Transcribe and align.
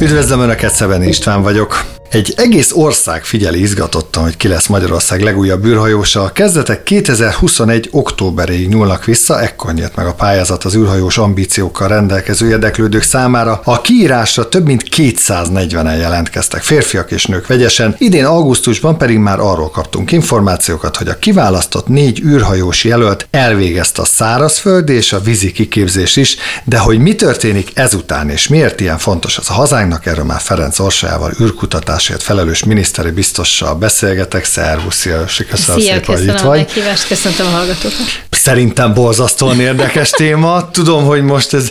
Üdvözlöm 0.00 0.40
Önöket, 0.40 0.72
Szeben 0.74 1.02
István 1.02 1.42
vagyok. 1.42 1.99
Egy 2.10 2.34
egész 2.36 2.72
ország 2.72 3.24
figyeli 3.24 3.60
izgatottan, 3.60 4.22
hogy 4.22 4.36
ki 4.36 4.48
lesz 4.48 4.66
Magyarország 4.66 5.22
legújabb 5.22 5.64
űrhajósa. 5.64 6.22
A 6.22 6.32
kezdetek 6.32 6.82
2021. 6.82 7.88
októberéig 7.92 8.68
nyúlnak 8.68 9.04
vissza, 9.04 9.40
ekkor 9.40 9.74
nyílt 9.74 9.96
meg 9.96 10.06
a 10.06 10.14
pályázat 10.14 10.64
az 10.64 10.74
űrhajós 10.74 11.18
ambíciókkal 11.18 11.88
rendelkező 11.88 12.48
érdeklődők 12.48 13.02
számára. 13.02 13.60
A 13.64 13.80
kiírásra 13.80 14.48
több 14.48 14.64
mint 14.66 14.84
240-en 14.96 15.98
jelentkeztek, 15.98 16.62
férfiak 16.62 17.10
és 17.10 17.26
nők 17.26 17.46
vegyesen. 17.46 17.94
Idén 17.98 18.24
augusztusban 18.24 18.98
pedig 18.98 19.18
már 19.18 19.40
arról 19.40 19.70
kaptunk 19.70 20.12
információkat, 20.12 20.96
hogy 20.96 21.08
a 21.08 21.18
kiválasztott 21.18 21.88
négy 21.88 22.20
űrhajós 22.24 22.84
jelölt 22.84 23.26
elvégezte 23.30 24.02
a 24.02 24.04
szárazföld 24.04 24.88
és 24.88 25.12
a 25.12 25.20
vízi 25.20 25.52
kiképzés 25.52 26.16
is, 26.16 26.36
de 26.64 26.78
hogy 26.78 26.98
mi 26.98 27.14
történik 27.14 27.70
ezután 27.74 28.30
és 28.30 28.48
miért 28.48 28.80
ilyen 28.80 28.98
fontos 28.98 29.38
az 29.38 29.50
a 29.50 29.52
hazánknak, 29.52 30.06
erről 30.06 30.24
már 30.24 30.40
Ferenc 30.40 30.78
Orsájával 30.78 31.32
űrkutatás 31.40 31.98
oktatásért 32.00 32.22
felelős 32.22 32.64
miniszteri 32.64 33.10
biztossal 33.10 33.74
beszélgetek. 33.74 34.44
Szervusz, 34.44 34.96
szia, 34.96 35.24
köszönöm 35.48 35.80
szia, 35.80 35.92
szépen, 35.94 36.16
hogy 36.16 36.24
itt 36.24 36.40
vagy. 36.40 36.58
Meghívást, 36.58 37.06
köszöntöm 37.06 37.46
a 37.46 37.50
hallgatókat. 37.50 38.20
Szerintem 38.30 38.94
borzasztóan 38.94 39.60
érdekes 39.60 40.10
téma. 40.10 40.70
Tudom, 40.70 41.04
hogy 41.04 41.22
most 41.22 41.54
ez, 41.54 41.70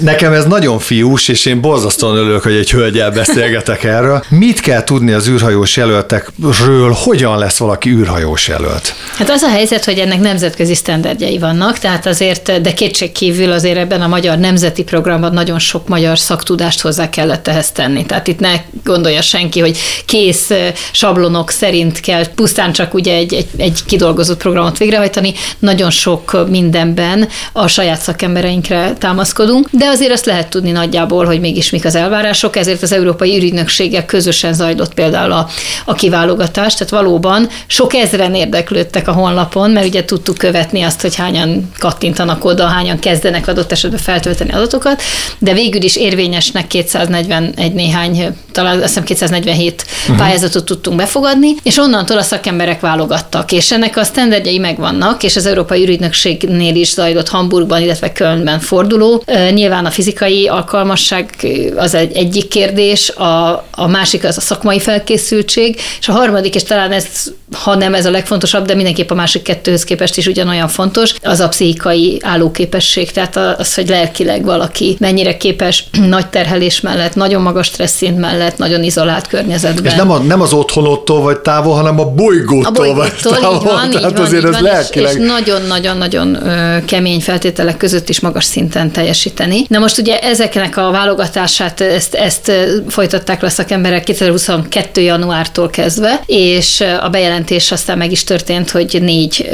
nekem 0.00 0.32
ez 0.32 0.44
nagyon 0.44 0.78
fiús, 0.78 1.28
és 1.28 1.46
én 1.46 1.60
borzasztóan 1.60 2.16
örülök, 2.16 2.42
hogy 2.42 2.52
egy 2.52 2.70
hölgyel 2.70 3.10
beszélgetek 3.10 3.84
erről. 3.84 4.24
Mit 4.28 4.60
kell 4.60 4.84
tudni 4.84 5.12
az 5.12 5.28
űrhajós 5.28 5.76
jelöltekről, 5.76 6.92
hogyan 6.92 7.38
lesz 7.38 7.56
valaki 7.56 7.90
űrhajós 7.90 8.48
jelölt? 8.48 8.94
Hát 9.16 9.30
az 9.30 9.42
a 9.42 9.48
helyzet, 9.48 9.84
hogy 9.84 9.98
ennek 9.98 10.20
nemzetközi 10.20 10.74
sztenderdjei 10.74 11.38
vannak, 11.38 11.78
tehát 11.78 12.06
azért, 12.06 12.60
de 12.60 12.72
kétség 12.72 13.12
kívül 13.12 13.52
azért 13.52 13.78
ebben 13.78 14.02
a 14.02 14.06
magyar 14.06 14.38
nemzeti 14.38 14.82
programban 14.82 15.32
nagyon 15.32 15.58
sok 15.58 15.88
magyar 15.88 16.18
szaktudást 16.18 16.80
hozzá 16.80 17.10
kellett 17.10 17.48
ehhez 17.48 17.70
tenni. 17.70 18.06
Tehát 18.06 18.26
itt 18.26 18.38
ne 18.38 18.52
gondolja 18.84 19.22
senki, 19.22 19.57
ki, 19.58 19.64
hogy 19.64 19.78
kész 20.06 20.50
sablonok 20.92 21.50
szerint 21.50 22.00
kell 22.00 22.26
pusztán 22.34 22.72
csak 22.72 22.94
ugye 22.94 23.14
egy, 23.14 23.34
egy, 23.34 23.46
egy 23.56 23.78
kidolgozott 23.86 24.38
programot 24.38 24.78
végrehajtani. 24.78 25.34
Nagyon 25.58 25.90
sok 25.90 26.48
mindenben 26.48 27.28
a 27.52 27.66
saját 27.66 28.00
szakembereinkre 28.00 28.92
támaszkodunk, 28.98 29.68
de 29.70 29.86
azért 29.86 30.12
azt 30.12 30.26
lehet 30.26 30.48
tudni 30.48 30.70
nagyjából, 30.70 31.24
hogy 31.24 31.40
mégis 31.40 31.70
mik 31.70 31.84
az 31.84 31.94
elvárások, 31.94 32.56
ezért 32.56 32.82
az 32.82 32.92
Európai 32.92 33.36
Ürügynökséggel 33.36 34.04
közösen 34.04 34.54
zajlott 34.54 34.94
például 34.94 35.32
a, 35.32 35.48
a 35.84 35.94
kiválogatás, 35.94 36.74
tehát 36.74 36.92
valóban 36.92 37.48
sok 37.66 37.94
ezren 37.94 38.34
érdeklődtek 38.34 39.08
a 39.08 39.12
honlapon, 39.12 39.70
mert 39.70 39.86
ugye 39.86 40.04
tudtuk 40.04 40.38
követni 40.38 40.82
azt, 40.82 41.00
hogy 41.00 41.14
hányan 41.14 41.70
kattintanak 41.78 42.44
oda, 42.44 42.66
hányan 42.66 42.98
kezdenek 42.98 43.48
adott 43.48 43.72
esetben 43.72 44.00
feltölteni 44.00 44.52
adatokat, 44.52 45.02
de 45.38 45.52
végül 45.52 45.82
is 45.82 45.96
érvényesnek 45.96 46.66
241 46.66 47.72
néhány, 47.72 48.36
talán 48.52 48.76
azt 48.76 48.86
hiszem 48.86 49.04
240 49.04 49.47
47 49.48 49.84
uh-huh. 50.02 50.16
pályázatot 50.16 50.64
tudtunk 50.64 50.96
befogadni, 50.96 51.54
és 51.62 51.76
onnantól 51.76 52.18
a 52.18 52.22
szakemberek 52.22 52.80
válogattak, 52.80 53.52
és 53.52 53.72
ennek 53.72 53.96
a 53.96 54.04
sztenderdjei 54.04 54.58
megvannak, 54.58 55.22
és 55.22 55.36
az 55.36 55.46
Európai 55.46 55.82
Ürügynökségnél 55.82 56.74
is 56.74 56.92
zajlott 56.92 57.28
Hamburgban, 57.28 57.82
illetve 57.82 58.12
Kölnben 58.12 58.60
forduló. 58.60 59.22
Nyilván 59.50 59.86
a 59.86 59.90
fizikai 59.90 60.48
alkalmasság 60.48 61.46
az 61.76 61.94
egy 61.94 62.16
egyik 62.16 62.48
kérdés, 62.48 63.10
a, 63.10 63.64
a 63.70 63.86
másik 63.86 64.24
az 64.24 64.36
a 64.36 64.40
szakmai 64.40 64.80
felkészültség, 64.80 65.80
és 66.00 66.08
a 66.08 66.12
harmadik, 66.12 66.54
és 66.54 66.62
talán 66.62 66.92
ez, 66.92 67.06
ha 67.52 67.74
nem 67.74 67.94
ez 67.94 68.06
a 68.06 68.10
legfontosabb, 68.10 68.66
de 68.66 68.74
mindenképp 68.74 69.10
a 69.10 69.14
másik 69.14 69.42
kettőhöz 69.42 69.84
képest 69.84 70.16
is 70.16 70.26
ugyanolyan 70.26 70.68
fontos, 70.68 71.14
az 71.22 71.40
a 71.40 71.48
pszichikai 71.48 72.18
állóképesség, 72.22 73.10
tehát 73.10 73.36
az, 73.36 73.74
hogy 73.74 73.88
lelkileg 73.88 74.44
valaki 74.44 74.96
mennyire 75.00 75.36
képes 75.36 75.84
nagy 76.16 76.26
terhelés 76.26 76.80
mellett, 76.80 77.14
nagyon 77.14 77.42
magas 77.42 77.66
stressz 77.66 77.96
szint 77.96 78.18
mellett, 78.18 78.58
nagyon 78.58 78.82
izolált 78.82 79.26
környezetben. 79.38 79.84
És 79.84 79.94
nem, 79.94 80.10
a, 80.10 80.18
nem 80.18 80.40
az 80.40 80.52
otthonottól 80.52 81.20
vagy 81.20 81.38
távol, 81.38 81.74
hanem 81.74 82.00
a 82.00 82.04
bolygótól, 82.04 82.66
a 82.66 82.70
bolygótól 82.70 83.32
vagy 83.32 83.40
távol. 83.40 83.56
Így 83.56 83.62
van, 83.62 83.90
Tehát 83.90 84.10
így 84.10 84.20
azért 84.20 84.42
van, 84.42 84.54
ez 84.54 84.60
lelkileg. 84.60 85.18
És 85.18 85.26
nagyon-nagyon-nagyon 85.26 86.38
kemény 86.84 87.20
feltételek 87.20 87.76
között 87.76 88.08
is 88.08 88.20
magas 88.20 88.44
szinten 88.44 88.90
teljesíteni. 88.90 89.64
Na 89.68 89.78
most 89.78 89.98
ugye 89.98 90.18
ezeknek 90.18 90.76
a 90.76 90.90
válogatását, 90.90 91.80
ezt, 91.80 92.14
ezt 92.14 92.52
folytatták 92.88 93.40
le 93.40 93.46
a 93.46 93.50
szakemberek 93.50 94.04
2022. 94.04 95.00
januártól 95.00 95.70
kezdve, 95.70 96.20
és 96.26 96.84
a 97.00 97.08
bejelentés 97.08 97.72
aztán 97.72 97.98
meg 97.98 98.12
is 98.12 98.24
történt, 98.24 98.70
hogy 98.70 98.98
négy, 99.00 99.48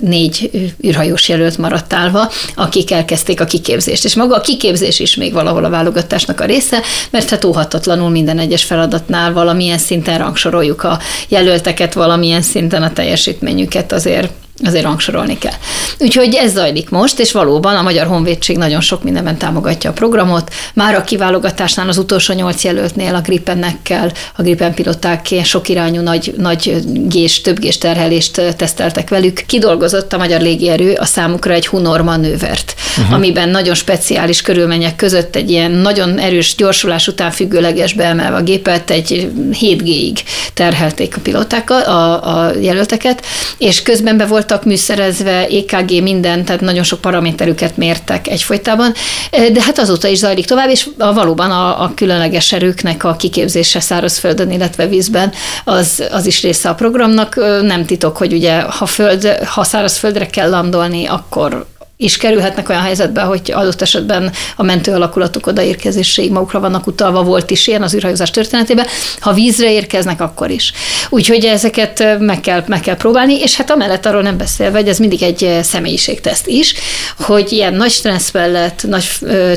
négy 0.00 0.50
űrhajós 0.86 1.28
jelölt 1.28 1.58
maradt 1.58 1.92
állva, 1.92 2.30
akik 2.54 2.90
elkezdték 2.90 3.40
a 3.40 3.44
kiképzést. 3.44 4.04
És 4.04 4.14
maga 4.14 4.36
a 4.36 4.40
kiképzés 4.40 5.00
is 5.00 5.16
még 5.16 5.32
valahol 5.32 5.64
a 5.64 5.70
válogatásnak 5.70 6.40
a 6.40 6.44
része, 6.44 6.80
mert 7.10 7.30
hát 7.30 7.44
óhatatlanul 7.44 8.10
minden 8.10 8.38
egyes 8.38 8.64
feladatnál 8.64 9.21
annál 9.22 9.34
valamilyen 9.34 9.78
szinten 9.78 10.18
rangsoroljuk 10.18 10.84
a 10.84 10.98
jelölteket, 11.28 11.92
valamilyen 11.92 12.42
szinten 12.42 12.82
a 12.82 12.92
teljesítményüket 12.92 13.92
azért 13.92 14.32
azért 14.64 14.84
rangsorolni 14.84 15.38
kell. 15.38 15.52
Úgyhogy 15.98 16.34
ez 16.34 16.52
zajlik 16.52 16.90
most, 16.90 17.18
és 17.18 17.32
valóban 17.32 17.76
a 17.76 17.82
Magyar 17.82 18.06
Honvédség 18.06 18.56
nagyon 18.56 18.80
sok 18.80 19.02
mindenben 19.02 19.36
támogatja 19.36 19.90
a 19.90 19.92
programot. 19.92 20.52
Már 20.74 20.94
a 20.94 21.02
kiválogatásnál 21.02 21.88
az 21.88 21.98
utolsó 21.98 22.34
nyolc 22.34 22.64
jelöltnél 22.64 23.14
a 23.14 23.20
Gripennekkel, 23.20 24.12
a 24.36 24.42
Gripen 24.42 24.74
piloták 24.74 25.28
sok 25.44 25.68
irányú 25.68 26.00
nagy, 26.00 26.34
nagy 26.36 26.82
gés, 27.08 27.40
több 27.40 27.58
gés 27.58 27.78
terhelést 27.78 28.54
teszteltek 28.56 29.08
velük. 29.08 29.44
Kidolgozott 29.46 30.12
a 30.12 30.18
Magyar 30.18 30.40
Légierő 30.40 30.92
a 30.92 31.04
számukra 31.04 31.52
egy 31.52 31.66
Hunor 31.66 32.02
manővert, 32.02 32.74
uh-huh. 32.98 33.14
amiben 33.14 33.48
nagyon 33.48 33.74
speciális 33.74 34.42
körülmények 34.42 34.96
között 34.96 35.36
egy 35.36 35.50
ilyen 35.50 35.70
nagyon 35.70 36.18
erős 36.18 36.54
gyorsulás 36.54 37.08
után 37.08 37.30
függőleges 37.30 37.92
beemelve 37.92 38.36
a 38.36 38.42
gépet 38.42 38.90
egy 38.90 39.30
7G-ig 39.60 40.18
terhelték 40.54 41.16
a 41.16 41.20
pilotákat, 41.20 41.86
a, 41.86 42.44
a 42.46 42.52
jelölteket, 42.60 43.26
és 43.58 43.82
közben 43.82 44.16
be 44.16 44.26
volt 44.26 44.41
voltak 44.42 44.64
műszerezve, 44.64 45.46
EKG, 45.46 46.02
minden, 46.02 46.44
tehát 46.44 46.60
nagyon 46.60 46.82
sok 46.82 47.00
paraméterüket 47.00 47.76
mértek 47.76 48.28
egyfolytában, 48.28 48.92
de 49.30 49.62
hát 49.62 49.78
azóta 49.78 50.08
is 50.08 50.18
zajlik 50.18 50.46
tovább, 50.46 50.68
és 50.68 50.88
a, 50.98 51.12
valóban 51.12 51.50
a, 51.50 51.82
a 51.82 51.92
különleges 51.94 52.52
erőknek 52.52 53.04
a 53.04 53.16
kiképzése 53.16 53.80
szárazföldön, 53.80 54.50
illetve 54.50 54.86
vízben 54.86 55.32
az, 55.64 56.02
az 56.10 56.26
is 56.26 56.42
része 56.42 56.68
a 56.68 56.74
programnak. 56.74 57.34
Nem 57.62 57.84
titok, 57.84 58.16
hogy 58.16 58.32
ugye 58.32 58.60
ha, 58.60 58.86
föld, 58.86 59.38
ha 59.44 59.64
szárazföldre 59.64 60.26
kell 60.26 60.50
landolni, 60.50 61.06
akkor 61.06 61.66
is 62.02 62.16
kerülhetnek 62.16 62.68
olyan 62.68 62.82
helyzetbe, 62.82 63.20
hogy 63.20 63.52
adott 63.54 63.82
esetben 63.82 64.32
a 64.56 64.62
mentő 64.62 64.92
alakulatok 64.92 65.46
odaérkezéséig 65.46 66.30
magukra 66.30 66.60
vannak 66.60 66.86
utalva, 66.86 67.22
volt 67.22 67.50
is 67.50 67.66
ilyen 67.66 67.82
az 67.82 67.94
űrhajózás 67.94 68.30
történetében. 68.30 68.86
Ha 69.20 69.32
vízre 69.32 69.72
érkeznek, 69.72 70.20
akkor 70.20 70.50
is. 70.50 70.72
Úgyhogy 71.10 71.44
ezeket 71.44 72.18
meg 72.18 72.40
kell, 72.40 72.64
meg 72.66 72.80
kell 72.80 72.96
próbálni, 72.96 73.40
és 73.40 73.56
hát 73.56 73.70
amellett 73.70 74.06
arról 74.06 74.22
nem 74.22 74.36
beszélve, 74.36 74.78
hogy 74.78 74.88
ez 74.88 74.98
mindig 74.98 75.22
egy 75.22 75.58
személyiségteszt 75.62 76.46
is, 76.46 76.74
hogy 77.18 77.52
ilyen 77.52 77.74
nagy 77.74 77.90
stressz 77.90 78.30
mellett, 78.32 78.82
nagy 78.88 79.04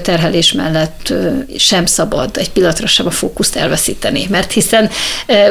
terhelés 0.01 0.51
mellett 0.51 1.13
sem 1.57 1.85
szabad 1.85 2.37
egy 2.37 2.51
pillanatra 2.51 2.87
sem 2.87 3.05
a 3.05 3.11
fókuszt 3.11 3.55
elveszíteni, 3.55 4.27
mert 4.29 4.51
hiszen 4.51 4.89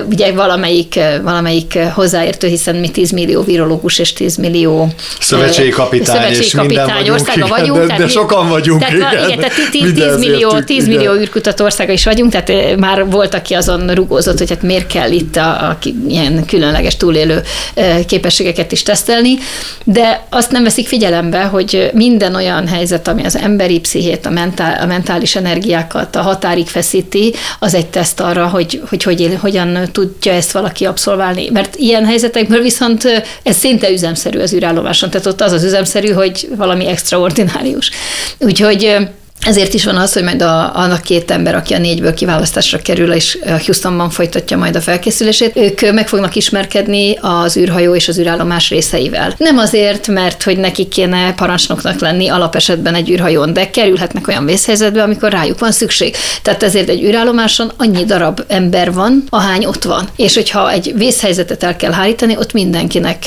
ugye 0.08 0.32
valamelyik, 0.32 0.98
valamelyik 1.22 1.78
hozzáértő, 1.94 2.48
hiszen 2.48 2.76
mi 2.76 2.90
10 2.90 3.10
millió 3.10 3.42
virológus 3.42 3.98
és 3.98 4.12
10 4.12 4.36
millió 4.36 4.88
szövetségi 5.20 5.70
kapitány, 5.70 6.16
szövetségi 6.16 6.44
és 6.44 6.52
minden 6.86 7.16
kapitány 7.16 7.38
országa 7.38 7.46
vagyunk. 7.46 7.80
De, 7.80 7.86
tehát 7.86 8.02
de 8.02 8.08
sokan 8.08 8.48
vagyunk, 8.48 8.80
tehát, 8.80 8.94
igen. 8.94 9.24
igen 9.24 9.38
tehát 9.38 9.70
10, 9.70 9.92
10 9.92 10.18
millió, 10.18 10.60
10 10.60 10.86
millió 10.86 11.12
űrkutató 11.12 11.64
országa 11.64 11.92
is 11.92 12.04
vagyunk, 12.04 12.30
tehát 12.30 12.50
eh, 12.50 12.76
már 12.76 13.10
volt, 13.10 13.34
aki 13.34 13.54
azon 13.54 13.94
rugózott, 13.94 14.38
hogy 14.38 14.48
hát 14.48 14.62
miért 14.62 14.86
kell 14.86 15.10
itt 15.10 15.36
a, 15.36 15.68
a 15.68 15.78
ilyen 16.08 16.46
különleges 16.46 16.96
túlélő 16.96 17.42
képességeket 18.06 18.72
is 18.72 18.82
tesztelni, 18.82 19.34
de 19.84 20.26
azt 20.30 20.50
nem 20.50 20.62
veszik 20.62 20.86
figyelembe, 20.86 21.42
hogy 21.42 21.90
minden 21.94 22.34
olyan 22.34 22.68
helyzet, 22.68 23.08
ami 23.08 23.24
az 23.24 23.36
emberi 23.36 23.80
pszichét, 23.80 24.26
a, 24.26 24.30
mentál, 24.30 24.82
a 24.82 24.86
mentális 24.86 25.36
energiákat 25.36 26.16
a 26.16 26.22
határig 26.22 26.66
feszíti, 26.66 27.34
az 27.58 27.74
egy 27.74 27.86
teszt 27.86 28.20
arra, 28.20 28.46
hogy, 28.46 28.82
hogy, 28.88 29.02
hogy 29.02 29.38
hogyan 29.40 29.88
tudja 29.92 30.32
ezt 30.32 30.52
valaki 30.52 30.84
abszolválni. 30.84 31.50
Mert 31.52 31.76
ilyen 31.76 32.04
helyzetekből 32.04 32.60
viszont 32.60 33.24
ez 33.42 33.56
szinte 33.56 33.90
üzemszerű 33.90 34.38
az 34.38 34.54
űrállomáson, 34.54 35.10
tehát 35.10 35.26
ott 35.26 35.40
az 35.40 35.52
az 35.52 35.64
üzemszerű, 35.64 36.08
hogy 36.08 36.48
valami 36.56 36.73
valami 36.74 36.86
extraordinárius. 36.90 37.90
Úgyhogy 38.38 39.08
ezért 39.44 39.74
is 39.74 39.84
van 39.84 39.96
az, 39.96 40.12
hogy 40.12 40.22
majd 40.22 40.42
a, 40.42 40.76
annak 40.76 41.02
két 41.02 41.30
ember, 41.30 41.54
aki 41.54 41.74
a 41.74 41.78
négyből 41.78 42.14
kiválasztásra 42.14 42.78
kerül, 42.78 43.12
és 43.12 43.38
Houstonban 43.44 44.10
folytatja 44.10 44.56
majd 44.56 44.76
a 44.76 44.80
felkészülését, 44.80 45.56
ők 45.56 45.92
meg 45.92 46.08
fognak 46.08 46.34
ismerkedni 46.34 47.18
az 47.20 47.56
űrhajó 47.56 47.94
és 47.94 48.08
az 48.08 48.18
űrállomás 48.18 48.68
részeivel. 48.68 49.34
Nem 49.38 49.58
azért, 49.58 50.06
mert 50.06 50.42
hogy 50.42 50.58
nekik 50.58 50.88
kéne 50.88 51.34
parancsnoknak 51.34 52.00
lenni 52.00 52.28
alapesetben 52.28 52.94
egy 52.94 53.10
űrhajón, 53.10 53.52
de 53.52 53.70
kerülhetnek 53.70 54.28
olyan 54.28 54.44
vészhelyzetbe, 54.44 55.02
amikor 55.02 55.30
rájuk 55.30 55.58
van 55.58 55.72
szükség. 55.72 56.16
Tehát 56.42 56.62
ezért 56.62 56.88
egy 56.88 57.02
űrállomáson 57.02 57.72
annyi 57.76 58.04
darab 58.04 58.40
ember 58.48 58.92
van, 58.92 59.24
ahány 59.30 59.64
ott 59.64 59.82
van. 59.82 60.08
És 60.16 60.34
hogyha 60.34 60.70
egy 60.70 60.92
vészhelyzetet 60.96 61.62
el 61.62 61.76
kell 61.76 61.92
hárítani, 61.92 62.36
ott 62.36 62.52
mindenkinek 62.52 63.26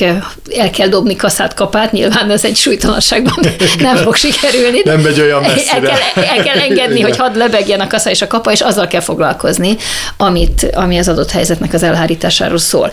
el 0.56 0.70
kell 0.70 0.88
dobni 0.88 1.16
kaszát 1.16 1.54
kapát, 1.54 1.92
nyilván 1.92 2.30
ez 2.30 2.44
egy 2.44 2.56
súlytalanságban 2.56 3.44
nem 3.78 3.96
fog 3.96 4.14
sikerülni. 4.14 4.80
Nem 4.84 5.00
megy 5.00 5.20
olyan 5.20 5.40
messzire. 5.40 5.74
El 5.74 5.80
kell, 5.80 6.07
el 6.36 6.42
kell 6.42 6.58
engedni, 6.58 7.00
hogy 7.00 7.16
hadd 7.16 7.36
lebegjen 7.36 7.80
a 7.80 7.86
kasza 7.86 8.10
és 8.10 8.22
a 8.22 8.26
kapa, 8.26 8.52
és 8.52 8.60
azzal 8.60 8.86
kell 8.86 9.00
foglalkozni, 9.00 9.76
amit, 10.16 10.66
ami 10.72 10.98
az 10.98 11.08
adott 11.08 11.30
helyzetnek 11.30 11.72
az 11.72 11.82
elhárításáról 11.82 12.58
szól. 12.58 12.90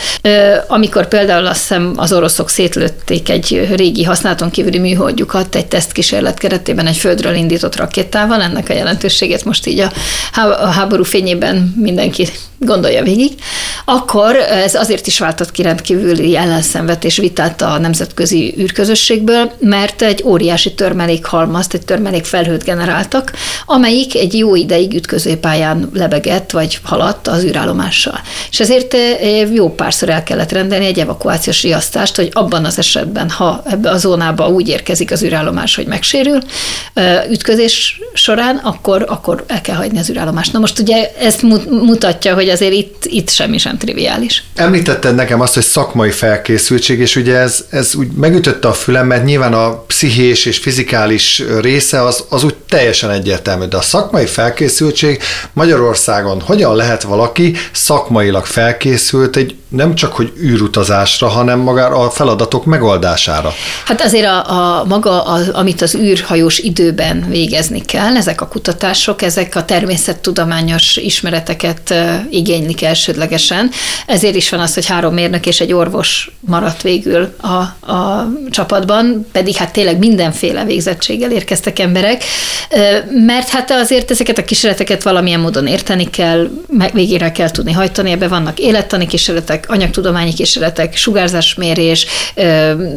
Amikor 0.67 1.07
például 1.07 1.45
azt 1.45 1.59
hiszem 1.59 1.94
az 1.95 2.13
oroszok 2.13 2.50
szétlőtték 2.50 3.29
egy 3.29 3.67
régi 3.75 4.03
használaton 4.03 4.50
kívüli 4.50 4.79
műholdjukat 4.79 5.56
egy 5.56 5.65
tesztkísérlet 5.65 6.38
keretében 6.38 6.88
egy 6.88 6.97
földről 6.97 7.33
indított 7.33 7.75
rakétával, 7.75 8.41
ennek 8.41 8.69
a 8.69 8.73
jelentőségét 8.73 9.45
most 9.45 9.67
így 9.67 9.79
a, 9.79 9.91
háború 10.71 11.03
fényében 11.03 11.73
mindenki 11.81 12.27
gondolja 12.59 13.03
végig, 13.03 13.31
akkor 13.86 14.36
ez 14.36 14.76
azért 14.76 15.08
is 15.08 15.20
váltott 15.20 15.52
ki 15.52 15.62
rendkívüli 15.62 16.38
ellenszenvet 16.38 17.04
és 17.04 17.18
vitát 17.18 17.62
a 17.62 17.78
nemzetközi 17.78 18.56
űrközösségből, 18.60 19.52
mert 19.60 20.02
egy 20.02 20.22
óriási 20.26 20.74
törmelék 20.74 21.26
halmazt, 21.26 21.74
egy 21.74 21.86
törmelék 21.86 22.26
felhőt 22.26 22.64
generáltak, 22.64 23.34
amelyik 23.66 24.16
egy 24.16 24.38
jó 24.38 24.56
ideig 24.56 24.94
ütközőpályán 24.94 25.90
lebegett, 25.94 26.52
vagy 26.52 26.80
haladt 26.84 27.28
az 27.28 27.44
űrállomással. 27.44 28.20
És 28.52 28.60
ezért 28.60 28.94
eh, 28.94 29.54
jó 29.54 29.70
párszor 29.70 30.10
el 30.10 30.24
kellett 30.24 30.52
rendelni 30.52 30.86
egy 30.86 31.00
evakuációs 31.00 31.62
riasztást, 31.64 32.16
hogy 32.16 32.30
abban 32.34 32.66
az 32.66 32.78
esetben, 32.78 33.30
ha 33.30 33.64
ebbe 33.66 33.90
a 33.90 33.98
zónába 33.98 34.48
úgy 34.48 34.68
érkezik 34.68 35.12
az 35.12 35.24
űrállomás, 35.24 35.76
hogy 35.76 35.88
megsérül 35.88 36.40
eh, 36.94 37.24
ütközés 37.30 38.00
során, 38.14 38.58
akkor, 38.58 39.06
akkor 39.08 39.44
el 39.48 39.62
kell 39.62 39.76
hagyni 39.76 40.00
az 40.00 40.10
űrállomást. 40.10 40.54
Na 40.54 40.60
most 40.60 40.80
ugye 40.80 41.12
ezt 41.20 41.42
mutatja, 41.70 42.34
hogy 42.34 42.50
azért 42.50 42.74
itt, 42.74 43.06
itt 43.06 43.30
semmi 43.30 43.58
sem 43.58 43.75
triviális. 43.77 44.44
Említetted 44.56 45.16
nekem 45.16 45.42
azt, 45.42 45.54
hogy 45.54 45.63
szakmai 45.63 46.12
felkészültség, 46.12 47.00
és 47.00 47.16
ugye 47.16 47.36
ez, 47.36 47.66
ez 47.69 47.95
úgy 47.95 48.07
megütötte 48.12 48.68
a 48.68 48.74
fülem, 48.74 49.07
mert 49.07 49.24
nyilván 49.24 49.54
a 49.54 49.77
pszichés 49.77 50.45
és 50.45 50.57
fizikális 50.57 51.44
része 51.62 52.04
az, 52.04 52.24
az 52.30 52.44
úgy 52.44 52.56
teljesen 52.69 53.10
egyértelmű, 53.10 53.66
de 53.66 53.77
a 53.77 53.81
szakmai 53.81 54.25
felkészültség 54.25 55.22
Magyarországon 55.54 56.42
hogyan 56.42 56.75
lehet 56.75 57.04
valaki 57.04 57.56
szakmailag 57.72 58.45
felkészült 58.45 59.36
egy 59.36 59.56
nem 59.75 59.95
csak 59.95 60.13
hogy 60.13 60.33
űrutazásra, 60.42 61.27
hanem 61.27 61.60
magára 61.60 61.95
a 61.95 62.10
feladatok 62.10 62.66
megoldására? 62.66 63.54
Hát 63.86 64.01
azért 64.01 64.25
a, 64.25 64.50
a 64.80 64.86
maga, 64.86 65.24
az, 65.24 65.50
amit 65.50 65.81
az 65.81 65.95
űrhajós 65.95 66.57
időben 66.57 67.25
végezni 67.30 67.81
kell, 67.81 68.16
ezek 68.16 68.42
a 68.42 68.48
kutatások, 68.48 69.22
ezek 69.22 69.56
a 69.56 69.66
természettudományos 69.66 70.95
ismereteket 70.95 71.94
igénylik 72.30 72.83
elsődlegesen. 72.83 73.64
Ezért 74.06 74.35
is 74.35 74.50
van 74.50 74.59
az, 74.59 74.73
hogy 74.73 74.85
három 74.85 75.13
mérnök 75.13 75.45
és 75.45 75.59
egy 75.59 75.73
orvos 75.73 76.31
maradt 76.39 76.81
végül 76.81 77.33
a, 77.41 77.91
a 77.91 78.31
csapatban, 78.50 79.27
pedig 79.31 79.56
hát 79.56 79.73
tényleg 79.73 79.97
mindenféle 79.97 80.65
végzettséggel 80.65 81.31
érkeztek 81.31 81.79
emberek, 81.79 82.23
mert 83.25 83.50
hát 83.50 83.71
azért 83.71 84.12
ezeket 84.12 84.38
a 84.38 84.44
kísérleteket 84.44 85.03
valamilyen 85.03 85.39
módon 85.39 85.67
érteni 85.67 86.09
kell, 86.09 86.50
meg 86.69 86.94
végére 86.94 87.31
kell 87.31 87.51
tudni 87.51 87.71
hajtani, 87.71 88.12
ebbe 88.12 88.27
vannak 88.27 88.59
élettani 88.59 89.07
kísérletek, 89.07 89.65
anyagtudományi 89.67 90.33
kísérletek, 90.33 90.95
sugárzásmérés, 90.97 92.06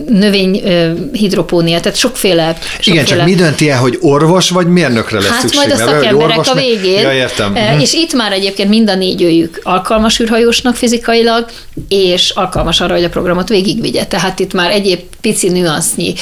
növényhidropónia, 0.08 1.80
tehát 1.80 1.98
sokféle, 1.98 2.56
sokféle. 2.60 3.00
Igen, 3.00 3.04
csak 3.04 3.24
mi 3.24 3.34
dönti 3.34 3.70
el, 3.70 3.78
hogy 3.78 3.98
orvos 4.00 4.50
vagy 4.50 4.66
mérnökre 4.66 5.18
lesz 5.18 5.28
hát 5.28 5.40
szükség? 5.40 5.58
majd 5.58 5.80
a 5.80 5.84
szakemberek 5.84 6.38
a 6.46 6.54
végén. 6.54 7.00
Ja, 7.00 7.12
értem. 7.12 7.56
És 7.80 7.92
itt 7.92 8.12
már 8.12 8.32
egyébként 8.32 8.68
mind 8.68 8.90
a 8.90 8.94
négy 8.94 9.22
őjük 9.22 9.60
alkalmas 9.62 10.18
fizikailag, 10.75 11.50
és 11.88 12.31
alkalmas 12.31 12.81
arra, 12.81 12.94
hogy 12.94 13.05
a 13.05 13.08
programot 13.08 13.49
végigvigye. 13.49 14.05
Tehát 14.05 14.38
itt 14.38 14.52
már 14.52 14.70
egyéb 14.70 15.00
pici 15.20 15.48
nüansznyi 15.48 16.14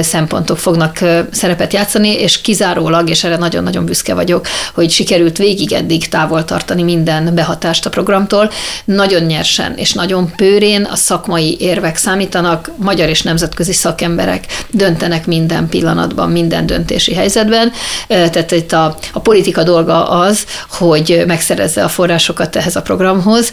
szempontok 0.00 0.58
fognak 0.58 0.98
szerepet 1.30 1.72
játszani, 1.72 2.08
és 2.08 2.40
kizárólag, 2.40 3.08
és 3.08 3.24
erre 3.24 3.36
nagyon-nagyon 3.36 3.84
büszke 3.84 4.14
vagyok, 4.14 4.46
hogy 4.74 4.90
sikerült 4.90 5.36
végig 5.36 5.72
eddig 5.72 6.08
távol 6.08 6.44
tartani 6.44 6.82
minden 6.82 7.34
behatást 7.34 7.86
a 7.86 7.90
programtól. 7.90 8.50
Nagyon 8.84 9.22
nyersen 9.22 9.74
és 9.76 9.92
nagyon 9.92 10.32
pőrén 10.36 10.84
a 10.84 10.96
szakmai 10.96 11.56
érvek 11.60 11.96
számítanak, 11.96 12.70
magyar 12.76 13.08
és 13.08 13.22
nemzetközi 13.22 13.72
szakemberek 13.72 14.44
döntenek 14.70 15.26
minden 15.26 15.68
pillanatban, 15.68 16.30
minden 16.30 16.66
döntési 16.66 17.14
helyzetben. 17.14 17.72
Tehát 18.08 18.50
itt 18.50 18.72
a, 18.72 18.96
a 19.12 19.20
politika 19.20 19.62
dolga 19.62 20.08
az, 20.08 20.44
hogy 20.70 21.24
megszerezze 21.26 21.84
a 21.84 21.88
forrásokat 21.88 22.56
ehhez 22.56 22.76
a 22.76 22.82
programhoz, 22.82 23.52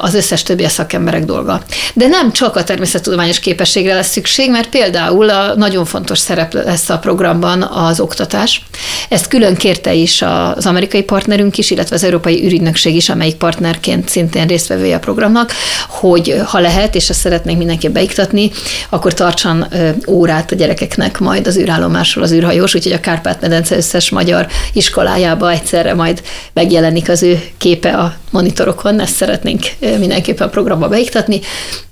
az 0.00 0.14
összes 0.14 0.42
többi 0.42 0.64
a 0.64 0.68
szakemberek 0.68 1.24
dolga. 1.24 1.62
De 1.94 2.06
nem 2.06 2.32
csak 2.32 2.56
a 2.56 2.64
természettudományos 2.64 3.40
képességre 3.40 3.94
lesz 3.94 4.10
szükség, 4.10 4.24
mert 4.50 4.68
például 4.68 5.30
a 5.30 5.54
nagyon 5.54 5.84
fontos 5.84 6.18
szerep 6.18 6.52
lesz 6.52 6.88
a 6.88 6.98
programban 6.98 7.62
az 7.62 8.00
oktatás. 8.00 8.62
Ezt 9.08 9.28
külön 9.28 9.54
kérte 9.54 9.94
is 9.94 10.22
az 10.54 10.66
amerikai 10.66 11.02
partnerünk 11.02 11.58
is, 11.58 11.70
illetve 11.70 11.94
az 11.94 12.04
Európai 12.04 12.44
űrügynökség 12.44 12.94
is, 12.94 13.08
amelyik 13.08 13.34
partnerként 13.34 14.08
szintén 14.08 14.46
résztvevője 14.46 14.96
a 14.96 14.98
programnak, 14.98 15.52
hogy 15.88 16.42
ha 16.44 16.58
lehet, 16.58 16.94
és 16.94 17.08
ezt 17.08 17.20
szeretnénk 17.20 17.58
mindenképp 17.58 17.92
beiktatni, 17.92 18.50
akkor 18.88 19.14
tartsan 19.14 19.68
órát 20.08 20.52
a 20.52 20.54
gyerekeknek 20.54 21.18
majd 21.18 21.46
az 21.46 21.56
űrállomásról 21.56 22.24
az 22.24 22.32
űrhajós, 22.32 22.74
úgyhogy 22.74 22.92
a 22.92 23.00
Kárpát-medence 23.00 23.76
összes 23.76 24.10
magyar 24.10 24.46
iskolájába 24.72 25.50
egyszerre 25.50 25.94
majd 25.94 26.22
megjelenik 26.52 27.08
az 27.08 27.22
ő 27.22 27.42
képe 27.58 27.90
a 27.90 28.14
monitorokon, 28.30 29.00
ezt 29.00 29.14
szeretnénk 29.14 29.62
mindenképpen 29.98 30.46
a 30.46 30.50
programba 30.50 30.88
beiktatni, 30.88 31.40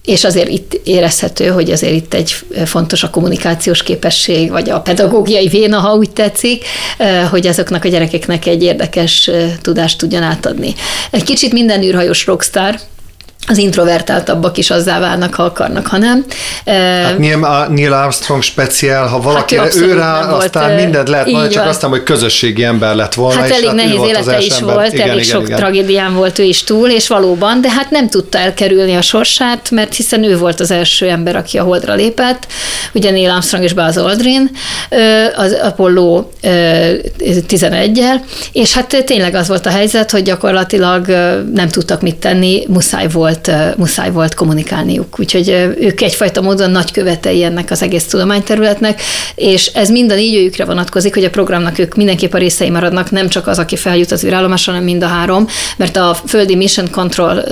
és 0.04 0.24
azért 0.24 0.48
itt 0.48 0.80
érezhető, 0.84 1.46
hogy 1.46 1.70
azért 1.70 1.94
itt 1.94 2.14
egy 2.14 2.34
fontos 2.64 3.02
a 3.02 3.10
kommunikációs 3.10 3.82
képesség, 3.82 4.50
vagy 4.50 4.70
a 4.70 4.80
pedagógiai 4.80 5.48
véna, 5.48 5.78
ha 5.78 5.94
úgy 5.94 6.10
tetszik, 6.10 6.64
hogy 7.30 7.46
azoknak 7.46 7.84
a 7.84 7.88
gyerekeknek 7.88 8.46
egy 8.46 8.62
érdekes 8.62 9.30
tudást 9.62 9.98
tudjon 9.98 10.22
átadni. 10.22 10.74
Egy 11.10 11.24
kicsit 11.24 11.52
minden 11.52 11.82
űrhajós 11.82 12.26
rockstar, 12.26 12.78
az 13.46 13.58
introvertáltabbak 13.58 14.58
is 14.58 14.70
azzá 14.70 15.00
válnak, 15.00 15.34
ha 15.34 15.42
akarnak, 15.42 15.86
ha 15.86 15.98
nem. 15.98 16.24
Hát 16.64 17.18
Neil, 17.18 17.66
Neil 17.70 17.92
Armstrong 17.92 18.42
speciál, 18.42 19.06
ha 19.06 19.20
valaki 19.20 19.56
hát 19.56 19.74
ő, 19.74 19.84
ő 19.84 19.92
rá, 19.92 20.20
aztán 20.20 20.74
mindent 20.74 21.08
lehet 21.08 21.26
mondani, 21.26 21.52
csak 21.52 21.66
aztán, 21.66 21.90
hogy 21.90 22.02
közösségi 22.02 22.64
ember 22.64 22.94
lett 22.94 23.14
volna. 23.14 23.40
Hát 23.40 23.50
elég 23.50 23.66
hát 23.66 23.74
nehéz 23.74 24.00
élete 24.08 24.38
is 24.38 24.56
ember. 24.58 24.74
volt, 24.74 24.92
igen, 24.92 25.08
elég 25.08 25.24
igen, 25.24 25.36
sok 25.36 25.46
igen. 25.46 25.58
tragédián 25.58 26.14
volt 26.14 26.38
ő 26.38 26.42
is 26.42 26.64
túl, 26.64 26.88
és 26.88 27.08
valóban, 27.08 27.60
de 27.60 27.70
hát 27.70 27.90
nem 27.90 28.08
tudta 28.08 28.38
elkerülni 28.38 28.94
a 28.94 29.02
sorsát, 29.02 29.70
mert 29.70 29.94
hiszen 29.94 30.24
ő 30.24 30.38
volt 30.38 30.60
az 30.60 30.70
első 30.70 31.08
ember, 31.08 31.36
aki 31.36 31.58
a 31.58 31.62
holdra 31.62 31.94
lépett, 31.94 32.46
ugye 32.92 33.10
Neil 33.10 33.30
Armstrong 33.30 33.64
és 33.64 33.72
Buzz 33.72 33.96
Aldrin, 33.96 34.50
az 35.36 35.56
Apollo 35.62 36.24
11-el, 37.48 38.20
és 38.52 38.74
hát 38.74 39.02
tényleg 39.04 39.34
az 39.34 39.48
volt 39.48 39.66
a 39.66 39.70
helyzet, 39.70 40.10
hogy 40.10 40.22
gyakorlatilag 40.22 41.06
nem 41.54 41.68
tudtak 41.68 42.00
mit 42.00 42.16
tenni, 42.16 42.64
muszáj 42.68 43.08
volt 43.08 43.32
volt, 43.34 43.76
muszáj 43.76 44.10
volt 44.10 44.34
kommunikálniuk. 44.34 45.18
Úgyhogy 45.18 45.48
ők 45.80 46.00
egyfajta 46.00 46.40
módon 46.40 46.70
nagy 46.70 46.90
követei 46.90 47.44
ennek 47.44 47.70
az 47.70 47.82
egész 47.82 48.04
tudományterületnek, 48.04 49.02
és 49.34 49.66
ez 49.66 49.90
mind 49.90 50.10
a 50.10 50.14
négy 50.14 50.34
őjükre 50.34 50.64
vonatkozik, 50.64 51.14
hogy 51.14 51.24
a 51.24 51.30
programnak 51.30 51.78
ők 51.78 51.94
mindenképp 51.94 52.32
a 52.32 52.38
részei 52.38 52.70
maradnak, 52.70 53.10
nem 53.10 53.28
csak 53.28 53.46
az, 53.46 53.58
aki 53.58 53.76
feljut 53.76 54.12
az 54.12 54.24
űrállomásra, 54.24 54.72
hanem 54.72 54.86
mind 54.86 55.02
a 55.02 55.06
három, 55.06 55.46
mert 55.76 55.96
a 55.96 56.16
földi 56.26 56.56
Mission 56.56 56.90
Control 56.90 57.44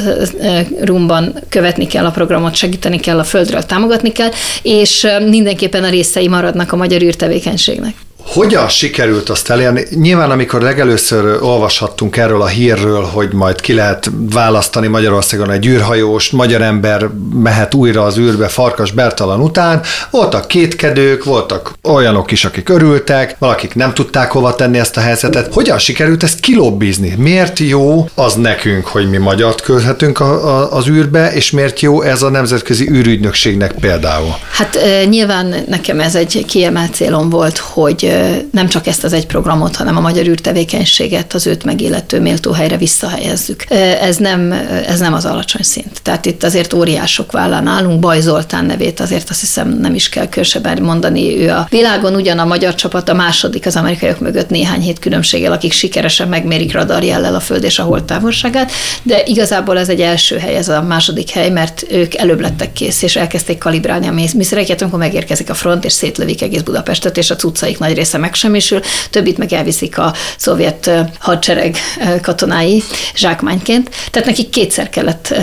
Roomban 0.81 1.35
követni 1.49 1.87
kell 1.87 2.05
a 2.05 2.11
programot, 2.11 2.55
segíteni 2.55 3.01
kell 3.01 3.19
a 3.19 3.25
földről, 3.25 3.63
támogatni 3.63 4.13
kell, 4.13 4.31
és 4.63 5.07
mindenképpen 5.29 5.85
a 5.85 5.91
részei 5.91 6.29
maradnak 6.29 6.73
a 6.73 6.77
magyar 6.77 7.03
űrtevékenységnek. 7.03 7.95
Hogyan 8.27 8.69
sikerült 8.69 9.29
azt 9.29 9.51
elérni? 9.51 9.85
Nyilván, 9.95 10.31
amikor 10.31 10.61
legelőször 10.63 11.43
olvashattunk 11.43 12.17
erről 12.17 12.43
a 12.43 12.47
hírről, 12.47 13.03
hogy 13.03 13.33
majd 13.33 13.61
ki 13.61 13.73
lehet 13.73 14.11
választani 14.33 14.87
Magyarországon 14.87 15.51
egy 15.51 15.67
űrhajós, 15.67 16.31
magyar 16.31 16.63
ember 16.63 17.09
mehet 17.35 17.75
újra 17.75 18.03
az 18.03 18.19
űrbe 18.19 18.49
Farkas 18.49 18.93
Bertalan 18.93 19.41
után, 19.41 19.81
voltak 20.11 20.49
kétkedők, 20.49 21.25
voltak 21.25 21.73
olyanok 21.83 22.31
is, 22.31 22.45
akik 22.45 22.69
örültek, 22.69 23.37
valakik 23.39 23.75
nem 23.75 23.95
tudták 23.95 24.31
hova 24.31 24.55
tenni 24.55 24.79
ezt 24.79 24.97
a 24.97 25.01
helyzetet. 25.01 25.53
Hogyan 25.55 25.79
sikerült 25.79 26.23
ezt 26.23 26.41
kilobbizni? 26.41 27.15
Miért 27.19 27.59
jó 27.59 28.09
az 28.15 28.35
nekünk, 28.35 28.87
hogy 28.87 29.11
mi 29.11 29.17
magyart 29.17 29.61
küldhetünk 29.61 30.21
a, 30.21 30.59
a, 30.59 30.73
az 30.73 30.89
űrbe, 30.89 31.33
és 31.33 31.51
miért 31.51 31.81
jó 31.81 32.03
ez 32.03 32.23
a 32.23 32.29
nemzetközi 32.29 32.91
űrügynökségnek 32.91 33.73
például? 33.73 34.35
Hát 34.51 34.79
nyilván 35.09 35.55
nekem 35.69 36.01
ez 36.01 36.15
egy 36.15 36.45
kiemelt 36.47 36.95
célom 36.95 37.31
volt, 37.31 37.59
hogy 37.59 38.12
nem 38.51 38.69
csak 38.69 38.87
ezt 38.87 39.05
az 39.05 39.13
egy 39.13 39.27
programot, 39.27 39.77
hanem 39.77 39.97
a 39.97 40.01
magyar 40.01 40.27
űrtevékenységet 40.27 41.35
az 41.35 41.47
őt 41.47 41.65
megillető 41.65 42.21
méltó 42.21 42.53
helyre 42.53 42.77
visszahelyezzük. 42.77 43.65
Ez 44.01 44.17
nem, 44.17 44.53
ez 44.87 44.99
nem 45.01 45.15
az 45.15 45.25
alacsony 45.25 45.63
szint. 45.63 46.03
Tehát 46.03 46.27
itt 46.27 46.43
azért 46.43 46.73
óriások 46.73 47.33
vállán 47.33 47.67
állunk. 47.67 48.01
Baj 48.01 48.21
Zoltán 48.21 48.65
nevét 48.65 49.01
azért 49.01 49.31
azt 49.31 49.41
hiszem 49.41 49.69
nem 49.69 49.95
is 49.95 50.09
kell 50.09 50.29
külsebben 50.29 50.83
mondani. 50.83 51.39
Ő 51.39 51.51
a 51.51 51.67
világon 51.71 52.15
ugyan 52.15 52.39
a 52.39 52.45
magyar 52.45 52.75
csapat 52.75 53.09
a 53.09 53.15
második 53.15 53.67
az 53.67 53.77
amerikaiak 53.77 54.21
mögött 54.21 54.49
néhány 54.49 54.81
hét 54.81 54.99
különbséggel, 54.99 55.53
akik 55.53 55.73
sikeresen 55.73 56.29
megmérik 56.29 56.73
radarjellel 56.73 57.35
a 57.35 57.41
föld 57.41 57.65
és 57.65 57.79
a 57.79 57.83
hold 57.83 58.05
távolságát, 58.05 58.71
de 59.03 59.23
igazából 59.25 59.79
ez 59.79 59.89
egy 59.89 60.01
első 60.01 60.37
hely, 60.37 60.57
ez 60.57 60.69
a 60.69 60.83
második 60.83 61.31
hely, 61.31 61.51
mert 61.51 61.85
ők 61.91 62.15
előbb 62.15 62.41
lettek 62.41 62.73
kész, 62.73 63.03
és 63.03 63.17
elkezdték 63.17 63.59
kalibrálni 63.59 64.07
a 64.07 64.13
műszereket, 64.13 64.83
amikor 64.83 64.99
megérkezik 64.99 65.51
a 65.51 65.55
front, 65.55 65.85
és 65.85 65.93
szétlövik 65.93 66.43
egész 66.43 66.61
Budapestet, 66.61 67.17
és 67.17 67.31
a 67.31 67.37
cuccaik 67.37 67.79
nagy 67.79 67.95
része 68.03 68.19
megsemmisül, 68.19 68.81
többit 69.11 69.39
meg 69.39 69.53
elviszik 69.53 69.99
a 69.99 70.15
szovjet 70.37 70.91
hadsereg 71.19 71.77
katonái 72.23 72.83
zsákmányként. 73.15 73.91
Tehát 74.11 74.29
nekik 74.29 74.49
kétszer 74.51 74.89
kellett 74.89 75.35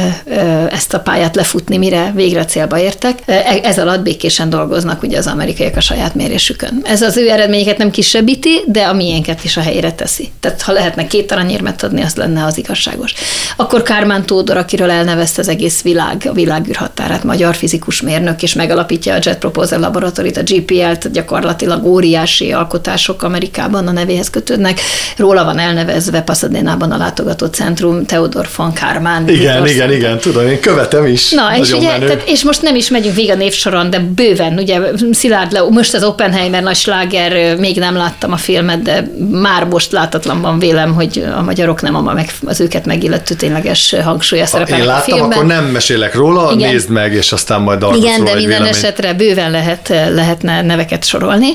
ezt 0.71 0.93
a 0.93 0.99
pályát 0.99 1.35
lefutni, 1.35 1.77
mire 1.77 2.11
végre 2.15 2.45
célba 2.45 2.79
értek. 2.79 3.19
E, 3.25 3.59
ez 3.63 3.79
alatt 3.79 4.01
békésen 4.01 4.49
dolgoznak 4.49 5.03
ugye 5.03 5.17
az 5.17 5.27
amerikaiak 5.27 5.75
a 5.75 5.81
saját 5.81 6.15
mérésükön. 6.15 6.81
Ez 6.83 7.01
az 7.01 7.17
ő 7.17 7.29
eredményeket 7.29 7.77
nem 7.77 7.91
kisebbíti, 7.91 8.61
de 8.65 8.83
a 8.83 8.93
miénket 8.93 9.43
is 9.43 9.57
a 9.57 9.61
helyére 9.61 9.91
teszi. 9.91 10.31
Tehát 10.39 10.61
ha 10.61 10.71
lehetne 10.71 11.07
két 11.07 11.31
aranyérmet 11.31 11.83
adni, 11.83 12.01
az 12.01 12.15
lenne 12.15 12.45
az 12.45 12.57
igazságos. 12.57 13.13
Akkor 13.55 13.81
Kármán 13.81 14.25
Tódor, 14.25 14.57
akiről 14.57 14.91
elnevezte 14.91 15.41
az 15.41 15.47
egész 15.47 15.81
világ, 15.81 16.25
a 16.29 16.33
világűrhatárát, 16.33 17.23
magyar 17.23 17.55
fizikus 17.55 18.01
mérnök, 18.01 18.43
és 18.43 18.53
megalapítja 18.53 19.13
a 19.13 19.19
Jet 19.21 19.37
Proposal 19.37 19.79
Laboratorit, 19.79 20.37
a 20.37 20.43
GPL-t, 20.43 21.11
gyakorlatilag 21.11 21.85
óriási 21.85 22.48
alkotások 22.51 23.23
Amerikában 23.23 23.87
a 23.87 23.91
nevéhez 23.91 24.29
kötődnek. 24.29 24.79
Róla 25.17 25.43
van 25.43 25.59
elnevezve 25.59 26.21
Pasadena-ban 26.21 26.91
a 26.91 26.97
látogató 26.97 27.45
centrum 27.45 28.05
Theodor 28.05 28.47
von 28.55 28.73
Kármán. 28.73 29.29
Igen, 29.29 29.67
igen, 29.67 29.91
igen, 29.91 30.19
tudom, 30.19 30.47
én 30.47 30.59
követem 30.59 31.05
is. 31.05 31.31
Na, 31.31 31.57
és, 31.57 31.71
ugye, 31.71 31.97
tehát, 31.99 32.23
és 32.25 32.43
most 32.43 32.61
nem 32.61 32.75
is 32.75 32.89
megyünk 32.89 33.15
végig 33.15 33.31
a 33.31 33.35
névsoron, 33.35 33.89
de 33.89 33.99
bőven, 33.99 34.53
ugye 34.57 34.79
Szilárd 35.11 35.51
le, 35.51 35.61
most 35.69 35.93
az 35.93 36.03
Oppenheimer 36.03 36.63
nagy 36.63 36.75
sláger, 36.75 37.57
még 37.57 37.77
nem 37.77 37.95
láttam 37.95 38.31
a 38.31 38.37
filmet, 38.37 38.81
de 38.81 39.11
már 39.31 39.63
most 39.65 39.91
látatlanban 39.91 40.59
vélem, 40.59 40.93
hogy 40.93 41.25
a 41.37 41.41
magyarok 41.41 41.81
nem 41.81 41.95
a 41.95 42.01
meg, 42.13 42.29
az 42.45 42.61
őket 42.61 42.85
megillető 42.85 43.35
tényleges 43.35 43.95
hangsúlya 44.03 44.45
szerepelnek 44.45 44.81
Én 44.85 44.91
láttam, 44.91 45.13
a 45.13 45.15
filmben. 45.15 45.37
akkor 45.37 45.45
nem 45.49 45.65
mesélek 45.65 46.15
róla, 46.15 46.51
Igen. 46.53 46.71
nézd 46.71 46.89
meg, 46.89 47.13
és 47.13 47.31
aztán 47.31 47.61
majd 47.61 47.83
Igen, 47.95 48.23
de 48.23 48.35
minden 48.35 48.37
vélemény. 48.37 48.67
esetre 48.67 49.13
bőven 49.13 49.51
lehet, 49.51 49.87
lehetne 50.13 50.61
neveket 50.61 51.05
sorolni. 51.05 51.47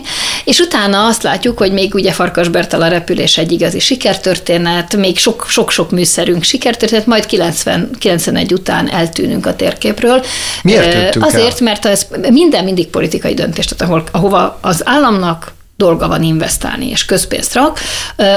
És 0.44 0.58
utána 0.58 0.83
azt 0.92 1.22
látjuk, 1.22 1.58
hogy 1.58 1.72
még 1.72 1.94
ugye 1.94 2.12
Farkas 2.12 2.48
Bertal 2.48 2.82
a 2.82 2.88
repülés 2.88 3.38
egy 3.38 3.52
igazi 3.52 3.78
sikertörténet, 3.78 4.96
még 4.96 5.18
sok-sok 5.48 5.90
műszerünk 5.90 6.42
sikertörténet, 6.42 7.06
majd 7.06 7.26
90, 7.26 7.90
91 7.98 8.52
után 8.52 8.90
eltűnünk 8.90 9.46
a 9.46 9.56
térképről. 9.56 10.24
Miért 10.62 11.16
Azért, 11.16 11.60
el? 11.60 11.64
mert 11.64 11.86
ez 11.86 12.06
minden 12.30 12.64
mindig 12.64 12.86
politikai 12.86 13.34
döntés, 13.34 13.64
tehát 13.64 13.92
ahol, 13.92 14.04
ahova 14.12 14.58
az 14.60 14.82
államnak 14.84 15.52
dolga 15.76 16.08
van 16.08 16.22
investálni, 16.22 16.88
és 16.88 17.04
közpénzt 17.04 17.54
rak, 17.54 17.80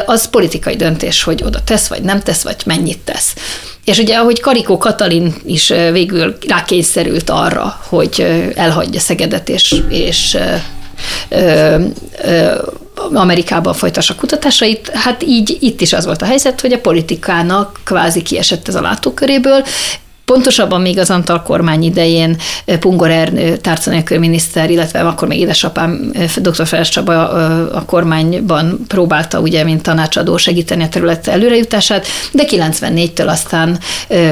az 0.06 0.30
politikai 0.30 0.76
döntés, 0.76 1.24
hogy 1.24 1.44
oda 1.44 1.64
tesz, 1.64 1.88
vagy 1.88 2.02
nem 2.02 2.20
tesz, 2.20 2.44
vagy 2.44 2.56
mennyit 2.66 3.00
tesz. 3.00 3.36
És 3.86 3.98
ugye, 3.98 4.18
ahogy 4.18 4.40
Karikó 4.40 4.78
Katalin 4.78 5.36
is 5.46 5.68
végül 5.92 6.38
rákényszerült 6.48 7.30
arra, 7.30 7.80
hogy 7.84 8.26
elhagyja 8.56 9.00
Szegedet, 9.00 9.50
és, 9.50 9.76
és 9.90 10.38
Amerikában 13.14 13.74
folytassa 13.74 14.16
kutatásait, 14.16 14.90
hát 14.94 15.24
így 15.24 15.58
itt 15.60 15.82
is 15.82 15.94
az 15.94 16.06
volt 16.06 16.22
a 16.22 16.26
helyzet, 16.26 16.62
hogy 16.62 16.74
a 16.74 16.80
politikának 16.80 17.80
kvázi 17.84 18.22
kiesett 18.22 18.68
ez 18.68 18.76
a 18.76 18.82
látóköréből, 18.82 19.64
Pontosabban 20.34 20.82
még 20.82 21.00
az 21.00 21.10
Antal 21.10 21.42
kormány 21.42 21.84
idején 21.84 22.38
Pungor 22.80 23.10
Ernő 23.10 23.60
miniszter, 24.10 24.70
illetve 24.70 25.00
akkor 25.00 25.28
még 25.28 25.40
édesapám 25.40 26.12
dr. 26.38 26.68
Feles 26.68 26.90
Csaba 26.90 27.30
a 27.70 27.86
kormányban 27.86 28.80
próbálta 28.88 29.40
ugye, 29.40 29.64
mint 29.64 29.82
tanácsadó 29.82 30.38
segíteni 30.38 30.84
a 30.84 30.90
terület 30.90 31.28
előrejutását, 31.28 32.08
de 32.32 32.44
94-től 32.48 33.28
aztán 33.28 33.80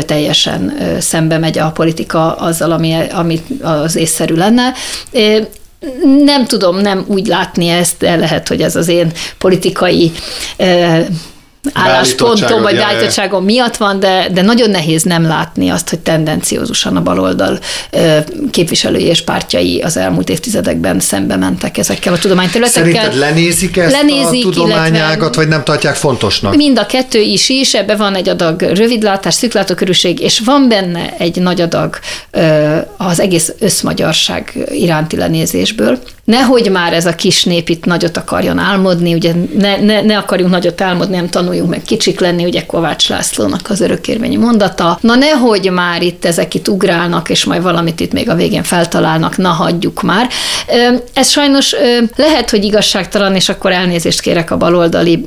teljesen 0.06 0.78
szembe 1.00 1.38
megy 1.38 1.58
a 1.58 1.72
politika 1.72 2.36
azzal, 2.36 2.72
ami, 2.72 2.96
ami 3.12 3.42
az 3.62 3.96
észszerű 3.96 4.36
lenne 4.36 4.74
nem 6.24 6.46
tudom 6.46 6.78
nem 6.78 7.06
úgy 7.08 7.28
látni 7.28 7.68
ezt, 7.68 7.98
de 7.98 8.16
lehet, 8.16 8.48
hogy 8.48 8.62
ez 8.62 8.76
az 8.76 8.88
én 8.88 9.12
politikai 9.38 10.12
álláspontom 11.74 12.62
vagy 12.62 12.76
beállítottságom 12.76 13.44
miatt 13.44 13.78
van, 13.78 14.00
de, 14.00 14.28
de 14.34 14.42
nagyon 14.42 14.70
nehéz 14.70 15.04
nem 15.04 15.24
látni 15.24 15.70
azt, 15.70 15.90
hogy 15.90 16.00
tendenciózusan 16.00 16.96
a 16.96 17.02
baloldal 17.02 17.60
képviselői 18.52 19.04
és 19.04 19.22
pártjai 19.22 19.82
az 19.82 19.98
elmúlt 19.98 20.30
évtizedekben 20.30 21.00
szembe 21.00 21.36
mentek 21.36 21.78
ezekkel 21.78 22.14
a 22.14 22.18
tudományterületekkel. 22.18 22.92
Szerinted 22.92 23.20
lenézik 23.20 23.78
ezt 23.78 23.92
lenézik, 23.92 24.46
a 24.46 24.50
tudományágat, 24.50 25.36
vagy 25.36 25.48
nem 25.48 25.64
tartják 25.64 25.96
fontosnak? 25.96 26.56
Mind 26.56 26.78
a 26.78 26.86
kettő 26.86 27.20
is 27.20 27.50
is, 27.50 27.74
ebbe 27.74 27.96
van 27.96 28.16
egy 28.16 28.30
adag 28.30 28.62
rövidlátás, 28.62 29.34
szűklátókörűség, 29.34 30.20
és 30.20 30.40
van 30.40 30.68
benne 30.68 31.14
egy 31.18 31.42
nagy 31.42 31.62
adag 31.62 32.00
az 32.98 33.20
egész 33.20 33.54
összmagyarság 33.60 34.54
iránti 34.72 35.16
lenézésből. 35.16 36.00
Nehogy 36.26 36.72
már 36.72 36.94
ez 36.94 37.06
a 37.06 37.16
kis 37.16 37.44
nép 37.44 37.70
itt 37.70 37.86
nagyot 37.86 38.18
akarjon 38.18 38.60
álmodni, 38.60 39.14
ugye 39.14 39.34
ne, 39.58 39.78
ne, 39.78 40.02
ne 40.02 40.18
akarjunk 40.18 40.52
nagyot 40.52 40.82
álmodni, 40.82 41.16
nem 41.16 41.30
tanul 41.30 41.55
tanuljunk 41.56 41.70
meg 41.70 41.82
kicsik 41.86 42.20
lenni, 42.20 42.46
ugye 42.46 42.66
Kovács 42.66 43.10
Lászlónak 43.10 43.70
az 43.70 43.82
örökérvényi 43.82 44.36
mondata. 44.36 44.98
Na 45.02 45.16
nehogy 45.16 45.72
már 45.72 46.02
itt 46.02 46.26
ezek 46.26 46.54
itt 46.54 46.68
ugrálnak, 46.68 47.30
és 47.30 47.44
majd 47.44 47.62
valamit 47.62 48.00
itt 48.00 48.12
még 48.12 48.30
a 48.30 48.36
végén 48.36 48.64
feltalálnak, 48.64 49.38
na 49.38 49.50
hagyjuk 49.50 50.02
már. 50.02 50.30
Ez 51.14 51.30
sajnos 51.30 51.76
lehet, 52.16 52.50
hogy 52.50 52.64
igazságtalan, 52.64 53.36
és 53.36 53.50
akkor 53.50 53.72
elnézést 53.72 54.22
kérek 54.22 54.52
a 54.52 54.58
baloldali 54.58 55.26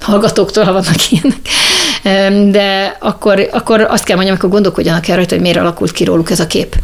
hallgatóktól, 0.00 0.64
ha 0.64 0.72
vannak 0.72 1.10
ilyenek. 1.10 2.52
De 2.52 2.96
akkor, 3.00 3.48
akkor 3.52 3.80
azt 3.80 4.04
kell 4.04 4.16
mondjam, 4.16 4.36
akkor 4.36 4.50
gondolkodjanak 4.50 5.08
el 5.08 5.16
rajta, 5.16 5.34
hogy 5.34 5.42
miért 5.42 5.58
alakult 5.58 5.92
ki 5.92 6.04
róluk 6.04 6.30
ez 6.30 6.40
a 6.40 6.46
kép. 6.46 6.76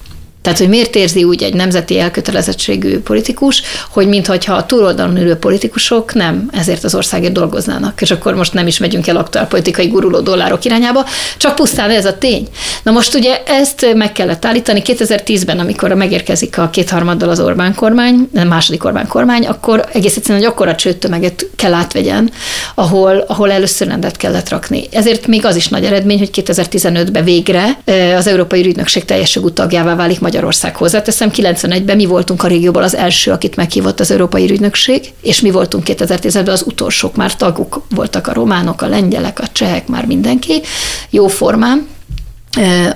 Tehát, 0.43 0.59
hogy 0.59 0.69
miért 0.69 0.97
érzi 0.97 1.25
úgy 1.25 1.43
egy 1.43 1.55
nemzeti 1.55 1.99
elkötelezettségű 1.99 2.99
politikus, 3.01 3.63
hogy 3.91 4.09
mintha 4.09 4.55
a 4.55 4.67
túloldalon 4.67 5.17
ülő 5.17 5.35
politikusok 5.35 6.15
nem 6.15 6.49
ezért 6.53 6.85
az 6.85 6.95
országért 6.95 7.33
dolgoznának. 7.33 8.01
És 8.01 8.11
akkor 8.11 8.35
most 8.35 8.53
nem 8.53 8.67
is 8.67 8.79
megyünk 8.79 9.07
el 9.07 9.17
aktuál 9.17 9.47
politikai 9.47 9.87
guruló 9.87 10.21
dollárok 10.21 10.65
irányába, 10.65 11.05
csak 11.37 11.55
pusztán 11.55 11.91
ez 11.91 12.05
a 12.05 12.19
tény. 12.19 12.49
Na 12.83 12.91
most 12.91 13.15
ugye 13.15 13.43
ezt 13.47 13.95
meg 13.95 14.13
kellett 14.13 14.45
állítani 14.45 14.83
2010-ben, 14.85 15.59
amikor 15.59 15.93
megérkezik 15.93 16.59
a 16.59 16.71
kétharmaddal 16.71 17.29
az 17.29 17.41
Orbán 17.41 17.75
kormány, 17.75 18.29
a 18.35 18.45
második 18.45 18.85
Orbán 18.85 19.07
kormány, 19.07 19.47
akkor 19.47 19.89
egész 19.93 20.17
egyszerűen 20.17 20.45
egy 20.45 20.51
akkora 20.51 20.75
csőtömeget 20.75 21.47
kell 21.57 21.73
átvegyen, 21.75 22.31
ahol, 22.75 23.25
ahol 23.27 23.51
először 23.51 23.89
rendet 23.89 24.17
kellett 24.17 24.49
rakni. 24.49 24.85
Ezért 24.91 25.27
még 25.27 25.45
az 25.45 25.57
is 25.57 25.69
nagy 25.69 25.85
eredmény, 25.85 26.19
hogy 26.19 26.31
2015-ben 26.33 27.25
végre 27.25 27.79
eh, 27.85 28.17
az 28.17 28.27
Európai 28.27 28.67
Ügynökség 28.67 29.05
teljes 29.05 29.35
jogú 29.35 29.51
tagjává 29.51 29.95
válik 29.95 30.21
Magyarország 30.33 30.77
hozzáteszem, 30.77 31.31
91-ben 31.35 31.97
mi 31.97 32.07
voltunk 32.07 32.43
a 32.43 32.47
régióból 32.47 32.83
az 32.83 32.97
első, 32.97 33.31
akit 33.31 33.57
meghívott 33.57 34.01
az 34.01 34.11
Európai 34.11 34.51
Ügynökség, 34.51 35.13
és 35.23 35.41
mi 35.41 35.51
voltunk 35.51 35.85
2010-ben 35.87 36.49
az 36.49 36.63
utolsók, 36.67 37.17
már 37.17 37.37
taguk 37.37 37.83
voltak 37.95 38.27
a 38.27 38.33
románok, 38.33 38.83
a 38.83 38.87
lengyelek, 38.87 39.41
a 39.41 39.47
csehek, 39.53 39.87
már 39.87 40.07
mindenki, 40.07 40.61
jó 41.11 41.27
formán, 41.27 41.87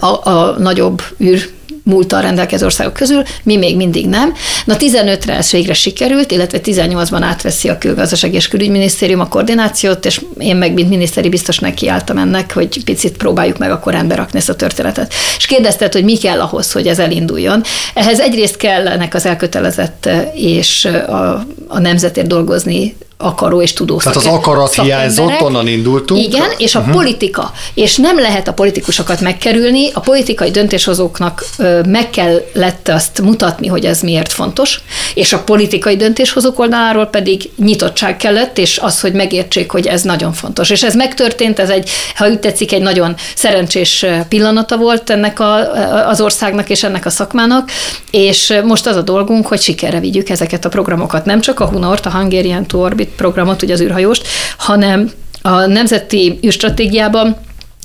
a, 0.00 0.30
a 0.30 0.56
nagyobb 0.58 1.02
űr 1.20 1.50
múltal 1.86 2.22
rendelkező 2.22 2.64
országok 2.64 2.92
közül, 2.92 3.22
mi 3.42 3.56
még 3.56 3.76
mindig 3.76 4.06
nem. 4.06 4.34
Na 4.64 4.76
15-re 4.78 5.36
ez 5.36 5.50
végre 5.50 5.74
sikerült, 5.74 6.30
illetve 6.30 6.58
18-ban 6.62 7.20
átveszi 7.22 7.68
a 7.68 7.78
külgazdaság 7.78 8.34
és 8.34 8.48
külügyminisztérium 8.48 9.20
a 9.20 9.28
koordinációt, 9.28 10.04
és 10.04 10.20
én 10.38 10.56
meg, 10.56 10.72
mint 10.72 10.88
miniszteri 10.88 11.28
biztos 11.28 11.58
nekiálltam 11.58 12.18
ennek, 12.18 12.52
hogy 12.52 12.84
picit 12.84 13.16
próbáljuk 13.16 13.58
meg 13.58 13.70
akkor 13.70 13.92
rendbe 13.92 14.26
ezt 14.32 14.48
a 14.48 14.56
történetet. 14.56 15.14
És 15.36 15.46
kérdezted, 15.46 15.92
hogy 15.92 16.04
mi 16.04 16.16
kell 16.16 16.40
ahhoz, 16.40 16.72
hogy 16.72 16.86
ez 16.86 16.98
elinduljon. 16.98 17.62
Ehhez 17.94 18.20
egyrészt 18.20 18.56
kellenek 18.56 19.14
az 19.14 19.26
elkötelezett 19.26 20.08
és 20.34 20.84
a, 21.06 21.46
a 21.66 21.78
nemzetért 21.78 22.26
dolgozni 22.26 22.96
akaró 23.18 23.62
és 23.62 23.72
tudó 23.72 23.96
Tehát 23.96 24.16
az 24.16 24.26
akarat 24.26 24.74
hiányzott, 24.74 25.40
onnan 25.40 25.66
indultunk. 25.66 26.22
Igen, 26.22 26.50
és 26.56 26.74
a 26.74 26.78
uh-huh. 26.78 26.94
politika. 26.94 27.52
És 27.74 27.96
nem 27.96 28.18
lehet 28.18 28.48
a 28.48 28.52
politikusokat 28.52 29.20
megkerülni, 29.20 29.90
a 29.92 30.00
politikai 30.00 30.50
döntéshozóknak 30.50 31.44
meg 31.88 32.10
kellett 32.10 32.88
azt 32.88 33.20
mutatni, 33.22 33.66
hogy 33.66 33.84
ez 33.84 34.00
miért 34.00 34.32
fontos, 34.32 34.80
és 35.14 35.32
a 35.32 35.38
politikai 35.38 35.96
döntéshozók 35.96 36.58
oldaláról 36.58 37.06
pedig 37.06 37.50
nyitottság 37.56 38.16
kellett, 38.16 38.58
és 38.58 38.78
az, 38.78 39.00
hogy 39.00 39.12
megértsék, 39.12 39.70
hogy 39.70 39.86
ez 39.86 40.02
nagyon 40.02 40.32
fontos. 40.32 40.70
És 40.70 40.82
ez 40.82 40.94
megtörtént, 40.94 41.58
ez 41.58 41.68
egy, 41.68 41.90
ha 42.14 42.28
úgy 42.28 42.40
tetszik, 42.40 42.72
egy 42.72 42.82
nagyon 42.82 43.14
szerencsés 43.34 44.06
pillanata 44.28 44.76
volt 44.76 45.10
ennek 45.10 45.40
a, 45.40 45.72
az 46.08 46.20
országnak 46.20 46.68
és 46.68 46.82
ennek 46.82 47.06
a 47.06 47.10
szakmának, 47.10 47.70
és 48.10 48.54
most 48.64 48.86
az 48.86 48.96
a 48.96 49.02
dolgunk, 49.02 49.46
hogy 49.46 49.60
sikerre 49.60 50.00
vigyük 50.00 50.28
ezeket 50.28 50.64
a 50.64 50.68
programokat. 50.68 51.24
Nem 51.24 51.40
csak 51.40 51.60
a 51.60 51.66
Hunort, 51.66 52.06
a 52.06 52.10
Hungarian 52.10 52.66
to 52.66 52.78
Orbit 52.78 53.05
programot, 53.16 53.62
ugye 53.62 53.72
az 53.72 53.80
űrhajóst, 53.80 54.26
hanem 54.56 55.10
a 55.42 55.66
nemzeti 55.66 56.38
űrstratégiában 56.46 57.36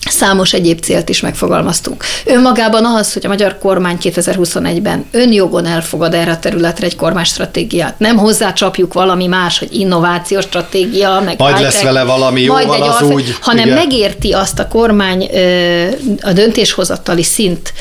Számos 0.09 0.53
egyéb 0.53 0.79
célt 0.79 1.09
is 1.09 1.19
megfogalmaztunk. 1.19 2.03
Önmagában 2.25 2.85
az, 2.85 3.13
hogy 3.13 3.25
a 3.25 3.27
magyar 3.27 3.57
kormány 3.57 3.97
2021-ben 4.01 5.05
önjogon 5.11 5.65
elfogad 5.65 6.13
erre 6.13 6.31
a 6.31 6.39
területre 6.39 6.85
egy 6.85 6.95
kormánystratégiát, 6.95 7.99
nem 7.99 8.17
hozzácsapjuk 8.17 8.93
valami 8.93 9.27
más, 9.27 9.59
hogy 9.59 9.73
innovációs 9.73 10.43
stratégia, 10.43 11.21
meg 11.25 11.39
majd 11.39 11.59
lesz 11.59 11.81
vele 11.81 12.03
valami 12.03 12.41
jó, 12.41 12.53
van 12.53 12.81
az 12.81 13.01
úgy. 13.01 13.35
Hanem 13.41 13.65
igen. 13.65 13.77
megérti 13.77 14.31
azt 14.31 14.59
a 14.59 14.67
kormány, 14.67 15.29
a 16.21 16.33
döntéshozatali 16.33 17.23
szint 17.23 17.73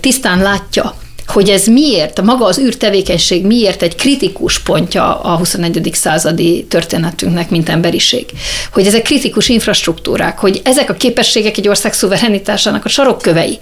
tisztán 0.00 0.42
látja, 0.42 0.94
hogy 1.26 1.48
ez 1.48 1.66
miért, 1.66 2.22
maga 2.22 2.44
az 2.44 2.58
űrtevékenység 2.58 3.46
miért 3.46 3.82
egy 3.82 3.94
kritikus 3.94 4.58
pontja 4.58 5.20
a 5.20 5.36
21. 5.36 5.90
századi 5.92 6.64
történetünknek, 6.68 7.50
mint 7.50 7.68
emberiség. 7.68 8.26
Hogy 8.72 8.86
ezek 8.86 9.02
kritikus 9.02 9.48
infrastruktúrák, 9.48 10.38
hogy 10.38 10.60
ezek 10.64 10.90
a 10.90 10.94
képességek 10.94 11.56
egy 11.56 11.68
ország 11.68 11.92
szuverenitásának 11.92 12.84
a 12.84 12.88
sarokkövei. 12.88 13.58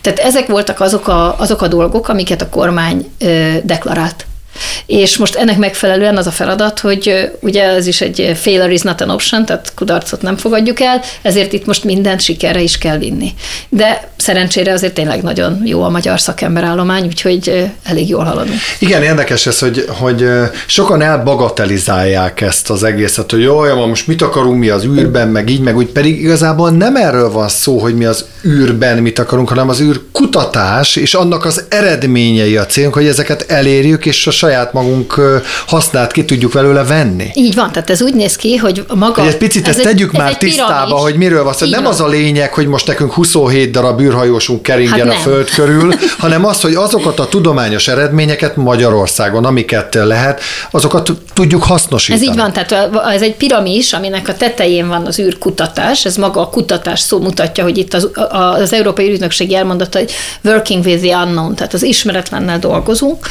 Tehát 0.00 0.18
ezek 0.18 0.46
voltak 0.46 0.80
azok 0.80 1.08
a, 1.08 1.38
azok 1.38 1.62
a 1.62 1.68
dolgok, 1.68 2.08
amiket 2.08 2.42
a 2.42 2.48
kormány 2.48 3.10
ö, 3.18 3.52
deklarált. 3.62 4.26
És 4.86 5.16
most 5.16 5.34
ennek 5.34 5.58
megfelelően 5.58 6.16
az 6.16 6.26
a 6.26 6.30
feladat, 6.30 6.78
hogy 6.78 7.30
ugye 7.40 7.62
ez 7.62 7.86
is 7.86 8.00
egy 8.00 8.32
failure 8.40 8.72
is 8.72 8.80
not 8.80 9.00
an 9.00 9.10
option, 9.10 9.44
tehát 9.44 9.72
kudarcot 9.74 10.22
nem 10.22 10.36
fogadjuk 10.36 10.80
el, 10.80 11.00
ezért 11.22 11.52
itt 11.52 11.66
most 11.66 11.84
mindent 11.84 12.20
sikerre 12.20 12.60
is 12.60 12.78
kell 12.78 12.98
vinni. 12.98 13.32
De 13.68 14.08
szerencsére 14.16 14.72
azért 14.72 14.94
tényleg 14.94 15.22
nagyon 15.22 15.62
jó 15.64 15.82
a 15.82 15.88
magyar 15.88 16.20
szakemberállomány, 16.20 17.06
úgyhogy 17.06 17.70
elég 17.84 18.08
jól 18.08 18.24
haladunk. 18.24 18.58
Igen, 18.78 19.02
érdekes 19.02 19.46
ez, 19.46 19.58
hogy, 19.58 19.84
hogy 19.88 20.28
sokan 20.66 21.02
elbagatelizálják 21.02 22.40
ezt 22.40 22.70
az 22.70 22.82
egészet, 22.82 23.30
hogy 23.30 23.42
jaj, 23.42 23.74
most 23.74 24.06
mit 24.06 24.22
akarunk 24.22 24.58
mi 24.58 24.68
az 24.68 24.84
űrben, 24.84 25.28
meg 25.28 25.50
így, 25.50 25.60
meg 25.60 25.76
úgy, 25.76 25.86
pedig 25.86 26.20
igazából 26.20 26.70
nem 26.70 26.96
erről 26.96 27.30
van 27.30 27.48
szó, 27.48 27.78
hogy 27.78 27.94
mi 27.94 28.04
az 28.04 28.24
űrben 28.44 28.98
mit 28.98 29.18
akarunk, 29.18 29.48
hanem 29.48 29.68
az 29.68 29.80
űrkutatás, 29.80 30.96
és 30.96 31.14
annak 31.14 31.44
az 31.44 31.64
eredményei 31.68 32.56
a 32.56 32.66
célunk, 32.66 32.94
hogy 32.94 33.06
ezeket 33.06 33.50
elérjük, 33.50 34.06
és 34.06 34.26
a 34.26 34.30
saját 34.30 34.49
magunk 34.72 35.20
hasznát 35.66 36.12
ki 36.12 36.24
tudjuk 36.24 36.52
belőle 36.52 36.84
venni. 36.84 37.30
Így 37.34 37.54
van, 37.54 37.72
tehát 37.72 37.90
ez 37.90 38.02
úgy 38.02 38.14
néz 38.14 38.36
ki, 38.36 38.56
hogy 38.56 38.84
maga... 38.94 39.20
Hogy 39.20 39.30
egy 39.30 39.36
picit 39.36 39.62
ez 39.62 39.68
ezt 39.68 39.78
egy, 39.78 39.84
tegyük 39.84 40.12
ez 40.14 40.20
már 40.20 40.36
tisztába, 40.36 40.96
hogy 40.96 41.14
miről 41.14 41.44
van 41.44 41.52
szó. 41.52 41.66
Nem 41.66 41.82
van. 41.82 41.92
az 41.92 42.00
a 42.00 42.06
lényeg, 42.06 42.52
hogy 42.52 42.66
most 42.66 42.86
nekünk 42.86 43.12
27 43.12 43.70
darab 43.70 44.00
űrhajósunk 44.00 44.62
keringjen 44.62 45.08
hát 45.08 45.16
a 45.16 45.20
föld 45.20 45.50
körül, 45.50 45.94
hanem 46.18 46.44
az, 46.44 46.60
hogy 46.60 46.74
azokat 46.74 47.18
a 47.18 47.28
tudományos 47.28 47.88
eredményeket 47.88 48.56
Magyarországon, 48.56 49.44
amiket 49.44 49.94
lehet, 49.94 50.40
azokat 50.70 51.12
tudjuk 51.34 51.62
hasznosítani. 51.62 52.24
Ez 52.24 52.28
így 52.28 52.36
van, 52.36 52.52
tehát 52.52 52.90
ez 53.14 53.22
egy 53.22 53.34
piramis, 53.34 53.92
aminek 53.92 54.28
a 54.28 54.34
tetején 54.34 54.88
van 54.88 55.06
az 55.06 55.18
űrkutatás, 55.18 56.04
ez 56.04 56.16
maga 56.16 56.40
a 56.40 56.48
kutatás 56.48 57.00
szó 57.00 57.20
mutatja, 57.20 57.64
hogy 57.64 57.78
itt 57.78 57.94
az, 57.94 58.08
az 58.60 58.72
Európai 58.72 59.12
Ügynökség 59.12 59.52
elmondata, 59.52 59.98
hogy 59.98 60.12
working 60.44 60.84
with 60.84 61.02
the 61.02 61.16
unknown, 61.16 61.54
tehát 61.54 61.74
az 61.74 61.82
ismeretlennel 61.82 62.58
dolgozunk. 62.58 63.26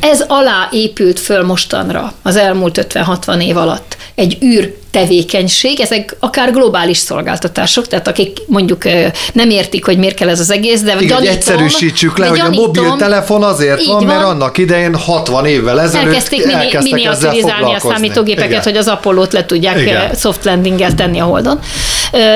Ez 0.00 0.24
alá 0.26 0.59
épült 0.70 1.20
föl 1.20 1.44
mostanra 1.44 2.12
az 2.22 2.36
elmúlt 2.36 2.86
50-60 2.92 3.42
év 3.42 3.56
alatt 3.56 3.96
egy 4.14 4.38
űr 4.44 4.78
tevékenység, 4.90 5.80
ezek 5.80 6.16
akár 6.18 6.52
globális 6.52 6.96
szolgáltatások, 6.96 7.86
tehát 7.86 8.08
akik 8.08 8.38
mondjuk 8.46 8.84
nem 9.32 9.50
értik, 9.50 9.84
hogy 9.84 9.98
miért 9.98 10.14
kell 10.14 10.28
ez 10.28 10.40
az 10.40 10.50
egész, 10.50 10.80
de 10.80 10.92
Igen, 10.92 11.06
gyanítom, 11.06 11.34
egyszerűsítsük 11.34 12.18
le, 12.18 12.26
hogy 12.26 12.38
gyanítom, 12.38 12.64
a 12.64 12.66
mobiltelefon 12.66 13.42
azért 13.42 13.84
van, 13.84 13.94
van, 13.94 14.04
mert 14.04 14.24
annak 14.24 14.58
idején 14.58 14.94
60 14.94 15.46
évvel 15.46 15.80
ezelőtt 15.80 16.06
elkezdték 16.06 16.46
mini, 16.46 16.68
miniaturizálni 16.82 17.74
a 17.74 17.78
számítógépeket, 17.78 18.50
Igen. 18.50 18.62
hogy 18.62 18.76
az 18.76 18.88
Apollo-t 18.88 19.32
le 19.32 19.44
tudják 19.44 19.80
Igen. 19.80 20.14
soft 20.14 20.44
landinggel 20.44 20.94
tenni 20.94 21.18
a 21.18 21.24
Holdon, 21.24 21.58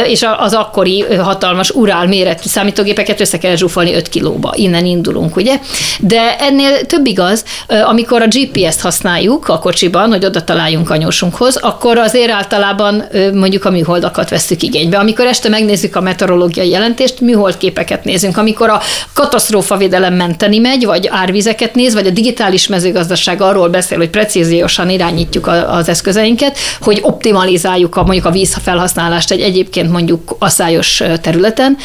és 0.06 0.26
az 0.38 0.52
akkori 0.52 1.00
hatalmas 1.00 1.70
urál 1.70 2.06
méretű 2.06 2.48
számítógépeket 2.48 3.20
össze 3.20 3.38
kell 3.38 3.56
zsúfolni 3.56 3.94
5 3.94 4.08
kilóba. 4.08 4.52
Innen 4.56 4.84
indulunk, 4.84 5.36
ugye? 5.36 5.58
De 6.00 6.36
ennél 6.38 6.86
több 6.86 7.06
igaz, 7.06 7.44
amikor 7.84 8.13
a 8.22 8.26
GPS-t 8.26 8.80
használjuk 8.80 9.48
a 9.48 9.58
kocsiban, 9.58 10.08
hogy 10.08 10.24
oda 10.24 10.44
találjunk 10.44 10.90
anyósunkhoz, 10.90 11.56
akkor 11.56 11.98
azért 11.98 12.30
általában 12.30 13.04
mondjuk 13.32 13.64
a 13.64 13.70
műholdakat 13.70 14.30
veszük 14.30 14.62
igénybe. 14.62 14.98
Amikor 14.98 15.26
este 15.26 15.48
megnézzük 15.48 15.96
a 15.96 16.00
meteorológiai 16.00 16.68
jelentést, 16.68 17.20
műhold 17.20 17.56
képeket 17.56 18.04
nézünk. 18.04 18.36
Amikor 18.36 18.68
a 18.68 18.80
katasztrófa 19.12 19.76
védelem 19.76 20.14
menteni 20.14 20.58
megy, 20.58 20.84
vagy 20.84 21.08
árvizeket 21.10 21.74
néz, 21.74 21.94
vagy 21.94 22.06
a 22.06 22.10
digitális 22.10 22.66
mezőgazdaság 22.66 23.40
arról 23.40 23.68
beszél, 23.68 23.98
hogy 23.98 24.10
precíziósan 24.10 24.90
irányítjuk 24.90 25.46
az 25.68 25.88
eszközeinket, 25.88 26.58
hogy 26.80 26.98
optimalizáljuk 27.02 27.96
a, 27.96 28.02
mondjuk 28.02 28.24
a 28.24 28.30
vízfelhasználást 28.30 29.30
egy 29.30 29.40
egyébként 29.40 29.90
mondjuk 29.90 30.36
asszályos 30.38 31.02
területen, 31.20 31.76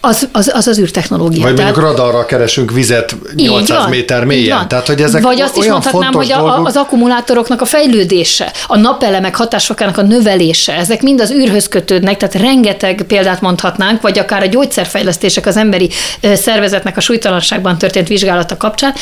az 0.00 0.28
az, 0.32 0.50
az, 0.54 0.66
az 0.66 0.78
űrtechnológia. 0.78 1.42
Vagy 1.42 1.56
mondjuk 1.56 1.76
Tehát, 1.76 1.96
radarra 1.96 2.26
keresünk 2.26 2.72
vizet 2.72 3.16
800 3.34 3.78
van, 3.78 3.88
méter 3.88 4.24
mélyen. 4.24 4.68
Tehát, 4.68 4.86
hogy 4.86 5.02
ezek 5.16 5.30
Vagy 5.30 5.40
azt 5.40 5.56
is 5.56 5.66
mondhatnám, 5.66 6.12
hogy 6.12 6.32
a, 6.32 6.62
az 6.62 6.76
akkumulátoroknak 6.76 7.60
a 7.60 7.64
fejlődése, 7.64 8.52
a 8.66 8.76
napelemek 8.76 9.36
hatásfokának 9.36 9.98
a 9.98 10.02
növelése, 10.02 10.72
ezek 10.72 11.02
mind 11.02 11.20
az 11.20 11.30
űrhöz 11.30 11.68
kötődnek, 11.68 12.16
tehát 12.16 12.34
rengeteg 12.34 13.04
példát 13.08 13.40
mondhatnánk, 13.40 14.00
vagy 14.00 14.18
akár 14.18 14.42
a 14.42 14.46
gyógyszerfejlesztések 14.46 15.46
az 15.46 15.56
emberi 15.56 15.90
szervezetnek 16.22 16.96
a 16.96 17.00
súlytalanságban 17.00 17.78
történt 17.78 18.08
vizsgálata 18.08 18.56
kapcsán. 18.56 18.94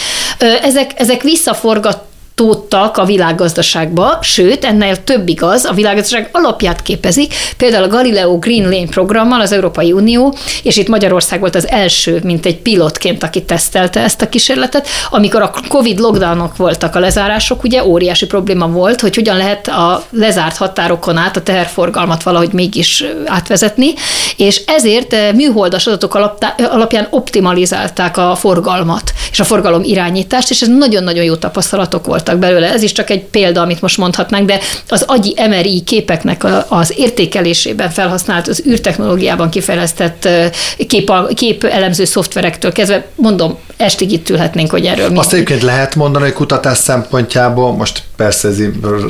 Ezek, 0.63 0.91
ezek 0.97 1.23
visszaforgat 1.23 2.03
tódtak 2.35 2.97
a 2.97 3.05
világgazdaságba, 3.05 4.19
sőt, 4.21 4.65
ennél 4.65 5.05
több 5.05 5.29
igaz, 5.29 5.65
a 5.65 5.73
világgazdaság 5.73 6.29
alapját 6.33 6.83
képezik, 6.83 7.35
például 7.57 7.85
a 7.85 7.89
Galileo 7.89 8.39
Green 8.39 8.71
Lane 8.71 8.89
programmal 8.89 9.41
az 9.41 9.53
Európai 9.53 9.93
Unió, 9.93 10.35
és 10.63 10.77
itt 10.77 10.89
Magyarország 10.89 11.41
volt 11.41 11.55
az 11.55 11.69
első, 11.69 12.21
mint 12.25 12.47
egy 12.47 12.57
pilotként, 12.57 13.23
aki 13.23 13.43
tesztelte 13.43 14.01
ezt 14.01 14.23
a 14.23 14.29
kísérletet, 14.29 14.89
amikor 15.11 15.43
a 15.43 15.55
Covid 15.69 15.99
lockdownok 15.99 16.57
voltak 16.57 16.95
a 16.95 16.99
lezárások, 16.99 17.63
ugye 17.63 17.85
óriási 17.85 18.27
probléma 18.27 18.69
volt, 18.69 19.01
hogy 19.01 19.15
hogyan 19.15 19.37
lehet 19.37 19.69
a 19.69 20.05
lezárt 20.11 20.57
határokon 20.57 21.17
át 21.17 21.37
a 21.37 21.43
teherforgalmat 21.43 22.23
valahogy 22.23 22.53
mégis 22.53 23.05
átvezetni, 23.27 23.93
és 24.37 24.63
ezért 24.67 25.13
eh, 25.13 25.33
műholdas 25.33 25.87
adatok 25.87 26.15
alapján 26.57 27.07
optimalizálták 27.11 28.17
a 28.17 28.35
forgalmat 28.35 29.13
és 29.31 29.41
a 29.41 29.45
forgalom 29.45 29.83
irányítást, 29.83 30.51
és 30.51 30.61
ez 30.61 30.69
nagyon-nagyon 30.69 31.25
jó 31.25 31.35
tapasztalatok 31.35 32.07
volt 32.07 32.24
voltak 32.25 32.39
belőle. 32.39 32.73
Ez 32.73 32.83
is 32.83 32.93
csak 32.93 33.11
egy 33.11 33.23
példa, 33.25 33.61
amit 33.61 33.81
most 33.81 33.99
mondhatnánk, 33.99 34.47
de 34.47 34.59
az 34.89 35.05
agyi 35.07 35.35
MRI 35.49 35.83
képeknek 35.83 36.47
az 36.69 36.95
értékelésében 36.97 37.91
felhasznált, 37.91 38.49
az 38.49 38.63
űrtechnológiában 38.67 39.51
kifejlesztett 39.51 40.29
kép, 40.89 41.13
kép 41.35 41.65
elemző 41.65 42.05
szoftverektől 42.05 42.73
kezdve, 42.73 43.07
mondom, 43.15 43.59
estig 43.77 44.13
itt 44.13 44.31
ülhetnénk, 44.31 44.71
hogy 44.71 44.87
erről 44.87 45.11
mi. 45.11 45.19
Azt 45.19 45.33
egyébként 45.33 45.63
lehet 45.63 45.95
mondani, 45.95 46.25
hogy 46.25 46.35
kutatás 46.35 46.79
szempontjából, 46.79 47.73
most 47.73 48.03
persze 48.17 48.49
ez 48.49 48.57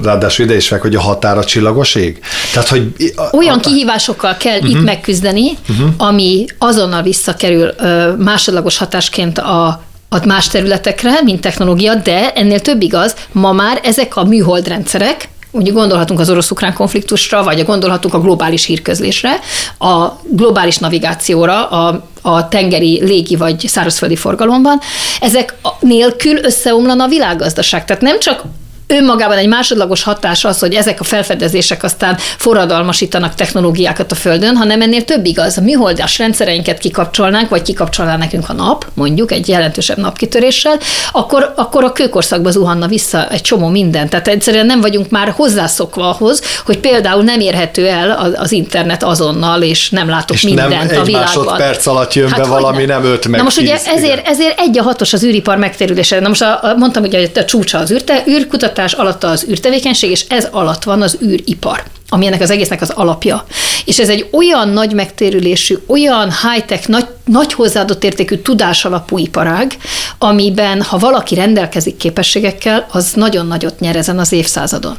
ráadásul 0.03 0.45
ide 0.45 0.57
is 0.57 0.69
meg, 0.69 0.81
hogy 0.81 0.95
a 0.95 1.01
határa 1.01 1.41
a 1.41 1.45
csillagos 1.45 1.95
ég? 1.95 2.21
Tehát, 2.53 2.69
hogy 2.69 2.93
a, 3.17 3.37
Olyan 3.37 3.59
a, 3.59 3.61
kihívásokkal 3.61 4.37
kell 4.37 4.57
uh-huh. 4.57 4.71
itt 4.71 4.77
mhm. 4.77 4.85
megküzdeni, 4.85 5.51
uh-huh. 5.69 5.89
ami 5.97 6.45
azonnal 6.59 7.03
visszakerül 7.03 7.75
másodlagos 8.19 8.77
hatásként 8.79 9.39
a 9.39 9.83
a 10.15 10.27
más 10.27 10.49
területekre, 10.49 11.23
mint 11.23 11.41
technológia, 11.41 11.95
de 11.95 12.33
ennél 12.33 12.61
több 12.61 12.83
igaz, 12.83 13.15
ma 13.33 13.53
már 13.53 13.81
ezek 13.83 14.17
a 14.17 14.25
műholdrendszerek, 14.25 15.29
úgy 15.51 15.73
gondolhatunk 15.73 16.21
az 16.21 16.31
orosz-ukrán 16.31 16.75
konfliktusra, 16.75 17.43
vagy 17.43 17.65
gondolhatunk 17.65 18.15
a 18.15 18.21
globális 18.21 18.65
hírközlésre, 18.65 19.41
a 19.79 20.09
globális 20.23 20.79
navigációra, 20.79 21.69
a, 21.69 22.05
a 22.23 22.49
tengeri, 22.49 23.05
légi 23.05 23.37
vagy 23.37 23.69
szárazföldi 23.69 24.17
forgalomban, 24.17 24.81
ezek 25.21 25.55
nélkül 25.81 26.45
összeomlana 26.45 27.05
a 27.05 27.09
világgazdaság. 27.09 27.85
Tehát 27.85 28.03
nem 28.03 28.19
csak 28.19 28.43
önmagában 28.87 29.37
egy 29.37 29.49
másodlagos 29.49 30.03
hatás 30.03 30.45
az, 30.45 30.59
hogy 30.59 30.75
ezek 30.75 31.01
a 31.01 31.05
felfedezések 31.05 31.83
aztán 31.83 32.17
forradalmasítanak 32.19 33.35
technológiákat 33.35 34.13
a 34.13 34.15
Földön, 34.15 34.57
hanem 34.57 34.81
ennél 34.81 35.05
több 35.05 35.27
igaz. 35.27 35.59
A 35.59 35.61
műholdas 35.61 36.19
rendszereinket 36.19 36.79
kikapcsolnánk, 36.79 37.49
vagy 37.49 37.63
kikapcsolná 37.63 38.17
nekünk 38.17 38.49
a 38.49 38.53
nap, 38.53 38.87
mondjuk 38.95 39.33
egy 39.33 39.49
jelentősebb 39.49 39.99
napkitöréssel, 39.99 40.79
akkor, 41.13 41.53
akkor 41.57 41.85
a 41.85 41.93
kőkorszakba 41.93 42.51
zuhanna 42.51 42.87
vissza 42.87 43.29
egy 43.29 43.41
csomó 43.41 43.69
minden. 43.69 44.09
Tehát 44.09 44.29
egyszerűen 44.29 44.67
nem 44.67 44.81
vagyunk 44.81 45.11
már 45.11 45.33
hozzászokva 45.37 46.09
ahhoz, 46.15 46.43
hogy 46.65 46.79
például 46.79 47.23
nem 47.23 47.41
érhető 47.41 47.87
el 47.87 48.35
az 48.37 48.53
internet 48.53 49.03
azonnal, 49.03 49.63
és 49.63 49.91
nem 49.91 50.09
látok 50.09 50.37
és 50.37 50.43
mindent 50.43 50.71
nem 50.71 51.01
a 51.01 51.05
világban. 51.05 51.45
másodperc 51.45 51.87
alatt 51.87 52.15
jön 52.15 52.29
hát 52.29 52.41
be 52.41 52.47
valami, 52.47 52.85
nem, 52.85 53.03
nem 53.03 53.13
öt 53.13 53.29
meg 53.29 53.37
Na 53.39 53.43
most 53.43 53.59
ugye 53.59 53.79
ezért, 53.87 54.29
ezért 54.29 54.59
egy 54.61 54.79
a 54.79 54.83
hatos 54.83 55.13
az 55.13 55.25
űripar 55.25 55.57
megtérülése. 55.57 56.21
Na 56.21 56.29
most 56.29 56.43
a, 56.43 56.59
a, 56.63 56.75
mondtam, 56.77 57.03
hogy 57.03 57.15
a, 57.15 57.41
a 57.41 57.45
csúcsa 57.45 57.79
az 57.79 57.91
űrte, 57.91 58.23
űrkutatás, 58.29 58.74
kutatás 58.75 58.93
alatt 58.93 59.25
az 59.25 59.47
űrtevékenység, 59.49 60.11
és 60.11 60.25
ez 60.29 60.49
alatt 60.51 60.83
van 60.83 61.03
az 61.03 61.19
űripar 61.23 61.83
ami 62.09 62.27
ennek 62.27 62.41
az 62.41 62.51
egésznek 62.51 62.81
az 62.81 62.91
alapja. 62.91 63.47
És 63.85 63.99
ez 63.99 64.09
egy 64.09 64.29
olyan 64.33 64.69
nagy 64.69 64.93
megtérülésű, 64.93 65.79
olyan 65.87 66.33
high-tech, 66.43 66.89
nagy, 66.89 67.07
nagy 67.25 67.53
hozzáadott 67.53 68.05
értékű 68.05 68.37
tudás 68.37 68.85
alapú 68.85 69.19
iparág, 69.19 69.77
amiben 70.19 70.83
ha 70.83 70.99
valaki 70.99 71.35
rendelkezik 71.35 71.97
képességekkel, 71.97 72.87
az 72.91 73.13
nagyon 73.15 73.47
nagyot 73.47 73.81
nyer 73.81 73.97
ezen 73.97 74.19
az 74.19 74.33
évszázadon. 74.33 74.97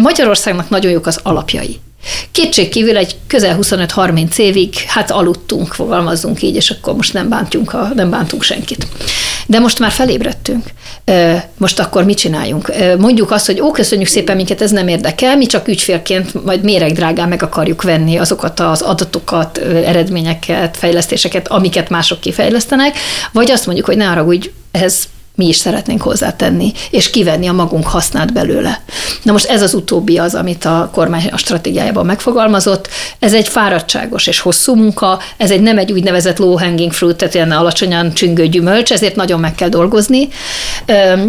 Magyarországnak 0.00 0.68
nagyon 0.68 0.90
jók 0.90 1.06
az 1.06 1.20
alapjai. 1.22 1.80
Kétség 2.32 2.68
kívül 2.68 2.96
egy 2.96 3.16
közel 3.26 3.58
25-30 3.60 4.38
évig 4.38 4.74
hát 4.74 5.10
aludtunk, 5.10 5.74
fogalmazzunk 5.74 6.42
így, 6.42 6.54
és 6.54 6.70
akkor 6.70 6.94
most 6.94 7.12
nem 7.12 7.28
bántjunk, 7.28 7.74
a, 7.74 7.90
nem 7.94 8.10
bántunk 8.10 8.42
senkit. 8.42 8.86
De 9.46 9.58
most 9.58 9.78
már 9.78 9.90
felébredtünk. 9.90 10.64
Most 11.56 11.78
akkor 11.78 12.04
mit 12.04 12.18
csináljunk? 12.18 12.72
Mondjuk 12.98 13.30
azt, 13.30 13.46
hogy 13.46 13.60
ó, 13.60 13.70
köszönjük 13.70 14.08
szépen, 14.08 14.36
minket 14.36 14.62
ez 14.62 14.70
nem 14.70 14.88
érdekel, 14.88 15.36
mi 15.36 15.46
csak 15.46 15.68
ügyfélként 15.68 16.44
majd 16.44 16.62
méregdrágán 16.62 17.28
meg 17.28 17.42
akarjuk 17.42 17.82
venni 17.82 18.16
azokat 18.16 18.60
az 18.60 18.82
adatokat, 18.82 19.58
eredményeket, 19.58 20.76
fejlesztéseket, 20.76 21.48
amiket 21.48 21.88
mások 21.88 22.20
kifejlesztenek, 22.20 22.98
vagy 23.32 23.50
azt 23.50 23.66
mondjuk, 23.66 23.86
hogy 23.86 23.96
ne 23.96 24.08
arra 24.10 24.24
úgy, 24.24 24.52
ez 24.70 25.04
mi 25.36 25.48
is 25.48 25.56
szeretnénk 25.56 26.02
hozzátenni, 26.02 26.72
és 26.90 27.10
kivenni 27.10 27.46
a 27.46 27.52
magunk 27.52 27.86
hasznát 27.86 28.32
belőle. 28.32 28.80
Na 29.22 29.32
most 29.32 29.46
ez 29.46 29.62
az 29.62 29.74
utóbbi 29.74 30.18
az, 30.18 30.34
amit 30.34 30.64
a 30.64 30.90
kormány 30.92 31.28
a 31.32 31.36
stratégiájában 31.36 32.06
megfogalmazott. 32.06 32.88
Ez 33.18 33.34
egy 33.34 33.48
fáradtságos 33.48 34.26
és 34.26 34.40
hosszú 34.40 34.74
munka, 34.74 35.20
ez 35.36 35.50
egy 35.50 35.60
nem 35.60 35.78
egy 35.78 35.92
úgynevezett 35.92 36.38
low 36.38 36.58
hanging 36.58 36.92
fruit, 36.92 37.16
tehát 37.16 37.34
ilyen 37.34 37.50
alacsonyan 37.50 38.12
csüngő 38.12 38.46
gyümölcs, 38.46 38.92
ezért 38.92 39.16
nagyon 39.16 39.40
meg 39.40 39.54
kell 39.54 39.68
dolgozni. 39.68 40.28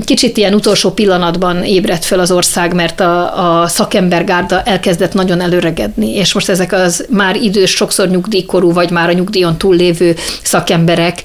Kicsit 0.06 0.38
ilyen 0.38 0.54
utolsó 0.54 0.92
pillanatban 0.92 1.64
ébredt 1.64 2.06
fel 2.06 2.20
az 2.20 2.32
ország, 2.32 2.74
mert 2.74 3.00
a, 3.00 3.62
a 3.62 3.68
szakembergárda 3.68 4.62
elkezdett 4.62 5.14
nagyon 5.14 5.42
előregedni, 5.42 6.16
és 6.16 6.34
most 6.34 6.50
ezek 6.50 6.72
az 6.72 7.06
már 7.10 7.36
idős, 7.36 7.72
sokszor 7.72 8.08
nyugdíjkorú, 8.08 8.74
vagy 8.74 8.90
már 8.90 9.10
a 9.10 9.14
nyugdíjon 9.14 9.58
túllévő 9.58 10.16
szakemberek 10.44 11.22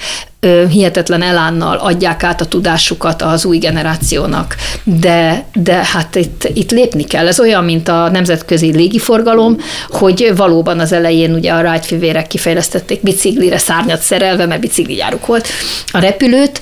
hihetetlen 0.70 1.22
elánnal 1.22 1.76
adják 1.76 2.22
át 2.22 2.40
a 2.40 2.44
tudásukat 2.44 3.22
az 3.22 3.44
új 3.44 3.58
generációnak. 3.58 4.56
De, 4.84 5.44
de 5.54 5.74
hát 5.74 6.14
itt, 6.14 6.50
itt 6.54 6.70
lépni 6.70 7.04
kell. 7.04 7.26
Ez 7.26 7.40
olyan, 7.40 7.64
mint 7.64 7.88
a 7.88 8.08
nemzetközi 8.08 8.72
légiforgalom, 8.72 9.56
hogy 9.88 10.32
valóban 10.36 10.78
az 10.78 10.92
elején 10.92 11.34
ugye 11.34 11.52
a 11.52 11.60
Wright 11.60 11.86
fivérek 11.86 12.26
kifejlesztették 12.26 13.02
biciklire 13.02 13.58
szárnyat 13.58 14.00
szerelve, 14.00 14.46
mert 14.46 14.60
biciklijáruk 14.60 15.26
volt 15.26 15.48
a 15.92 15.98
repülőt. 15.98 16.60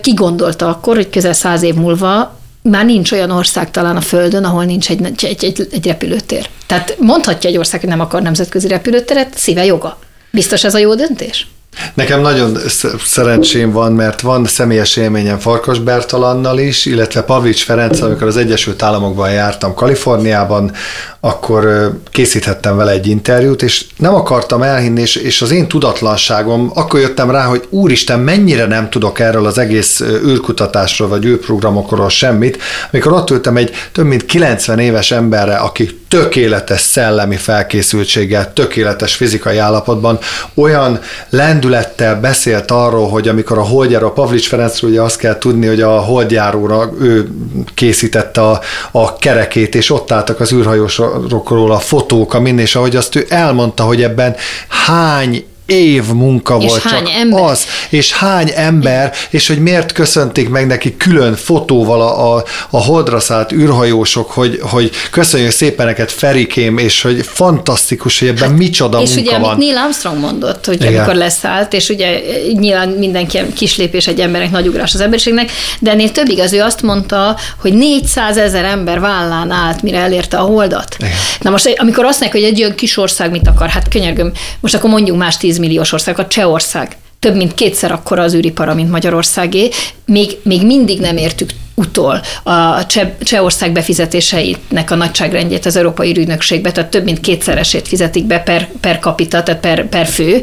Ki 0.00 0.14
gondolta 0.14 0.68
akkor, 0.68 0.94
hogy 0.94 1.10
közel 1.10 1.32
száz 1.32 1.62
év 1.62 1.74
múlva 1.74 2.38
már 2.62 2.84
nincs 2.84 3.12
olyan 3.12 3.30
ország 3.30 3.70
talán 3.70 3.96
a 3.96 4.00
Földön, 4.00 4.44
ahol 4.44 4.64
nincs 4.64 4.90
egy, 4.90 5.24
egy, 5.24 5.44
egy, 5.44 5.68
egy 5.70 5.86
repülőtér. 5.86 6.48
Tehát 6.66 6.96
mondhatja 6.98 7.50
egy 7.50 7.56
ország, 7.56 7.80
hogy 7.80 7.88
nem 7.88 8.00
akar 8.00 8.22
nemzetközi 8.22 8.68
repülőteret, 8.68 9.32
szíve 9.36 9.64
joga. 9.64 9.98
Biztos 10.30 10.64
ez 10.64 10.74
a 10.74 10.78
jó 10.78 10.94
döntés? 10.94 11.46
Nekem 11.94 12.20
nagyon 12.20 12.58
szerencsém 13.04 13.70
van, 13.72 13.92
mert 13.92 14.20
van 14.20 14.44
személyes 14.44 14.96
élményem 14.96 15.38
Farkas 15.38 15.78
Bertalannal 15.78 16.58
is, 16.58 16.86
illetve 16.86 17.22
Pavlics 17.22 17.64
Ferenc, 17.64 18.00
amikor 18.00 18.26
az 18.26 18.36
Egyesült 18.36 18.82
Államokban 18.82 19.30
jártam 19.30 19.74
Kaliforniában, 19.74 20.72
akkor 21.20 21.92
készíthettem 22.10 22.76
vele 22.76 22.90
egy 22.90 23.06
interjút, 23.06 23.62
és 23.62 23.84
nem 23.96 24.14
akartam 24.14 24.62
elhinni, 24.62 25.00
és, 25.00 25.16
és 25.16 25.42
az 25.42 25.50
én 25.50 25.68
tudatlanságom, 25.68 26.70
akkor 26.74 27.00
jöttem 27.00 27.30
rá, 27.30 27.44
hogy 27.44 27.66
úristen, 27.70 28.20
mennyire 28.20 28.66
nem 28.66 28.90
tudok 28.90 29.18
erről 29.20 29.46
az 29.46 29.58
egész 29.58 30.00
űrkutatásról, 30.00 31.08
vagy 31.08 31.24
űrprogramokról 31.24 32.08
semmit, 32.08 32.58
amikor 32.92 33.12
ott 33.12 33.30
ültem 33.30 33.56
egy 33.56 33.70
több 33.92 34.06
mint 34.06 34.26
90 34.26 34.78
éves 34.78 35.10
emberre, 35.10 35.54
aki 35.54 36.04
tökéletes 36.08 36.80
szellemi 36.80 37.36
felkészültséggel, 37.36 38.52
tökéletes 38.52 39.14
fizikai 39.14 39.58
állapotban, 39.58 40.18
olyan 40.54 41.00
lendülettel 41.30 42.20
beszélt 42.20 42.70
arról, 42.70 43.08
hogy 43.08 43.28
amikor 43.28 43.58
a 43.58 43.62
holdjáró, 43.62 44.10
Pavlics 44.10 44.48
Ferencről 44.48 44.90
ugye 44.90 45.00
azt 45.02 45.18
kell 45.18 45.38
tudni, 45.38 45.66
hogy 45.66 45.80
a 45.80 45.98
holdjáróra 45.98 46.90
ő 47.00 47.28
készítette 47.74 48.40
a, 48.40 48.60
a 48.90 49.16
kerekét, 49.16 49.74
és 49.74 49.90
ott 49.90 50.10
álltak 50.10 50.40
az 50.40 50.52
űrhajósokról 50.52 51.72
a 51.72 51.78
fotók, 51.78 52.34
a 52.34 52.40
minden, 52.40 52.64
és 52.64 52.74
ahogy 52.76 52.96
azt 52.96 53.16
ő 53.16 53.26
elmondta, 53.28 53.82
hogy 53.82 54.02
ebben 54.02 54.34
hány 54.68 55.44
év 55.66 56.04
munka 56.12 56.56
és 56.60 56.68
volt 56.68 56.82
hány 56.82 57.04
csak 57.04 57.14
ember? 57.14 57.42
az, 57.42 57.66
és 57.88 58.12
hány 58.12 58.52
ember, 58.54 59.12
és 59.30 59.46
hogy 59.46 59.58
miért 59.58 59.92
köszönték 59.92 60.48
meg 60.48 60.66
neki 60.66 60.96
külön 60.96 61.34
fotóval 61.34 62.00
a, 62.00 62.36
a, 62.36 62.44
a 62.70 62.84
holdra 62.84 63.20
szállt 63.20 63.52
űrhajósok, 63.52 64.30
hogy, 64.30 64.58
hogy 64.62 64.90
köszönjük 65.10 65.50
szépen 65.50 65.86
neked 65.86 66.10
Ferikém, 66.10 66.78
és 66.78 67.02
hogy 67.02 67.26
fantasztikus, 67.26 68.18
hogy 68.18 68.28
ebben 68.28 68.48
hát, 68.48 68.58
micsoda 68.58 69.00
és 69.00 69.14
munka 69.14 69.30
ugye, 69.30 69.38
van. 69.38 69.50
amit 69.50 69.66
Neil 69.66 69.78
Armstrong 69.78 70.18
mondott, 70.18 70.66
hogy 70.66 70.82
Igen. 70.82 70.94
amikor 70.94 71.14
leszállt, 71.14 71.72
és 71.72 71.88
ugye 71.88 72.20
nyilván 72.52 72.88
mindenki 72.88 73.38
kislépés 73.54 74.06
egy 74.06 74.20
emberek, 74.20 74.50
nagy 74.50 74.66
ugrás 74.66 74.94
az 74.94 75.00
emberiségnek, 75.00 75.50
de 75.80 75.90
ennél 75.90 76.10
több 76.10 76.28
igaz, 76.28 76.52
ő 76.52 76.60
azt 76.60 76.82
mondta, 76.82 77.36
hogy 77.60 77.72
400 77.72 78.36
ezer 78.36 78.64
ember 78.64 79.00
vállán 79.00 79.50
állt, 79.50 79.82
mire 79.82 79.98
elérte 79.98 80.36
a 80.36 80.42
holdat. 80.42 80.96
Igen. 80.98 81.10
Na 81.40 81.50
most, 81.50 81.74
amikor 81.76 82.04
azt 82.04 82.20
mondják, 82.20 82.42
hogy 82.42 82.52
egy 82.52 82.60
olyan 82.62 82.74
kis 82.74 82.96
ország 82.96 83.30
mit 83.30 83.48
akar, 83.48 83.68
hát 83.68 83.88
könyörgöm, 83.88 84.32
most 84.60 84.74
akkor 84.74 84.90
mondjuk 84.90 85.16
más 85.16 85.36
10 85.36 85.55
10 85.56 85.64
milliós 85.64 85.92
ország, 85.92 86.18
a 86.18 86.26
Csehország. 86.26 86.96
Több 87.20 87.36
mint 87.36 87.54
kétszer 87.54 87.92
akkora 87.92 88.22
az 88.22 88.34
űripara, 88.34 88.74
mint 88.74 88.90
Magyarországé, 88.90 89.70
még, 90.04 90.36
még 90.42 90.66
mindig 90.66 91.00
nem 91.00 91.16
értük 91.16 91.50
utol 91.74 92.20
a 92.42 92.86
Cseh, 92.86 93.08
Csehország 93.22 93.72
befizetéseinek 93.72 94.90
a 94.90 94.94
nagyságrendjét 94.94 95.66
az 95.66 95.76
Európai 95.76 96.10
Ügynökségbe, 96.16 96.72
tehát 96.72 96.90
több 96.90 97.04
mint 97.04 97.20
kétszeresét 97.20 97.88
fizetik 97.88 98.24
be 98.24 98.38
per, 98.38 98.68
per 98.80 98.98
capita, 98.98 99.42
tehát 99.42 99.60
per, 99.60 99.88
per 99.88 100.06
fő, 100.06 100.42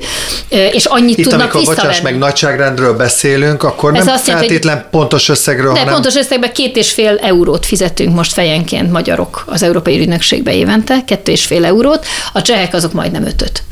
és 0.49 0.86
annyit 0.86 1.17
Itt, 1.17 1.30
tudnak 1.30 1.54
amikor, 1.54 1.76
bocsáss, 1.76 2.02
meg 2.02 2.17
nagyságrendről 2.17 2.95
beszélünk, 2.95 3.63
akkor 3.63 3.95
Ez 3.95 4.06
nem 4.06 4.13
azt 4.13 4.23
feltétlen 4.23 4.76
jelenti, 4.76 4.97
pontos 4.97 5.30
összegről, 5.30 5.73
de 5.73 5.80
hanem... 5.80 5.93
pontos 5.93 6.15
összegben 6.15 6.54
két 6.54 6.76
és 6.78 6.91
fél 6.91 7.19
eurót 7.21 7.65
fizetünk 7.65 8.15
most 8.15 8.34
fejenként 8.34 8.91
magyarok 8.91 9.43
az 9.47 9.63
Európai 9.63 9.99
Ügynökségbe 9.99 10.54
évente, 10.54 11.04
kettő 11.06 11.32
és 11.32 11.45
fél 11.45 11.65
eurót, 11.65 12.06
a 12.34 12.41
csehek 12.41 12.73
azok 12.73 12.93
majdnem 12.93 13.26
ötöt 13.26 13.63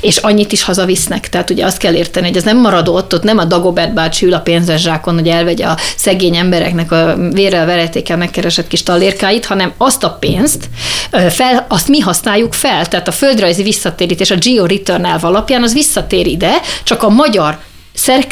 és 0.00 0.16
annyit 0.16 0.52
is 0.52 0.62
hazavisznek. 0.62 1.28
Tehát 1.28 1.50
ugye 1.50 1.64
azt 1.64 1.78
kell 1.78 1.94
érteni, 1.94 2.26
hogy 2.26 2.36
ez 2.36 2.42
nem 2.42 2.60
marad 2.60 2.88
ott, 2.88 3.14
ott 3.14 3.22
nem 3.22 3.38
a 3.38 3.44
Dagobert 3.44 3.94
bácsi 3.94 4.26
ül 4.26 4.34
a 4.34 4.40
pénzes 4.40 4.80
zsákon, 4.80 5.14
hogy 5.14 5.28
elvegye 5.28 5.66
a 5.66 5.76
szegény 5.96 6.36
embereknek 6.36 6.92
a 6.92 7.16
vérrel, 7.32 7.66
veretékkel 7.66 8.16
megkeresett 8.16 8.68
kis 8.68 8.82
tallérkáit, 8.82 9.46
hanem 9.46 9.72
azt 9.76 10.04
a 10.04 10.10
pénzt, 10.10 10.68
fel, 11.28 11.66
azt 11.68 11.88
mi 11.88 11.98
használjuk 11.98 12.52
fel. 12.52 12.86
Tehát 12.86 13.08
a 13.08 13.12
földrajzi 13.12 13.62
visszatérítés, 13.62 14.30
a 14.30 14.36
Geo 14.36 14.66
Return 14.66 15.04
alapján 15.04 15.62
az 15.62 15.72
visszatér 15.72 16.26
ide, 16.26 16.52
csak 16.82 17.02
a 17.02 17.08
magyar 17.08 17.58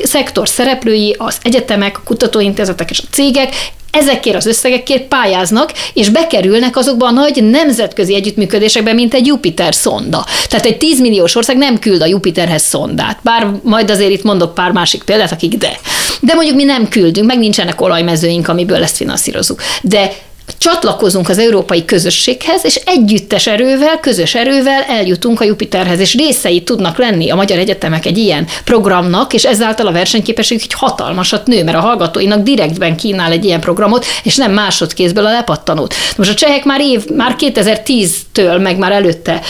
szektor 0.03 0.49
szereplői, 0.49 1.15
az 1.19 1.37
egyetemek, 1.43 1.99
a 1.99 2.03
kutatóintézetek 2.05 2.91
és 2.91 2.99
a 2.99 3.09
cégek 3.11 3.55
ezekért 3.99 4.37
az 4.37 4.47
összegekért 4.47 5.03
pályáznak, 5.03 5.73
és 5.95 6.09
bekerülnek 6.09 6.77
azokba 6.77 7.07
a 7.07 7.11
nagy 7.11 7.45
nemzetközi 7.45 8.15
együttműködésekbe, 8.15 8.93
mint 8.93 9.15
egy 9.15 9.27
Jupiter 9.27 9.75
szonda. 9.75 10.25
Tehát 10.49 10.67
egy 10.67 10.77
10 10.77 11.01
milliós 11.01 11.35
ország 11.35 11.57
nem 11.57 11.79
küld 11.79 12.03
a 12.03 12.07
Jupiterhez 12.07 12.63
szondát. 12.63 13.19
Bár 13.23 13.51
majd 13.63 13.91
azért 13.91 14.11
itt 14.11 14.23
mondok 14.23 14.55
pár 14.55 14.71
másik 14.71 15.03
példát, 15.03 15.33
akik 15.33 15.57
de. 15.57 15.79
De 16.21 16.35
mondjuk 16.35 16.57
mi 16.57 16.65
nem 16.65 16.89
küldünk, 16.89 17.27
meg 17.27 17.39
nincsenek 17.39 17.81
olajmezőink, 17.81 18.49
amiből 18.49 18.83
ezt 18.83 18.97
finanszírozunk. 18.97 19.63
De 19.83 20.11
csatlakozunk 20.59 21.29
az 21.29 21.39
európai 21.39 21.85
közösséghez, 21.85 22.65
és 22.65 22.81
együttes 22.85 23.47
erővel, 23.47 24.01
közös 24.01 24.35
erővel 24.35 24.83
eljutunk 24.83 25.41
a 25.41 25.45
Jupiterhez, 25.45 26.01
és 26.01 26.15
részei 26.15 26.63
tudnak 26.63 26.99
lenni 26.99 27.31
a 27.31 27.35
magyar 27.35 27.59
egyetemek 27.59 28.07
egy 28.07 28.19
ilyen 28.19 28.47
programnak, 28.65 29.33
és 29.33 29.45
ezáltal 29.45 29.87
a 29.87 29.93
versenyképesség 29.93 30.61
egy 30.63 30.73
hatalmasat 30.73 31.47
nő, 31.47 31.65
mert 31.65 31.77
a 31.77 31.81
hallgatóinak 31.81 32.43
direktben 32.43 32.97
kínál 32.97 33.33
egy 33.33 33.45
ilyen 33.45 33.61
programot, 33.61 34.05
és 34.23 34.37
nem 34.37 34.53
másodkézből 34.53 35.27
a 35.27 35.31
lepattanót. 35.31 35.95
Most 36.17 36.31
a 36.31 36.35
csehek 36.35 36.65
már 36.65 36.81
év, 36.81 37.09
már 37.09 37.37
2010-től, 37.39 38.63
meg 38.63 38.79
már 38.79 38.93
előtte 38.93 39.41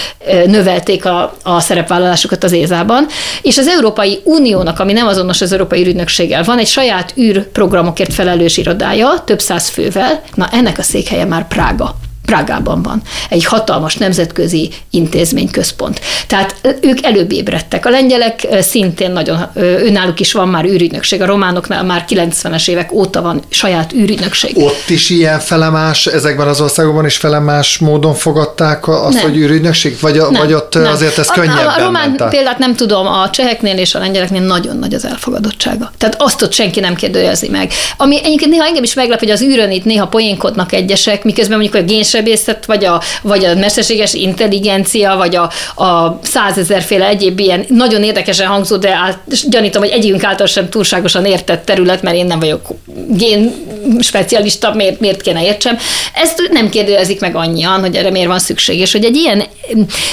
növelték 0.46 1.04
a, 1.04 1.36
a 1.42 1.60
szerepvállalásukat 1.60 2.44
az 2.44 2.52
Ézában, 2.52 3.06
és 3.42 3.58
az 3.58 3.68
Európai 3.68 4.20
Uniónak, 4.24 4.78
ami 4.78 4.92
nem 4.92 5.06
azonos 5.06 5.40
az 5.40 5.52
Európai 5.52 5.86
Ügynökséggel, 5.86 6.42
van 6.42 6.58
egy 6.58 6.66
saját 6.66 7.14
űrprogramokért 7.18 8.12
felelős 8.12 8.56
irodája, 8.56 9.22
több 9.24 9.40
száz 9.40 9.68
fővel, 9.68 10.22
na 10.34 10.48
ennek 10.52 10.78
a 10.78 10.82
székhelye 10.86 11.24
már 11.24 11.48
Prága. 11.48 11.94
Prágában 12.26 12.82
van. 12.82 13.02
Egy 13.28 13.44
hatalmas 13.44 13.96
nemzetközi 13.96 14.70
intézményközpont. 14.90 16.00
Tehát 16.26 16.78
ők 16.80 17.04
előbb 17.04 17.32
ébredtek. 17.32 17.86
A 17.86 17.90
lengyelek 17.90 18.46
szintén 18.60 19.10
nagyon, 19.10 19.46
önálluk 19.54 20.20
is 20.20 20.32
van 20.32 20.48
már 20.48 20.64
űrügynökség. 20.64 21.22
A 21.22 21.26
románoknál 21.26 21.84
már 21.84 22.04
90-es 22.08 22.68
évek 22.68 22.92
óta 22.92 23.22
van 23.22 23.42
saját 23.48 23.92
űrügynökség. 23.92 24.58
Ott 24.58 24.88
is 24.88 25.10
ilyen 25.10 25.40
felemás, 25.40 26.06
ezekben 26.06 26.48
az 26.48 26.60
országokban 26.60 27.06
is 27.06 27.16
felemás 27.16 27.78
módon 27.78 28.14
fogadták 28.14 28.88
azt, 28.88 29.14
nem. 29.14 29.22
hogy 29.22 29.36
űrügynökség? 29.36 29.96
Vagy, 30.00 30.16
nem, 30.16 30.32
vagy 30.32 30.52
ott 30.52 30.74
nem. 30.74 30.86
azért 30.86 31.18
ez 31.18 31.28
könnyebben 31.28 31.66
A, 31.66 31.74
a 31.74 31.78
román 31.78 32.08
ment 32.08 32.30
példát 32.30 32.58
nem 32.58 32.74
tudom, 32.74 33.06
a 33.06 33.30
cseheknél 33.30 33.78
és 33.78 33.94
a 33.94 33.98
lengyeleknél 33.98 34.40
nagyon 34.40 34.76
nagy 34.76 34.94
az 34.94 35.04
elfogadottsága. 35.04 35.92
Tehát 35.98 36.16
azt 36.18 36.42
ott 36.42 36.52
senki 36.52 36.80
nem 36.80 36.94
kérdőjezi 36.94 37.48
meg. 37.48 37.72
Ami 37.96 38.18
egyébként 38.24 38.50
néha 38.50 38.64
engem 38.64 38.82
is 38.82 38.94
meglep, 38.94 39.18
hogy 39.18 39.30
az 39.30 39.42
űrön 39.42 39.70
itt 39.70 39.84
néha 39.84 40.06
poénkodnak 40.06 40.72
egyesek, 40.72 41.24
miközben 41.24 41.58
mondjuk 41.58 41.82
a 41.82 41.86
géns 41.86 42.14
sebészet, 42.16 42.66
vagy 42.66 42.84
a, 42.84 43.02
vagy 43.22 43.44
a 43.44 43.54
mesterséges 43.54 44.14
intelligencia, 44.14 45.16
vagy 45.16 45.36
a, 45.36 45.50
a 45.84 46.18
százezerféle 46.22 47.06
egyéb 47.06 47.38
ilyen 47.38 47.64
nagyon 47.68 48.02
érdekesen 48.02 48.46
hangzó, 48.46 48.76
de 48.76 48.90
át, 48.94 49.18
gyanítom, 49.48 49.82
hogy 49.82 49.90
egyikünk 49.90 50.24
által 50.24 50.46
sem 50.46 50.68
túlságosan 50.68 51.24
értett 51.24 51.64
terület, 51.64 52.02
mert 52.02 52.16
én 52.16 52.26
nem 52.26 52.38
vagyok 52.38 52.68
gén 53.08 53.54
specialista, 54.00 54.74
miért, 54.74 55.00
miért 55.00 55.20
kéne 55.20 55.44
értsem. 55.44 55.78
Ezt 56.14 56.48
nem 56.52 56.68
kérdezik 56.68 57.20
meg 57.20 57.36
annyian, 57.36 57.80
hogy 57.80 57.96
erre 57.96 58.10
miért 58.10 58.28
van 58.28 58.38
szükség, 58.38 58.78
és 58.78 58.92
hogy 58.92 59.04
egy 59.04 59.16
ilyen 59.16 59.44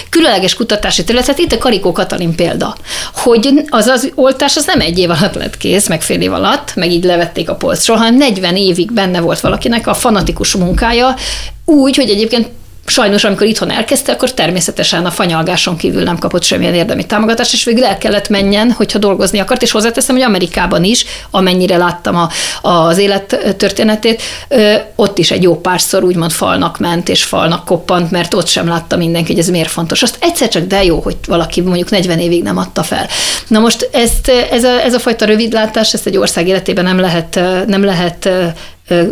különleges 0.10 0.56
kutatási 0.56 1.04
területet, 1.04 1.38
itt 1.40 1.52
a 1.52 1.58
Karikó 1.58 1.92
Katalin 1.92 2.36
példa, 2.36 2.76
hogy 3.16 3.50
az 3.70 3.88
az 3.88 4.12
oltás 4.16 4.56
az 4.56 4.66
nem 4.66 4.80
egy 4.80 5.00
év 5.00 5.10
alatt 5.10 5.36
lett 5.36 5.58
kész, 5.58 5.88
meg 5.88 6.02
fél 6.02 6.22
év 6.22 6.34
alatt, 6.34 6.76
meg 6.76 6.92
így 6.92 7.04
levették 7.04 7.50
a 7.50 7.56
polcról, 7.56 7.98
hanem 7.98 8.16
40 8.16 8.56
évig 8.56 8.92
benne 8.92 9.20
volt 9.20 9.40
valakinek 9.40 9.88
a 9.88 9.94
fanatikus 9.94 10.56
munkája, 10.56 11.16
úgy, 11.66 11.96
hogy 11.96 12.10
egyébként 12.10 12.48
Sajnos, 12.86 13.24
amikor 13.24 13.48
itthon 13.48 13.72
elkezdte, 13.72 14.12
akkor 14.12 14.34
természetesen 14.34 15.06
a 15.06 15.12
fanyalgáson 15.12 15.78
kívül 15.78 16.04
nem 16.04 16.18
kapott 16.18 16.44
semmilyen 16.44 16.74
érdemi 16.74 17.06
támogatást, 17.06 17.54
és 17.54 17.64
végül 17.64 17.86
el 17.86 17.98
kellett 17.98 18.30
menjen, 18.30 18.72
hogyha 18.72 19.00
dolgozni 19.00 19.40
akart, 19.40 19.62
és 19.62 19.72
hozzáteszem, 19.72 20.16
hogy 20.16 20.24
Amerikában 20.24 20.84
is, 20.84 21.06
amennyire 21.32 21.78
láttam 21.78 22.16
a, 22.16 22.30
az 22.62 22.98
élet 22.98 23.56
történetét, 23.58 24.22
ott 24.96 25.18
is 25.18 25.32
egy 25.32 25.44
jó 25.44 25.62
párszor 25.62 26.04
úgymond 26.04 26.32
falnak 26.32 26.80
ment, 26.80 27.10
és 27.10 27.24
falnak 27.24 27.66
koppant, 27.66 28.12
mert 28.12 28.34
ott 28.34 28.48
sem 28.48 28.68
látta 28.68 28.98
mindenki, 28.98 29.32
hogy 29.32 29.42
ez 29.42 29.50
miért 29.50 29.70
fontos. 29.70 30.02
Azt 30.02 30.18
egyszer 30.20 30.48
csak 30.48 30.64
de 30.64 30.84
jó, 30.84 31.00
hogy 31.00 31.18
valaki 31.28 31.62
mondjuk 31.62 31.90
40 31.90 32.20
évig 32.20 32.44
nem 32.44 32.58
adta 32.58 32.84
fel. 32.84 33.08
Na 33.48 33.60
most 33.60 33.90
ezt, 33.92 34.32
ez, 34.52 34.64
a, 34.64 34.82
ez 34.84 34.94
a 34.94 35.00
fajta 35.00 35.26
rövidlátás, 35.26 35.94
ezt 35.94 36.08
egy 36.08 36.18
ország 36.18 36.48
életében 36.48 36.84
nem 36.84 37.00
lehet, 37.00 37.40
nem 37.68 37.84
lehet 37.84 38.30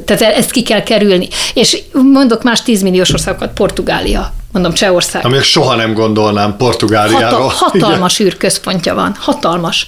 tehát 0.06 0.22
ezt 0.22 0.52
ki 0.52 0.64
kell 0.64 0.84
kerülni. 0.84 1.28
És 1.54 1.78
mondok 1.92 2.44
más 2.44 2.62
10 2.62 2.82
milliós 2.82 3.14
országokat, 3.14 3.54
Portugália, 3.54 4.34
mondom 4.52 4.74
Csehország. 4.74 5.26
Amíg 5.26 5.42
soha 5.42 5.76
nem 5.76 5.94
gondolnám 5.94 6.58
Portugáliáról. 6.58 7.40
Hatal- 7.40 7.54
hatalmas 7.54 8.20
űrközpontja 8.20 8.94
van, 8.96 9.16
hatalmas. 9.20 9.88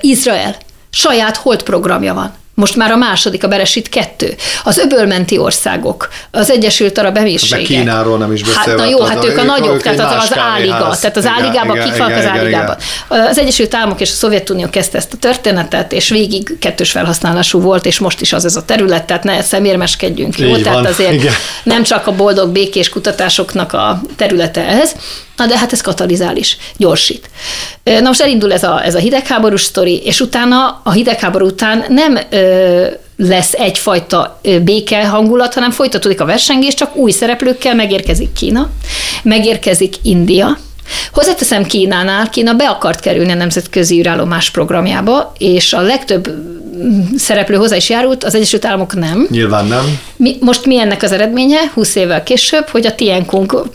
Izrael, 0.00 0.56
saját 0.90 1.36
hold 1.36 1.62
programja 1.62 2.14
van. 2.14 2.32
Most 2.54 2.76
már 2.76 2.90
a 2.90 2.96
második, 2.96 3.44
a 3.44 3.48
Beresit 3.48 3.88
kettő. 3.88 4.34
Az 4.64 4.78
öbölmenti 4.78 5.38
országok, 5.38 6.08
az 6.30 6.50
Egyesült 6.50 6.98
Arab 6.98 7.16
Emírségek. 7.16 7.58
Meg 7.58 7.66
Kínáról 7.66 8.18
nem 8.18 8.32
is 8.32 8.42
beszélve. 8.42 8.70
Hát, 8.70 8.76
na 8.76 8.84
jó, 8.84 9.00
hát 9.00 9.24
ők 9.24 9.38
a 9.38 9.42
nagyok, 9.42 9.82
tehát 9.82 10.00
az, 10.00 10.28
az 10.30 10.38
áliga. 10.38 10.96
Tehát 11.00 11.16
az 11.16 11.26
áligában 11.26 11.78
vannak 11.98 12.18
az 12.18 12.26
áligában. 12.26 12.76
Az 13.08 13.38
Egyesült 13.38 13.74
Államok 13.74 14.00
és 14.00 14.10
a 14.10 14.14
Szovjetunió 14.14 14.70
kezdte 14.70 14.98
ezt 14.98 15.12
a 15.12 15.16
történetet, 15.16 15.92
és 15.92 16.08
végig 16.08 16.58
kettős 16.58 16.90
felhasználású 16.90 17.60
volt, 17.60 17.86
és 17.86 17.98
most 17.98 18.20
is 18.20 18.32
az 18.32 18.44
ez 18.44 18.56
a 18.56 18.64
terület, 18.64 19.04
tehát 19.04 19.24
ne 19.24 19.42
szemérmeskedjünk. 19.42 20.38
Jó? 20.38 20.48
Így 20.48 20.62
tehát 20.62 20.78
van, 20.78 20.86
azért 20.86 21.12
igen. 21.12 21.32
nem 21.62 21.82
csak 21.82 22.06
a 22.06 22.12
boldog 22.12 22.50
békés 22.50 22.88
kutatásoknak 22.88 23.72
a 23.72 24.00
területe 24.16 24.66
ez, 24.66 24.92
Na 25.36 25.46
de 25.46 25.58
hát 25.58 25.72
ez 25.72 25.80
katalizál 25.80 26.36
is, 26.36 26.56
gyorsít. 26.76 27.30
Na 27.84 28.00
most 28.00 28.20
elindul 28.20 28.52
ez 28.52 28.62
a, 28.62 28.84
ez 28.84 28.94
a 28.94 28.98
hidegháborús 28.98 29.62
sztori, 29.62 30.02
és 30.04 30.20
utána 30.20 30.80
a 30.84 30.90
hidegháború 30.90 31.46
után 31.46 31.84
nem 31.88 32.18
ö, 32.30 32.86
lesz 33.16 33.52
egyfajta 33.52 34.40
béke 34.62 35.06
hangulat, 35.08 35.54
hanem 35.54 35.70
folytatódik 35.70 36.20
a 36.20 36.24
versengés, 36.24 36.74
csak 36.74 36.96
új 36.96 37.10
szereplőkkel 37.10 37.74
megérkezik 37.74 38.32
Kína, 38.32 38.70
megérkezik 39.22 39.94
India, 40.02 40.58
Hozzáteszem 41.12 41.64
Kínánál, 41.64 42.30
Kína 42.30 42.54
be 42.54 42.68
akart 42.68 43.00
kerülni 43.00 43.32
a 43.32 43.34
nemzetközi 43.34 43.98
űrállomás 43.98 44.50
programjába, 44.50 45.32
és 45.38 45.72
a 45.72 45.80
legtöbb 45.80 46.30
szereplő 47.16 47.56
hozzá 47.56 47.76
is 47.76 47.88
járult, 47.88 48.24
az 48.24 48.34
Egyesült 48.34 48.64
Államok 48.64 48.94
nem. 48.94 49.26
Nyilván 49.30 49.66
nem. 49.66 49.98
Mi, 50.16 50.36
most 50.40 50.66
mi 50.66 50.80
ennek 50.80 51.02
az 51.02 51.12
eredménye, 51.12 51.58
20 51.74 51.94
évvel 51.94 52.22
később, 52.22 52.68
hogy 52.68 52.86
a 52.86 52.94
Tiankung 52.94 53.68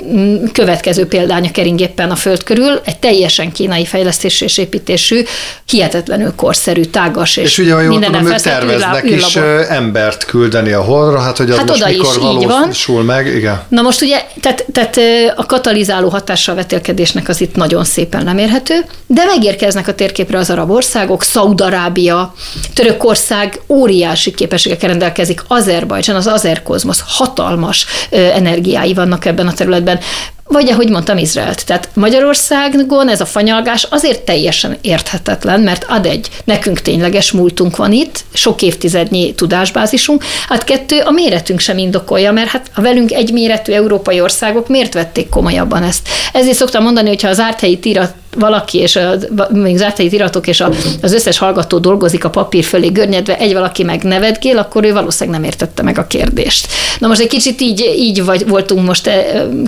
következő 0.52 1.06
példánya 1.06 1.52
kering 1.52 1.80
éppen 1.80 2.12
a 2.12 2.16
föld 2.16 2.44
körül, 2.44 2.82
egy 2.86 3.00
teljesen 3.00 3.52
kínai 3.52 3.86
fejlesztésű 3.86 4.46
és 4.46 4.58
építésű, 4.58 5.24
hihetetlenül 5.66 6.34
korszerű, 6.36 6.84
tágas 6.84 7.38
és, 7.38 7.44
és 7.44 7.58
ugye, 7.58 7.70
jól 7.70 8.00
tudom, 8.00 8.26
ők 8.26 8.36
terveznek 8.36 9.04
is 9.04 9.36
embert 9.70 10.26
küldeni 10.26 10.72
a 10.72 10.82
holdra, 10.82 11.20
hát 11.20 11.38
hogy 11.38 11.52
az 11.52 11.58
hát 11.58 11.68
most 11.68 11.86
mikor 11.86 12.16
is, 12.40 12.46
valósul 12.46 13.04
meg, 13.04 13.28
igen. 13.28 13.62
Na 13.68 13.82
most 13.82 14.02
ugye, 14.02 14.22
tehát, 14.42 14.66
tehát 14.72 15.00
a 15.36 15.46
katalizáló 15.46 16.10
hatással 16.10 16.56
vetélkedésnek 16.98 17.30
az 17.30 17.42
itt 17.42 17.56
nagyon 17.56 17.84
szépen 17.84 18.24
lemérhető, 18.24 18.86
de 19.08 19.26
megérkeznek 19.26 19.88
a 19.88 19.94
térképre 19.94 20.38
az 20.38 20.50
arab 20.50 20.72
országok, 20.72 21.24
Szaudarábia, 21.24 22.34
Törökország 22.74 23.62
óriási 23.68 24.34
képességekkel 24.34 24.90
rendelkezik, 24.90 25.42
Azerbajdzsán, 25.48 26.16
az 26.16 26.28
Azerkozmosz 26.28 27.04
hatalmas 27.08 27.86
energiái 28.10 28.94
vannak 28.94 29.26
ebben 29.26 29.48
a 29.48 29.54
területben 29.54 30.00
vagy 30.48 30.70
ahogy 30.70 30.90
mondtam, 30.90 31.18
Izraelt. 31.18 31.66
Tehát 31.66 31.90
Magyarországon 31.94 33.10
ez 33.10 33.22
a 33.22 33.26
fanyalgás 33.26 33.88
azért 33.90 34.22
teljesen 34.22 34.78
érthetetlen, 34.82 35.60
mert 35.60 35.86
ad 35.88 36.06
egy, 36.06 36.30
nekünk 36.44 36.82
tényleges 36.82 37.32
múltunk 37.32 37.76
van 37.76 37.92
itt, 37.92 38.24
sok 38.34 38.62
évtizednyi 38.62 39.34
tudásbázisunk, 39.34 40.24
hát 40.48 40.64
kettő, 40.64 41.00
a 41.00 41.12
méretünk 41.12 41.60
sem 41.60 41.78
indokolja, 41.78 42.32
mert 42.32 42.50
hát 42.50 42.72
a 42.76 42.82
velünk 42.82 43.12
egy 43.12 43.32
méretű 43.32 43.72
európai 43.74 44.22
országok 44.22 44.68
miért 44.68 44.94
vették 44.94 45.30
komolyabban 45.30 45.84
ezt? 45.84 46.08
Ezért 46.34 46.58
szoktam 46.58 46.84
mondani, 46.84 47.08
hogyha 47.08 47.28
az 47.28 47.40
árthelyi 47.40 47.80
tírat 47.80 48.14
valaki, 48.36 48.78
és 48.78 48.96
a, 48.96 49.16
még 49.50 49.82
árthelyi 49.82 50.14
iratok, 50.14 50.48
és 50.48 50.64
az 51.02 51.14
összes 51.14 51.38
hallgató 51.38 51.78
dolgozik 51.78 52.24
a 52.24 52.30
papír 52.30 52.64
fölé 52.64 52.88
görnyedve, 52.88 53.38
egy 53.38 53.54
valaki 53.54 53.84
meg 53.84 54.04
nevetgél, 54.04 54.58
akkor 54.58 54.84
ő 54.84 54.94
valószínűleg 54.94 55.40
nem 55.40 55.50
értette 55.50 55.84
meg 55.84 55.98
a 55.98 56.08
kérdést. 56.08 56.68
Na 57.00 57.08
most 57.08 57.22
egy 57.22 57.28
kicsit 57.28 57.62
így, 57.62 57.94
így 57.98 58.26
vagy, 58.26 58.48
voltunk 58.48 58.86
most 58.86 59.10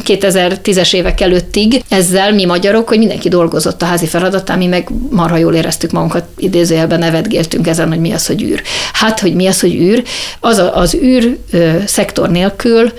2010-es 0.06 0.94
évek 0.94 1.22
előttig 1.22 1.84
ezzel 1.90 2.34
mi 2.34 2.46
magyarok, 2.46 2.88
hogy 2.88 2.98
mindenki 2.98 3.30
dolgozott 3.30 3.82
a 3.82 3.86
házi 3.86 4.06
feladatán, 4.06 4.58
mi 4.58 4.66
meg 4.66 4.90
marha 5.10 5.38
jól 5.38 5.54
éreztük 5.54 5.92
magunkat, 5.92 6.24
idézőjelben 6.38 7.00
nevetgéltünk 7.00 7.68
ezen, 7.68 7.88
hogy 7.88 8.00
mi 8.00 8.12
az, 8.12 8.26
hogy 8.26 8.42
űr. 8.42 8.62
Hát, 8.94 9.20
hogy 9.20 9.34
mi 9.34 9.48
az, 9.48 9.60
hogy 9.60 9.76
űr, 9.76 10.04
az 10.40 10.58
a, 10.58 10.78
az 10.78 10.94
űr 10.94 11.38
ö, 11.52 11.70
szektor 11.86 12.30
nélkül 12.30 12.92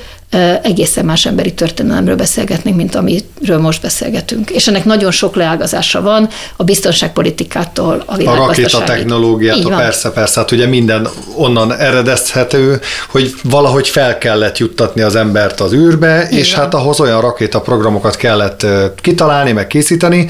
egészen 0.62 1.04
más 1.04 1.26
emberi 1.26 1.54
történelemről 1.54 2.16
beszélgetnénk, 2.16 2.76
mint 2.76 2.94
amiről 2.94 3.58
most 3.60 3.82
beszélgetünk. 3.82 4.50
És 4.50 4.68
ennek 4.68 4.84
nagyon 4.84 5.10
sok 5.10 5.34
leágazása 5.34 6.02
van, 6.02 6.28
a 6.56 6.64
biztonságpolitikától 6.64 8.02
a 8.06 8.28
A 8.28 8.34
rakéta 8.34 8.84
technológiától, 8.84 9.76
persze, 9.76 10.10
persze, 10.10 10.40
hát 10.40 10.50
ugye 10.50 10.66
minden 10.66 11.08
onnan 11.36 11.72
eredezhető, 11.74 12.80
hogy 13.08 13.34
valahogy 13.42 13.88
fel 13.88 14.18
kellett 14.18 14.58
juttatni 14.58 15.00
az 15.00 15.14
embert 15.14 15.60
az 15.60 15.72
űrbe, 15.72 16.28
Így 16.30 16.38
és 16.38 16.54
van. 16.54 16.64
hát 16.64 16.74
ahhoz 16.74 17.00
olyan 17.00 17.20
rakétaprogramokat 17.20 18.16
kellett 18.16 18.66
kitalálni, 19.00 19.52
meg 19.52 19.66
készíteni. 19.66 20.28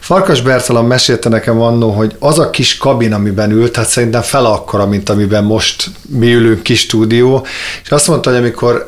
Farkas 0.00 0.40
Bertalan 0.40 0.84
mesélte 0.84 1.28
nekem 1.28 1.60
annó, 1.60 1.90
hogy 1.90 2.16
az 2.18 2.38
a 2.38 2.50
kis 2.50 2.76
kabin, 2.76 3.12
amiben 3.12 3.50
ült, 3.50 3.76
hát 3.76 3.88
szerintem 3.88 4.22
fel 4.22 4.44
akkora, 4.44 4.86
mint 4.86 5.08
amiben 5.08 5.44
most 5.44 5.90
mi 6.08 6.32
ülünk 6.34 6.62
kis 6.62 6.80
stúdió, 6.80 7.46
és 7.82 7.90
azt 7.90 8.08
mondta, 8.08 8.30
hogy 8.30 8.38
amikor 8.38 8.79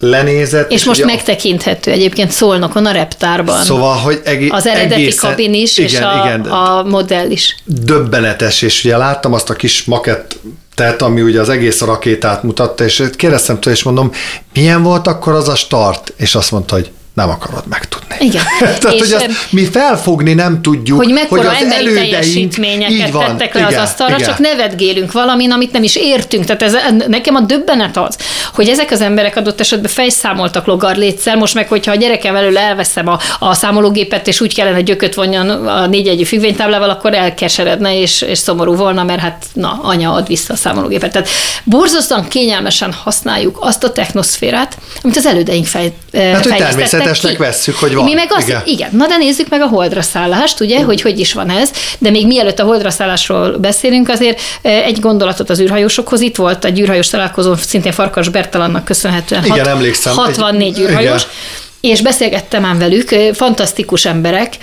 lenézett. 0.00 0.70
És, 0.70 0.80
és 0.80 0.84
most 0.86 1.02
ugye, 1.02 1.12
megtekinthető 1.12 1.90
egyébként 1.90 2.30
Szolnokon 2.30 2.86
a 2.86 2.90
reptárban. 2.92 3.64
Szóval, 3.64 3.96
hogy 3.96 4.20
egé- 4.24 4.52
Az 4.52 4.66
eredeti 4.66 5.00
egészen, 5.00 5.30
kabin 5.30 5.54
is, 5.54 5.78
igen, 5.78 5.90
és 5.90 5.98
a, 5.98 6.22
igen, 6.24 6.40
a 6.40 6.82
modell 6.82 7.30
is. 7.30 7.56
Döbbenetes, 7.64 8.62
és 8.62 8.84
ugye 8.84 8.96
láttam 8.96 9.32
azt 9.32 9.50
a 9.50 9.54
kis 9.54 9.84
makett 9.84 10.36
tehát 10.74 11.02
ami 11.02 11.22
ugye 11.22 11.40
az 11.40 11.48
egész 11.48 11.80
rakétát 11.80 12.42
mutatta, 12.42 12.84
és 12.84 13.02
kérdeztem 13.16 13.60
tőle, 13.60 13.76
és 13.76 13.82
mondom, 13.82 14.10
milyen 14.54 14.82
volt 14.82 15.06
akkor 15.06 15.32
az 15.32 15.48
a 15.48 15.54
start? 15.54 16.12
És 16.16 16.34
azt 16.34 16.50
mondta, 16.50 16.74
hogy 16.74 16.90
nem 17.14 17.28
akarod 17.30 17.64
megtudni. 17.68 18.14
Igen. 18.18 18.42
Tehát, 18.58 18.84
és 18.84 19.00
hogy 19.00 19.12
azt 19.12 19.28
mi 19.50 19.64
felfogni 19.64 20.34
nem 20.34 20.62
tudjuk, 20.62 20.98
hogy 20.98 21.12
mekkora 21.12 21.48
hogy 21.48 21.56
az 21.56 21.62
emberi 21.62 21.94
teljesítményeket 21.94 23.10
van, 23.10 23.26
tettek 23.26 23.54
le 23.54 23.60
igen, 23.60 23.72
az 23.72 23.82
asztalra, 23.82 24.14
igen. 24.14 24.28
csak 24.28 24.38
nevetgélünk 24.38 25.12
valamin, 25.12 25.50
amit 25.50 25.72
nem 25.72 25.82
is 25.82 25.96
értünk. 25.96 26.44
Tehát 26.44 26.62
ez, 26.62 26.76
nekem 27.08 27.34
a 27.34 27.40
döbbenet 27.40 27.96
az, 27.96 28.16
hogy 28.54 28.68
ezek 28.68 28.90
az 28.90 29.00
emberek 29.00 29.36
adott 29.36 29.60
esetben 29.60 29.90
fejszámoltak 29.90 30.66
logarlétszer, 30.66 31.36
most 31.36 31.54
meg, 31.54 31.68
hogyha 31.68 31.92
a 31.92 31.94
gyerekem 31.94 32.36
elől 32.36 32.58
elveszem 32.58 33.08
a, 33.08 33.18
a 33.38 33.54
számológépet, 33.54 34.26
és 34.26 34.40
úgy 34.40 34.54
kellene 34.54 34.80
gyököt 34.80 35.14
vonjon 35.14 35.48
a 35.66 35.86
négy 35.86 36.08
egyű 36.08 36.24
függvénytáblával, 36.24 36.90
akkor 36.90 37.14
elkeseredne, 37.14 38.00
és, 38.00 38.22
és 38.22 38.38
szomorú 38.38 38.74
volna, 38.74 39.04
mert 39.04 39.20
hát 39.20 39.46
na, 39.52 39.80
anya 39.82 40.12
ad 40.12 40.26
vissza 40.26 40.52
a 40.52 40.56
számológépet. 40.56 41.12
Tehát 41.12 41.28
borzasztóan 41.64 42.28
kényelmesen 42.28 42.92
használjuk 42.92 43.58
azt 43.60 43.84
a 43.84 43.92
technoszférát, 43.92 44.78
amit 45.02 45.16
az 45.16 45.26
elődeink 45.26 45.66
fej, 45.66 45.92
hát, 46.12 46.46
fejlesztettek 46.46 46.99
természetesnek 47.02 47.32
ki. 47.32 47.38
vesszük, 47.38 47.76
hogy 47.76 47.94
van. 47.94 48.04
Mi 48.04 48.12
meg 48.12 48.28
azt, 48.30 48.48
igen. 48.48 48.62
igen. 48.64 48.88
Na 48.92 49.06
de 49.06 49.16
nézzük 49.16 49.48
meg 49.48 49.60
a 49.60 49.66
holdra 49.66 50.02
szállást, 50.02 50.60
ugye, 50.60 50.82
hogy 50.82 51.00
hogy 51.00 51.18
is 51.18 51.32
van 51.32 51.50
ez, 51.50 51.70
de 51.98 52.10
még 52.10 52.26
mielőtt 52.26 52.58
a 52.58 52.64
holdra 52.64 52.90
szállásról 52.90 53.58
beszélünk, 53.58 54.08
azért 54.08 54.40
egy 54.62 55.00
gondolatot 55.00 55.50
az 55.50 55.60
űrhajósokhoz. 55.60 56.20
Itt 56.20 56.36
volt 56.36 56.64
egy 56.64 56.80
űrhajós 56.80 57.08
találkozó, 57.08 57.54
szintén 57.54 57.92
Farkas 57.92 58.28
Bertalannak 58.28 58.84
köszönhetően. 58.84 59.44
Igen, 59.44 59.58
hat, 59.58 59.66
emlékszem. 59.66 60.14
64 60.14 60.66
egy, 60.66 60.80
űrhajós. 60.80 61.22
Igen 61.22 61.58
és 61.80 62.00
beszélgettem 62.00 62.64
ám 62.64 62.78
velük, 62.78 63.08
fantasztikus 63.32 64.04
emberek, 64.04 64.56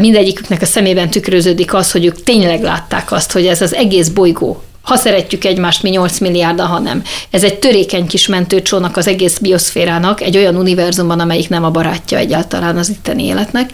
mindegyiküknek 0.00 0.62
a 0.62 0.66
szemében 0.66 1.10
tükröződik 1.10 1.74
az, 1.74 1.90
hogy 1.90 2.04
ők 2.04 2.22
tényleg 2.22 2.62
látták 2.62 3.12
azt, 3.12 3.32
hogy 3.32 3.46
ez 3.46 3.60
az 3.60 3.74
egész 3.74 4.08
bolygó 4.08 4.62
Ha 4.88 4.96
szeretjük 4.96 5.44
egymást, 5.44 5.82
mi 5.82 5.90
8 5.90 6.18
milliárd, 6.18 6.60
ha 6.60 6.78
nem. 6.78 7.02
Ez 7.30 7.44
egy 7.44 7.58
törékeny 7.58 8.06
kis 8.06 8.26
mentőcsónak 8.26 8.96
az 8.96 9.06
egész 9.06 9.38
bioszférának, 9.38 10.20
egy 10.20 10.36
olyan 10.36 10.56
univerzumban, 10.56 11.20
amelyik 11.20 11.48
nem 11.48 11.64
a 11.64 11.70
barátja 11.70 12.18
egyáltalán 12.18 12.76
az 12.76 12.88
itteni 12.88 13.24
életnek, 13.24 13.70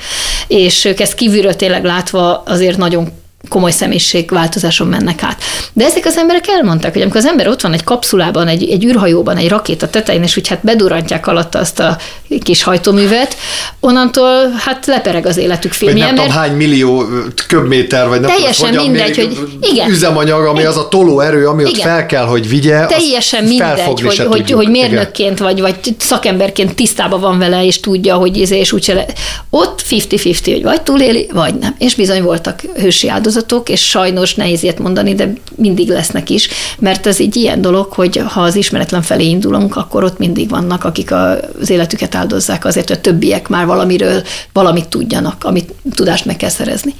és 0.47 0.85
ők 0.85 1.01
ezt 1.01 1.15
kívülről 1.15 1.57
tényleg 1.57 1.85
látva 1.85 2.43
azért 2.47 2.77
nagyon 2.77 3.13
komoly 3.49 3.71
személyiségváltozáson 3.71 4.87
mennek 4.87 5.23
át. 5.23 5.43
De 5.73 5.85
ezek 5.85 6.07
az 6.07 6.17
emberek 6.17 6.49
elmondták, 6.49 6.93
hogy 6.93 7.03
amikor 7.03 7.21
az 7.21 7.27
ember 7.27 7.49
ott 7.49 7.61
van 7.61 7.73
egy 7.73 7.85
kapszulában, 7.85 8.49
egy, 8.49 8.71
egy 8.71 8.85
űrhajóban, 8.85 9.37
egy 9.37 9.49
rakéta 9.49 9.89
tetején, 9.89 10.23
és 10.23 10.37
úgy 10.37 10.49
hát 10.49 10.61
bedurantják 10.63 11.27
alatta 11.27 11.59
azt 11.59 11.81
a 11.81 11.97
kis 12.43 12.63
hajtóművet, 12.63 13.37
onnantól 13.81 14.51
hát 14.59 14.87
lepereg 14.87 15.27
az 15.27 15.37
életük 15.37 15.73
filmje. 15.73 16.05
Vagy 16.05 16.05
nem 16.05 16.15
mert 16.15 16.29
tudom, 16.29 16.43
hány 16.43 16.57
millió 16.57 17.05
köbméter, 17.49 18.09
vagy 18.09 18.21
nem 18.21 18.31
teljesen 18.31 18.71
tudom, 18.71 18.85
mindegy, 18.85 19.17
hogy 19.17 19.39
igen. 19.61 19.91
üzemanyag, 19.91 20.45
ami 20.45 20.59
igen. 20.59 20.71
az 20.71 20.77
a 20.77 20.89
tolóerő, 20.89 21.47
ami 21.47 21.63
igen. 21.63 21.75
ott 21.75 21.81
fel 21.81 22.07
kell, 22.07 22.25
hogy 22.25 22.49
vigye. 22.49 22.87
Teljesen 22.87 23.45
mindegy, 23.45 23.81
hogy, 23.81 24.01
hogy, 24.01 24.19
hogy, 24.19 24.51
hogy 24.51 24.69
mérnökként 24.69 25.39
vagy, 25.39 25.61
vagy 25.61 25.75
szakemberként 25.99 26.75
tisztában 26.75 27.21
van 27.21 27.39
vele, 27.39 27.65
és 27.65 27.81
tudja, 27.81 28.15
hogy 28.15 28.37
izé, 28.37 28.59
és 28.59 28.73
úgyse 28.73 28.95
le. 28.95 29.07
Ott 29.51 29.83
50-50, 29.91 30.39
hogy 30.45 30.63
vagy 30.63 30.83
túléli, 30.83 31.29
vagy 31.33 31.55
nem. 31.55 31.75
És 31.79 31.95
bizony 31.95 32.23
voltak 32.23 32.61
hősi 32.77 33.09
áldozatok 33.09 33.34
áldozatok, 33.35 33.69
és 33.69 33.89
sajnos 33.89 34.35
nehéz 34.35 34.63
ilyet 34.63 34.79
mondani, 34.79 35.15
de 35.15 35.33
mindig 35.57 35.89
lesznek 35.89 36.31
is, 36.31 36.49
mert 36.79 37.07
ez 37.07 37.21
egy 37.21 37.37
ilyen 37.37 37.61
dolog, 37.61 37.93
hogy 37.93 38.23
ha 38.27 38.41
az 38.41 38.57
ismeretlen 38.57 39.03
felé 39.03 39.25
indulunk, 39.25 39.77
akkor 39.77 40.05
ott 40.05 40.19
mindig 40.19 40.49
vannak, 40.49 40.85
akik 40.85 41.13
az 41.13 41.71
életüket 41.71 42.15
áldozzák 42.15 42.65
azért, 42.65 42.89
hogy 42.89 42.97
a 42.97 43.01
többiek 43.01 43.49
már 43.49 43.67
valamiről 43.67 44.23
valamit 44.53 44.89
tudjanak, 44.89 45.45
amit 45.45 45.73
tudást 45.95 46.25
meg 46.25 46.37
kell 46.37 46.49
szerezni. 46.49 46.95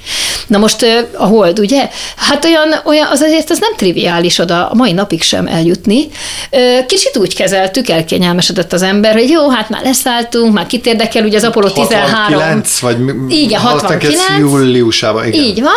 Na 0.47 0.57
most 0.57 0.85
a 1.17 1.25
hold, 1.25 1.59
ugye? 1.59 1.89
Hát 2.15 2.45
olyan, 2.45 2.67
olyan 2.85 3.07
az 3.07 3.21
azért 3.21 3.49
az 3.49 3.59
nem 3.59 3.75
triviális 3.75 4.39
oda 4.39 4.67
a 4.67 4.75
mai 4.75 4.91
napig 4.91 5.21
sem 5.21 5.47
eljutni. 5.47 6.07
Kicsit 6.87 7.17
úgy 7.17 7.35
kezeltük, 7.35 7.89
elkényelmesedett 7.89 8.73
az 8.73 8.81
ember, 8.81 9.13
hogy 9.13 9.29
jó, 9.29 9.49
hát 9.49 9.69
már 9.69 9.83
leszálltunk, 9.83 10.53
már 10.53 10.65
kit 10.65 10.85
érdekel, 10.85 11.23
ugye 11.23 11.37
az 11.37 11.43
Apollo 11.43 11.69
13. 11.69 12.13
69, 12.13 12.79
vagy 12.79 12.97
igen, 13.27 13.59
69. 13.59 14.15
júliusában. 14.39 15.27
Igen. 15.27 15.43
Így 15.43 15.61
van. 15.61 15.73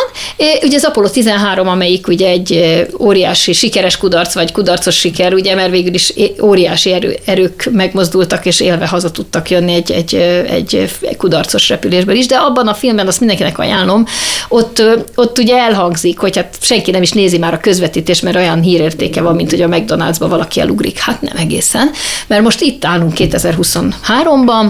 Ugye 0.63 0.77
az 0.77 0.85
Apollo 0.85 1.09
13, 1.09 1.69
amelyik 1.69 2.09
ugye 2.09 2.29
egy 2.29 2.87
óriási 2.99 3.53
sikeres 3.53 3.97
kudarc, 3.97 4.35
vagy 4.35 4.53
kudarcos 4.53 4.99
siker, 4.99 5.35
ugye, 5.35 5.55
mert 5.55 5.71
végül 5.71 5.95
is 5.95 6.13
óriási 6.43 6.93
erő, 6.93 7.17
erők 7.25 7.69
megmozdultak, 7.73 8.47
és 8.47 8.61
élve 8.61 8.87
haza 8.87 9.11
tudtak 9.11 9.51
jönni 9.51 9.73
egy, 9.75 9.93
egy, 9.93 10.15
egy, 10.51 10.91
kudarcos 11.17 11.69
repülésből 11.69 12.17
is, 12.17 12.27
de 12.27 12.37
abban 12.37 12.69
a 12.69 12.75
filmben 12.75 13.07
azt 13.07 13.19
mindenkinek 13.19 13.59
ajánlom, 13.59 14.07
ott, 14.49 14.83
ott 15.15 15.39
ugye 15.39 15.57
elhangzik, 15.57 16.19
hogy 16.19 16.37
hát 16.37 16.57
senki 16.61 16.91
nem 16.91 17.03
is 17.03 17.13
nézi 17.13 17.39
már 17.39 17.55
a 17.55 17.61
közvetítést, 17.61 18.23
mert 18.23 18.37
olyan 18.37 18.61
hírértéke 18.61 19.23
van, 19.23 19.35
mint 19.35 19.51
hogy 19.51 19.63
a 19.63 19.69
McDonald'sba 19.69 20.27
valaki 20.29 20.61
elugrik. 20.61 20.99
Hát 20.99 21.23
nem 21.23 21.37
egészen, 21.37 21.91
mert 22.27 22.43
most 22.43 22.61
itt 22.61 22.85
állunk 22.85 23.13
2023-ban, 23.17 24.67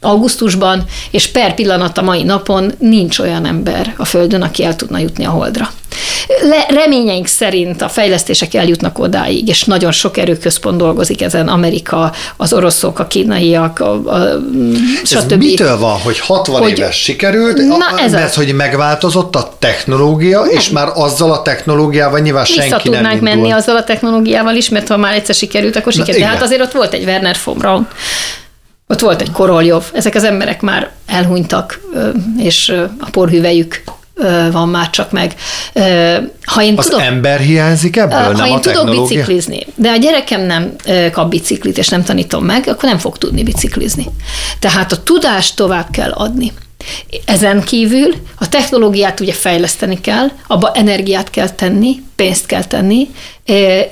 augusztusban, 0.00 0.84
és 1.10 1.26
per 1.26 1.54
pillanat 1.54 1.98
a 1.98 2.02
mai 2.02 2.22
napon 2.22 2.72
nincs 2.78 3.18
olyan 3.18 3.46
ember 3.46 3.94
a 3.96 4.04
Földön, 4.04 4.42
aki 4.42 4.64
el 4.64 4.76
tudna 4.76 4.98
jutni 4.98 5.24
a 5.24 5.30
Holdra. 5.30 5.70
Le, 6.42 6.66
reményeink 6.68 7.26
szerint 7.26 7.82
a 7.82 7.88
fejlesztések 7.88 8.54
eljutnak 8.54 8.98
odáig, 8.98 9.48
és 9.48 9.64
nagyon 9.64 9.92
sok 9.92 10.16
erőközpont 10.16 10.76
dolgozik 10.78 11.22
ezen, 11.22 11.48
Amerika, 11.48 12.12
az 12.36 12.52
oroszok, 12.52 12.98
a 12.98 13.06
kínaiak, 13.06 13.80
a, 13.80 13.92
a, 13.92 14.40
stb. 15.04 15.32
Ez 15.32 15.38
mitől 15.38 15.78
van, 15.78 15.98
hogy 15.98 16.18
60 16.18 16.60
hogy, 16.60 16.78
éves 16.78 16.96
sikerült, 16.96 17.56
na 17.56 17.74
a, 17.74 18.00
ez 18.00 18.12
mert 18.12 18.28
az. 18.28 18.34
hogy 18.34 18.54
megváltozott 18.54 19.36
a 19.36 19.52
technológia, 19.58 20.40
nem. 20.40 20.50
és 20.50 20.70
már 20.70 20.88
azzal 20.94 21.32
a 21.32 21.42
technológiával 21.42 22.18
nyilván 22.18 22.44
Vissza 22.44 22.62
senki 22.62 22.82
tudnánk 22.82 23.04
nem 23.04 23.12
indul. 23.12 23.28
menni 23.28 23.50
azzal 23.50 23.76
a 23.76 23.84
technológiával 23.84 24.54
is, 24.54 24.68
mert 24.68 24.88
ha 24.88 24.96
már 24.96 25.14
egyszer 25.14 25.34
sikerült, 25.34 25.76
akkor 25.76 25.92
sikerült. 25.92 26.24
De 26.24 26.30
hát 26.30 26.42
azért 26.42 26.60
ott 26.60 26.72
volt 26.72 26.92
egy 26.92 27.04
Werner 27.04 27.36
von 27.44 27.58
Braun, 27.58 27.88
ott 28.90 29.00
volt 29.00 29.20
egy 29.20 29.30
Koroljov, 29.30 29.84
ezek 29.92 30.14
az 30.14 30.24
emberek 30.24 30.60
már 30.60 30.90
elhunytak, 31.06 31.80
és 32.38 32.68
a 32.98 33.10
porhüvelyük 33.10 33.82
van 34.52 34.68
már 34.68 34.90
csak 34.90 35.10
meg. 35.10 35.34
Ha 36.44 36.62
én 36.62 36.74
az 36.76 36.84
tudok, 36.84 37.00
ember 37.00 37.40
hiányzik 37.40 37.96
ebből, 37.96 38.18
ha 38.18 38.32
nem 38.32 38.46
én 38.46 38.52
a 38.52 38.60
tudok 38.60 38.90
biciklizni, 38.90 39.66
de 39.74 39.90
a 39.90 39.96
gyerekem 39.96 40.40
nem 40.40 40.72
kap 41.12 41.28
biciklit, 41.28 41.78
és 41.78 41.88
nem 41.88 42.02
tanítom 42.02 42.44
meg, 42.44 42.68
akkor 42.68 42.88
nem 42.88 42.98
fog 42.98 43.18
tudni 43.18 43.42
biciklizni. 43.42 44.06
Tehát 44.58 44.92
a 44.92 45.02
tudást 45.02 45.56
tovább 45.56 45.86
kell 45.90 46.10
adni. 46.10 46.52
Ezen 47.24 47.62
kívül 47.62 48.14
a 48.38 48.48
technológiát 48.48 49.20
ugye 49.20 49.32
fejleszteni 49.32 50.00
kell, 50.00 50.28
abba 50.46 50.72
energiát 50.72 51.30
kell 51.30 51.50
tenni, 51.50 52.02
pénzt 52.16 52.46
kell 52.46 52.64
tenni, 52.64 53.08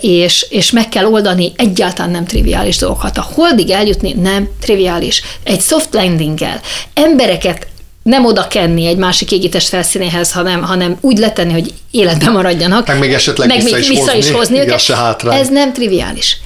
és, 0.00 0.46
és 0.50 0.70
meg 0.70 0.88
kell 0.88 1.04
oldani 1.04 1.52
egyáltalán 1.56 2.10
nem 2.10 2.24
triviális 2.24 2.76
dolgokat. 2.76 3.18
A 3.18 3.28
holdig 3.34 3.70
eljutni 3.70 4.12
nem 4.12 4.48
triviális. 4.60 5.22
Egy 5.42 5.60
soft 5.60 5.94
landinggel 5.94 6.60
embereket 6.94 7.66
nem 8.02 8.24
oda 8.24 8.48
kenni 8.48 8.86
egy 8.86 8.96
másik 8.96 9.32
égítés 9.32 9.68
felszínéhez, 9.68 10.32
hanem, 10.32 10.62
hanem 10.62 10.96
úgy 11.00 11.18
letenni, 11.18 11.52
hogy 11.52 11.74
életben 11.90 12.32
maradjanak. 12.32 12.86
Meg 12.86 12.98
még 12.98 13.12
esetleg 13.12 13.48
meg 13.48 13.62
vissza, 13.62 13.78
is, 13.78 13.88
vissza 13.88 14.00
hozni, 14.00 14.18
is 14.18 14.30
hozni 14.30 14.58
őket. 14.58 14.70
Ez 15.34 15.48
nem 15.48 15.72
triviális. 15.72 16.36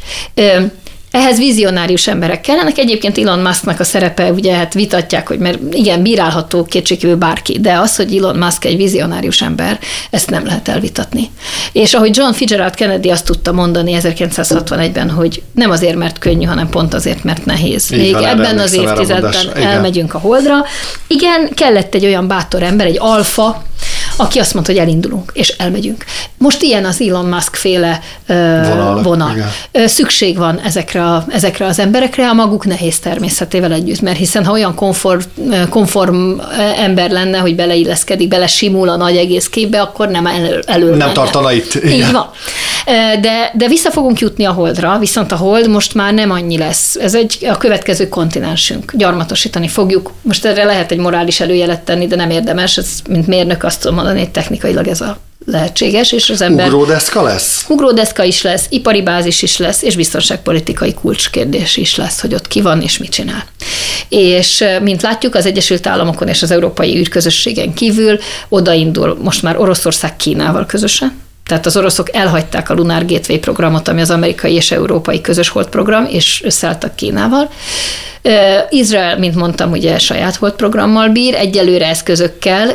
Ehhez 1.13 1.39
vizionárius 1.39 2.07
emberek 2.07 2.41
kellenek. 2.41 2.79
Egyébként 2.79 3.19
Elon 3.19 3.39
Musknak 3.39 3.81
a 3.81 3.85
szerepe, 3.85 4.33
ugye 4.33 4.55
hát 4.55 4.75
vitatják, 4.75 5.29
hogy 5.29 5.39
mert 5.39 5.59
igen, 5.71 6.03
bírálható 6.03 6.65
kétségkívül 6.65 7.17
bárki, 7.17 7.59
de 7.61 7.79
az, 7.79 7.97
hogy 7.97 8.17
Elon 8.17 8.37
Musk 8.37 8.65
egy 8.65 8.77
vizionárius 8.77 9.43
ember, 9.43 9.79
ezt 10.11 10.31
nem 10.31 10.45
lehet 10.45 10.69
elvitatni. 10.69 11.31
És 11.73 11.95
ahogy 11.95 12.17
John 12.17 12.33
Fitzgerald 12.33 12.75
Kennedy 12.75 13.11
azt 13.11 13.25
tudta 13.25 13.53
mondani 13.53 13.97
1961-ben, 14.03 15.11
hogy 15.11 15.43
nem 15.55 15.71
azért, 15.71 15.97
mert 15.97 16.19
könnyű, 16.19 16.45
hanem 16.45 16.69
pont 16.69 16.95
azért, 16.95 17.25
mert 17.25 17.45
nehéz. 17.45 17.91
Így 17.93 17.99
Még 17.99 18.13
van, 18.13 18.25
ebben 18.25 18.59
az 18.59 18.73
évtizedben 18.73 19.35
elmegyünk 19.55 20.15
a 20.15 20.19
holdra. 20.19 20.65
Igen, 21.07 21.49
kellett 21.55 21.95
egy 21.95 22.05
olyan 22.05 22.29
bátor 22.29 22.63
ember, 22.63 22.87
egy 22.87 22.99
alfa, 22.99 23.63
aki 24.17 24.39
azt 24.39 24.55
mondta, 24.55 24.73
hogy 24.73 24.81
elindulunk, 24.81 25.31
és 25.35 25.49
elmegyünk. 25.49 26.05
Most 26.39 26.63
ilyen 26.63 26.85
az 26.85 27.01
Elon 27.01 27.27
Musk 27.27 27.55
féle 27.55 28.01
vonal. 28.27 29.03
vonal. 29.03 29.35
Szükség 29.87 30.37
van 30.37 30.61
ezekre, 30.65 31.05
a, 31.05 31.25
ezekre 31.29 31.67
az 31.67 31.79
emberekre, 31.79 32.29
a 32.29 32.33
maguk 32.33 32.67
nehéz 32.67 32.99
természetével 32.99 33.73
együtt, 33.73 34.01
mert 34.01 34.17
hiszen 34.19 34.45
ha 34.45 34.53
olyan 34.53 34.75
konform, 34.75 35.21
konform 35.69 36.39
ember 36.77 37.11
lenne, 37.11 37.39
hogy 37.39 37.55
beleilleszkedik, 37.55 38.29
bele 38.29 38.47
simul 38.47 38.89
a 38.89 38.97
nagy 38.97 39.17
egész 39.17 39.49
képbe, 39.49 39.81
akkor 39.81 40.09
nem 40.09 40.27
elő, 40.27 40.63
elő 40.67 40.89
Nem 40.89 40.99
menne. 40.99 41.13
tartana 41.13 41.53
itt. 41.53 41.75
Igen. 41.75 41.93
Így 41.93 42.13
van. 42.13 42.31
De, 43.21 43.51
de 43.55 43.69
vissza 43.69 43.91
fogunk 43.91 44.19
jutni 44.21 44.45
a 44.45 44.53
holdra, 44.53 44.99
viszont 44.99 45.33
a 45.33 45.37
hold 45.37 45.69
most 45.69 45.95
már 45.95 46.13
nem 46.15 46.31
annyi 46.31 46.59
lesz. 46.59 46.95
Ez 46.97 47.15
egy 47.15 47.47
a 47.51 47.57
következő 47.57 48.09
kontinensünk. 48.09 48.93
Gyarmatosítani 48.97 49.69
fogjuk. 49.69 50.13
Most 50.23 50.45
erre 50.45 50.65
lehet 50.65 50.91
egy 50.91 50.99
morális 50.99 51.41
előjelet 51.41 51.81
tenni, 51.81 52.07
de 52.07 52.17
nem 52.17 52.31
érdemes. 52.31 52.77
Ez, 52.77 52.89
mint 53.09 53.27
mérnök 53.27 53.65
azt 53.65 53.81
tudom 53.81 53.99
mondani, 54.03 54.25
hogy 54.25 54.33
technikailag 54.33 54.87
ez 54.89 55.01
a 55.01 55.19
lehetséges, 55.47 56.13
és 56.13 56.31
az 56.31 56.43
ember... 56.43 56.67
Ugródeszka 56.67 57.23
lesz? 57.23 57.65
Ugródeszka 57.69 58.25
is 58.25 58.43
lesz, 58.43 58.67
ipari 58.69 59.03
bázis 59.03 59.43
is 59.43 59.57
lesz, 59.57 59.83
és 59.83 59.97
biztonságpolitikai 59.97 60.95
kulcskérdés 60.95 61.77
is 61.77 61.97
lesz, 61.97 62.21
hogy 62.21 62.35
ott 62.35 62.49
ki 62.49 62.61
van 62.61 62.83
és 62.83 62.99
mit 62.99 63.11
csinál. 63.11 63.45
És 64.09 64.65
mint 64.83 65.03
látjuk, 65.03 65.35
az 65.35 65.47
Egyesült 65.47 65.87
Államokon 65.87 66.29
és 66.29 66.43
az 66.43 66.51
Európai 66.51 66.99
űrközösségen 66.99 67.75
kívül 67.75 68.19
odaindul 68.49 69.19
most 69.23 69.43
már 69.43 69.59
Oroszország 69.59 70.17
Kínával 70.17 70.67
közösen, 70.67 71.21
tehát 71.47 71.67
az 71.67 71.77
oroszok 71.77 72.15
elhagyták 72.15 72.71
a 72.71 72.75
Lunar 72.75 73.05
Gateway 73.05 73.39
programot, 73.39 73.89
ami 73.89 74.01
az 74.01 74.11
amerikai 74.11 74.53
és 74.53 74.71
európai 74.71 75.21
közös 75.21 75.49
holdprogram, 75.49 76.07
és 76.09 76.43
összeálltak 76.45 76.97
Kínával. 76.97 77.51
Izrael, 78.71 79.19
mint 79.19 79.35
mondtam, 79.35 79.71
ugye 79.71 79.99
saját 79.99 80.37
volt 80.37 80.55
programmal 80.55 81.09
bír, 81.09 81.35
egyelőre 81.35 81.87
eszközökkel, 81.87 82.69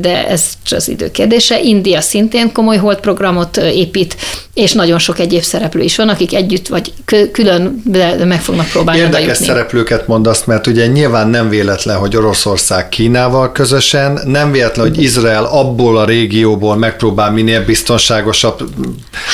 de 0.00 0.26
ez 0.28 0.44
csak 0.64 0.78
az 0.78 0.88
idő 0.88 1.10
kérdése. 1.10 1.60
India 1.60 2.00
szintén 2.00 2.52
komoly 2.52 2.76
holt 2.76 3.00
programot 3.00 3.56
épít, 3.56 4.16
és 4.54 4.72
nagyon 4.72 4.98
sok 4.98 5.18
egyéb 5.18 5.42
szereplő 5.42 5.82
is 5.82 5.96
van, 5.96 6.08
akik 6.08 6.34
együtt 6.34 6.68
vagy 6.68 6.92
külön 7.32 7.82
meg 8.24 8.40
fognak 8.40 8.68
próbálni 8.68 9.00
Érdekes 9.00 9.24
bejutni. 9.26 9.46
szereplőket 9.46 10.06
mondasz, 10.06 10.44
mert 10.44 10.66
ugye 10.66 10.86
nyilván 10.86 11.28
nem 11.28 11.48
véletlen, 11.48 11.96
hogy 11.96 12.16
Oroszország 12.16 12.88
Kínával 12.88 13.52
közösen, 13.52 14.20
nem 14.26 14.52
véletlen, 14.52 14.88
hogy 14.88 15.02
Izrael 15.02 15.44
abból 15.44 15.98
a 15.98 16.04
régióból 16.04 16.76
megpróbál 16.76 17.30
minél 17.30 17.64
biztonságosabb. 17.64 18.62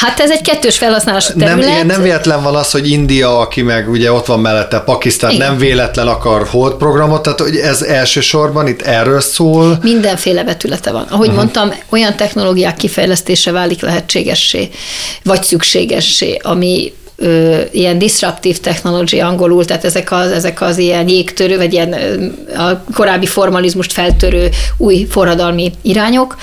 Hát 0.01 0.20
ez 0.20 0.31
egy 0.31 0.42
kettős 0.42 0.79
felhasználás 0.79 1.27
terület. 1.27 1.57
Nem, 1.57 1.87
nem 1.87 2.03
véletlen 2.03 2.42
van 2.42 2.55
az, 2.55 2.70
hogy 2.70 2.90
India, 2.90 3.38
aki 3.38 3.62
meg 3.62 3.90
ugye 3.90 4.12
ott 4.12 4.27
van 4.27 4.40
mellette 4.40 4.79
Pakisztán, 4.79 5.31
igen. 5.31 5.49
nem 5.49 5.49
véletlen 5.58 6.08
akar 6.08 6.46
hold 6.46 6.74
programot, 6.74 7.22
tehát 7.22 7.40
hogy 7.40 7.56
ez 7.56 7.82
elsősorban 7.82 8.66
itt 8.66 8.82
erről 8.82 9.20
szól. 9.20 9.78
Mindenféle 9.82 10.44
vetülete 10.44 10.90
van. 10.90 11.06
Ahogy 11.10 11.28
uh-huh. 11.28 11.42
mondtam, 11.42 11.72
olyan 11.88 12.16
technológiák 12.16 12.76
kifejlesztése 12.76 13.52
válik 13.52 13.80
lehetségessé 13.80 14.68
vagy 15.22 15.42
szükségessé, 15.42 16.38
ami 16.42 16.92
ö, 17.16 17.60
ilyen 17.70 17.98
disruptive 17.98 18.58
technology 18.58 19.18
angolul, 19.18 19.64
tehát 19.64 19.84
ezek 19.84 20.12
az, 20.12 20.30
ezek 20.30 20.60
az 20.60 20.78
ilyen 20.78 21.08
jégtörő, 21.08 21.56
vagy 21.56 21.72
ilyen 21.72 21.94
a 22.56 22.84
korábbi 22.94 23.26
formalizmust 23.26 23.92
feltörő 23.92 24.48
új 24.76 25.06
forradalmi 25.10 25.72
irányok. 25.82 26.36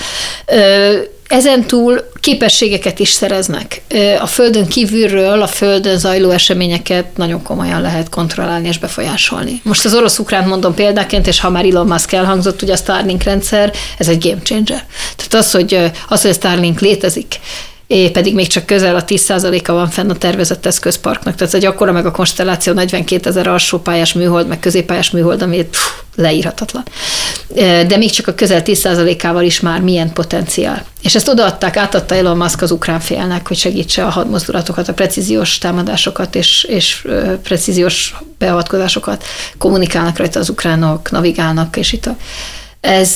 Ö, 0.46 0.94
ezen 1.28 1.64
túl 1.64 2.10
képességeket 2.20 3.00
is 3.00 3.10
szereznek. 3.10 3.82
A 4.20 4.28
földön 4.28 4.68
kívülről 4.68 5.42
a 5.42 5.48
földön 5.48 5.98
zajló 5.98 6.30
eseményeket 6.30 7.18
nagyon 7.18 7.44
komolyan 7.44 7.82
lehet 7.82 8.10
kontrollálni 8.10 8.68
és 8.68 8.78
befolyásolni. 8.78 9.62
Most 9.64 9.86
az 9.86 9.94
orosz-ukrán 9.94 10.48
mondom 10.48 10.74
példaként, 10.74 11.28
és 11.28 11.40
ha 11.40 11.50
már 11.50 11.66
Elon 11.66 11.88
Musk 11.88 12.12
elhangzott, 12.12 12.62
ugye 12.62 12.74
a 12.74 12.78
Starlink 12.78 13.24
rendszer, 13.24 13.74
ez 13.98 14.08
egy 14.08 14.28
game 14.28 14.42
changer. 14.42 14.86
Tehát 15.16 15.34
az, 15.34 15.52
hogy, 15.52 15.92
az, 16.10 16.22
hogy 16.22 16.32
a 16.32 16.34
Starlink 16.34 16.80
létezik, 16.80 17.40
é, 17.88 18.10
pedig 18.10 18.34
még 18.34 18.48
csak 18.48 18.66
közel 18.66 18.96
a 18.96 19.04
10%-a 19.04 19.72
van 19.72 19.90
fenn 19.90 20.10
a 20.10 20.16
tervezett 20.16 20.66
eszközparknak. 20.66 21.36
Tehát 21.36 21.54
egy 21.54 21.66
akkora 21.66 21.92
meg 21.92 22.06
a 22.06 22.12
konstelláció 22.12 22.74
42 22.74 23.30
ezer 23.30 23.48
alsópályás 23.48 24.14
műhold, 24.14 24.48
meg 24.48 24.60
középpályás 24.60 25.12
műhold, 25.12 25.42
ami 25.42 25.64
pff, 25.64 25.80
leírhatatlan. 26.16 26.84
De 27.88 27.98
még 27.98 28.12
csak 28.12 28.28
a 28.28 28.34
közel 28.34 28.62
10%-ával 28.66 29.44
is 29.44 29.60
már 29.60 29.82
milyen 29.82 30.14
potenciál. 30.14 30.86
És 31.02 31.16
ezt 31.16 31.28
odaadták, 31.28 31.78
átadta 31.78 32.16
Elon 32.16 32.38
Musk 32.38 32.62
az 32.62 32.72
ukrán 32.72 33.00
félnek, 33.00 33.48
hogy 33.48 33.58
segítse 33.58 34.06
a 34.06 34.10
hadmozdulatokat, 34.10 34.88
a 34.88 34.94
precíziós 34.94 35.58
támadásokat 35.58 36.36
és, 36.36 36.64
és 36.64 37.08
precíziós 37.44 38.16
beavatkozásokat. 38.38 39.24
Kommunikálnak 39.58 40.18
rajta 40.18 40.40
az 40.40 40.50
ukránok, 40.50 41.12
navigálnak, 41.12 41.78
és 41.78 41.94
itt 41.94 42.06
a, 42.06 42.16
ez 42.80 43.16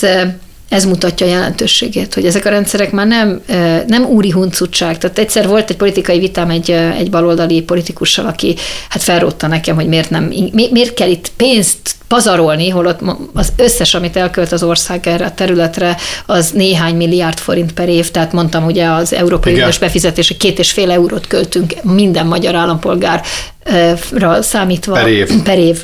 ez 0.72 0.86
mutatja 0.86 1.26
a 1.26 1.30
jelentőségét, 1.30 2.14
hogy 2.14 2.26
ezek 2.26 2.46
a 2.46 2.50
rendszerek 2.50 2.92
már 2.92 3.08
nem, 3.08 3.42
nem 3.88 4.06
úri 4.06 4.32
huncutság. 4.32 4.98
Tehát 4.98 5.20
egyszer 5.20 5.48
volt 5.48 5.70
egy 5.70 5.76
politikai 5.76 6.20
vitám 6.20 6.50
egy, 6.50 6.72
egy 6.72 7.10
baloldali 7.10 7.62
politikussal, 7.62 8.26
aki 8.26 8.56
hát 8.90 9.04
felrótta 9.04 9.48
nekem, 9.48 9.76
hogy 9.76 9.88
miért, 9.88 10.10
nem, 10.10 10.34
miért 10.52 10.94
kell 10.94 11.10
itt 11.10 11.32
pénzt 11.36 11.96
pazarolni, 12.08 12.70
holott 12.70 13.00
az 13.34 13.54
összes, 13.56 13.94
amit 13.94 14.16
elkölt 14.16 14.52
az 14.52 14.64
ország 14.64 15.08
erre 15.08 15.26
a 15.26 15.34
területre, 15.34 15.98
az 16.26 16.52
néhány 16.52 16.96
milliárd 16.96 17.38
forint 17.38 17.74
per 17.74 17.90
év, 17.90 18.12
tehát 18.12 18.32
mondtam 18.32 18.66
ugye 18.66 18.86
az 18.86 19.14
Európai 19.14 19.54
Uniós 19.54 19.78
befizetésre 19.78 20.36
két 20.36 20.60
és 20.60 20.72
fél 20.72 20.92
eurót 20.92 21.28
költünk 21.28 21.74
minden 21.82 22.26
magyar 22.26 22.56
állampolgárra 22.56 24.42
számítva 24.42 24.94
per 24.94 25.08
év. 25.08 25.42
Per 25.44 25.58
év 25.58 25.84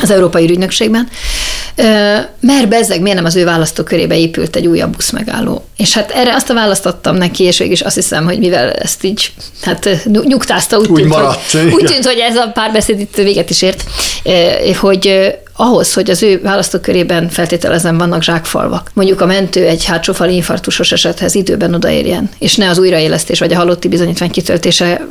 az 0.00 0.10
Európai 0.10 0.50
Ügynökségben, 0.50 1.08
mert 2.40 2.68
bezzeg 2.68 3.00
miért 3.00 3.16
nem 3.16 3.26
az 3.26 3.36
ő 3.36 3.44
választókörébe 3.44 4.18
épült 4.18 4.56
egy 4.56 4.66
újabb 4.66 4.96
buszmegálló. 4.96 5.64
És 5.76 5.94
hát 5.94 6.10
erre 6.10 6.34
azt 6.34 6.50
a 6.50 6.54
választottam 6.54 7.16
neki, 7.16 7.44
és 7.44 7.58
végig 7.58 7.72
is 7.72 7.80
azt 7.80 7.94
hiszem, 7.94 8.24
hogy 8.24 8.38
mivel 8.38 8.70
ezt 8.70 9.04
így 9.04 9.32
hát 9.62 9.88
nyugtázta, 10.10 10.78
úgy, 10.78 10.88
úgy 10.88 11.00
tűnt, 11.00 11.12
maradt, 11.12 11.50
hogy, 11.50 11.72
úgy 11.72 11.84
tűnt, 11.84 12.06
hogy 12.06 12.18
ez 12.18 12.36
a 12.36 12.50
párbeszéd 12.54 13.00
itt 13.00 13.14
véget 13.14 13.50
is 13.50 13.62
ért, 13.62 13.84
hogy 14.80 15.34
ahhoz, 15.56 15.92
hogy 15.92 16.10
az 16.10 16.22
ő 16.22 16.40
választókörében 16.42 17.28
feltételezem 17.28 17.98
vannak 17.98 18.22
zsákfalvak. 18.22 18.90
Mondjuk 18.94 19.20
a 19.20 19.26
mentő 19.26 19.66
egy 19.66 19.84
hátsófali 19.84 20.34
infarktusos 20.34 20.92
esethez 20.92 21.34
időben 21.34 21.74
odaérjen, 21.74 22.30
és 22.38 22.56
ne 22.56 22.68
az 22.68 22.78
újraélesztés 22.78 23.38
vagy 23.38 23.52
a 23.52 23.56
halotti 23.56 23.88
bizonyítvány 23.88 24.30
kitöltésére 24.30 25.06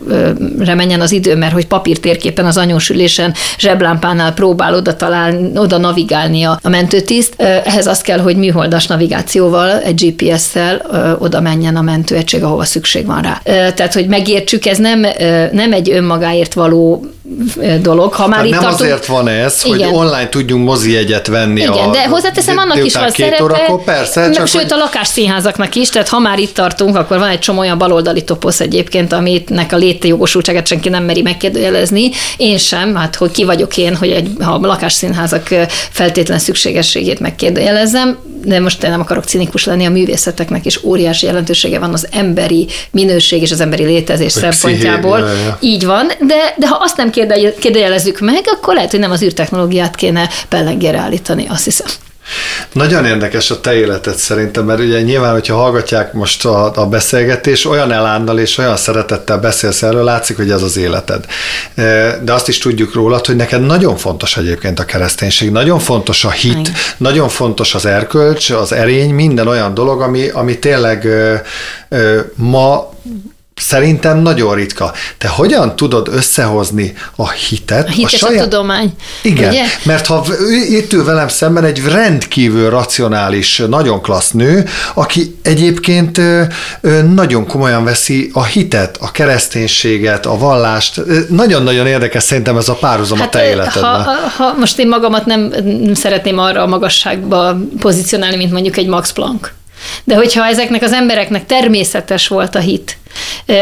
menjen 0.76 1.02
az 1.02 1.12
idő, 1.12 1.36
mert 1.36 1.54
hogy 1.54 1.68
papírtérképen 1.68 2.46
az 2.46 2.58
anyósülésen 2.58 3.34
zseblámpánál 3.58 4.34
próbál 4.34 4.74
oda 4.74 4.96
találni, 4.96 5.52
oda 5.56 5.78
navigálni 5.78 6.44
a, 6.44 6.60
a 6.62 6.70
mentőtiszt. 6.70 7.34
Ehhez 7.42 7.88
az 7.88 8.02
kell, 8.02 8.20
hogy 8.20 8.36
műholdas 8.36 8.88
navigációval, 8.88 9.82
egy 9.82 10.16
GPS-szel 10.18 10.82
oda 11.20 11.42
menjen 11.42 11.76
a 11.76 11.82
mentőegység, 11.82 12.44
ahova 12.44 12.64
szükség 12.64 13.06
van 13.06 13.22
rá. 13.22 13.42
Tehát, 13.72 13.94
hogy 13.94 14.08
megértsük, 14.08 14.66
ez 14.66 14.78
nem, 14.78 15.06
nem 15.52 15.74
egy 15.74 15.92
önmagáért 15.92 16.54
való 16.54 17.06
dolog. 17.82 18.14
Ha 18.14 18.28
már 18.28 18.40
Tehát 18.40 18.46
itt 18.46 18.52
nem 18.52 18.62
tartunk, 18.62 18.90
azért 18.90 19.06
van 19.06 19.28
ez, 19.28 19.62
Igen. 19.64 19.90
hogy 19.90 19.98
online 19.98 20.30
tudjunk 20.30 20.66
mozi 20.66 20.92
jegyet 20.92 21.28
venni. 21.28 21.62
Igen, 21.62 21.90
a, 21.90 21.92
de 21.92 22.08
hozzáteszem, 22.08 22.58
annak 22.58 22.86
is 22.86 22.94
van 22.94 23.10
szerepe. 23.10 23.44
Órakor, 23.44 23.84
persze, 23.84 24.22
meg, 24.22 24.32
csak 24.32 24.48
sőt, 24.48 24.62
hogy... 24.62 24.74
a 24.74 24.76
lakásszínházaknak 24.76 25.76
is, 25.76 25.90
tehát 25.90 26.10
ha 26.10 26.20
már 26.20 26.40
itt 26.40 26.54
tartunk, 26.54 26.96
akkor 26.96 27.18
van 27.18 27.30
egy 27.30 27.40
csomó 27.40 27.60
olyan 27.60 27.78
baloldali 27.78 28.24
toposz 28.24 28.60
egyébként, 28.60 29.14
amitnek 29.14 29.74
a 29.74 29.78
létjogosultságát 29.78 30.68
senki 30.68 30.90
nem 30.90 31.04
meri 31.04 31.22
megkérdőjelezni. 31.22 32.10
Én 32.38 32.58
sem, 32.58 32.96
hát 32.96 33.16
hogy 33.16 33.32
ki 33.32 33.44
vagyok 33.44 33.78
én, 33.78 33.96
hogy 33.96 34.10
egy, 34.10 34.30
ha 34.40 34.52
a 34.52 34.60
lakásszínházak 34.68 35.48
feltétlen 35.90 36.40
szükségességét 36.40 37.20
megkérdőjelezzem, 37.20 38.18
de 38.44 38.60
most 38.60 38.82
nem 38.82 39.00
akarok 39.00 39.24
cinikus 39.24 39.66
lenni, 39.66 39.86
a 39.86 39.90
művészeteknek 39.90 40.66
is 40.66 40.84
óriási 40.84 41.26
jelentősége 41.26 41.80
van 41.80 41.94
az 41.94 42.08
emberi 42.12 42.68
minőség 42.92 43.42
és 43.42 43.52
az 43.52 43.60
emberi 43.62 43.84
létezés 43.84 44.34
Vagy 44.34 44.52
szempontjából. 44.52 45.22
pszichéria. 45.22 45.58
Így 45.62 45.86
van, 45.86 46.08
de, 46.28 46.54
de 46.58 46.68
ha 46.68 46.78
azt 46.82 46.98
nem 46.98 47.10
kérde- 47.10 47.58
kérdőjelezzük 47.60 48.20
meg, 48.20 48.42
akkor 48.46 48.74
lehet, 48.74 48.92
hogy 48.92 49.00
nem 49.00 49.12
az 49.12 49.24
űrtechnológiát 49.24 49.96
kéne 49.96 50.30
pellengére 50.50 50.98
állítani, 50.98 51.46
azt 51.50 51.64
hiszem. 51.64 51.88
Nagyon 52.74 53.06
érdekes 53.06 53.52
a 53.52 53.60
te 53.60 53.74
életed 53.74 54.16
szerintem, 54.16 54.66
mert 54.66 54.80
ugye 54.80 55.02
nyilván, 55.02 55.32
hogyha 55.32 55.56
hallgatják 55.56 56.14
most 56.14 56.46
a, 56.46 56.72
a 56.76 56.88
beszélgetés, 56.88 57.66
olyan 57.66 57.92
elánnal 57.92 58.40
és 58.40 58.58
olyan 58.58 58.78
szeretettel 58.78 59.38
beszélsz 59.38 59.82
erről, 59.82 60.04
látszik, 60.04 60.36
hogy 60.36 60.52
ez 60.52 60.62
az 60.62 60.78
életed. 60.78 61.26
De 62.22 62.34
azt 62.34 62.48
is 62.48 62.58
tudjuk 62.58 62.94
rólad, 62.94 63.26
hogy 63.26 63.36
neked 63.36 63.66
nagyon 63.66 63.98
fontos 63.98 64.38
egyébként 64.38 64.80
a 64.80 64.86
kereszténység, 64.86 65.52
nagyon 65.52 65.80
fontos 65.80 66.26
a 66.26 66.32
hit, 66.32 66.52
Igen. 66.52 66.74
nagyon 66.98 67.30
fontos 67.30 67.76
az 67.76 67.86
erkölcs, 67.86 68.50
az 68.50 68.72
erény, 68.72 69.14
minden 69.14 69.48
olyan 69.48 69.74
dolog, 69.74 70.02
ami, 70.02 70.28
ami 70.28 70.60
tényleg 70.60 71.06
ö, 71.06 71.36
ö, 71.90 72.20
ma 72.36 72.90
Szerintem 73.62 74.18
nagyon 74.18 74.56
ritka. 74.56 74.94
Te 75.18 75.28
hogyan 75.28 75.76
tudod 75.76 76.08
összehozni 76.12 76.94
a 77.16 77.30
hitet? 77.30 77.88
A 77.88 77.92
hit 77.92 78.12
és 78.12 78.24
a 78.24 78.28
tudomány, 78.28 78.94
Igen, 79.22 79.50
ugye? 79.50 79.64
mert 79.84 80.06
ha 80.06 80.26
itt 80.70 80.94
ül 80.94 81.04
velem 81.04 81.28
szemben 81.28 81.64
egy 81.64 81.84
rendkívül 81.84 82.70
racionális, 82.70 83.64
nagyon 83.70 84.02
klassz 84.02 84.32
nő, 84.32 84.66
aki 84.94 85.40
egyébként 85.42 86.22
nagyon 87.14 87.48
komolyan 87.48 87.84
veszi 87.84 88.30
a 88.34 88.44
hitet, 88.44 88.98
a 89.02 89.12
kereszténységet, 89.12 90.26
a 90.26 90.38
vallást. 90.38 91.02
Nagyon-nagyon 91.30 91.88
érdekes 91.88 92.24
szerintem 92.24 92.58
ez 92.58 92.70
a 92.70 92.76
párhuzam 92.76 93.22
a 93.22 93.30
te 93.30 93.50
életedben. 93.50 94.04
ha, 94.04 94.12
ha, 94.12 94.44
ha 94.44 94.54
most 94.60 94.80
én 94.80 94.88
magamat 94.88 95.26
nem 95.26 95.54
szeretném 95.94 96.38
arra 96.38 96.62
a 96.62 96.68
magasságba 96.68 97.58
pozícionálni, 97.80 98.36
mint 98.36 98.52
mondjuk 98.52 98.78
egy 98.78 98.88
Max 98.88 99.12
Planck. 99.12 99.54
De 100.04 100.16
hogyha 100.16 100.46
ezeknek 100.46 100.84
az 100.84 100.92
embereknek 100.92 101.46
természetes 101.46 102.28
volt 102.28 102.56
a 102.56 102.60
hit, 102.60 102.98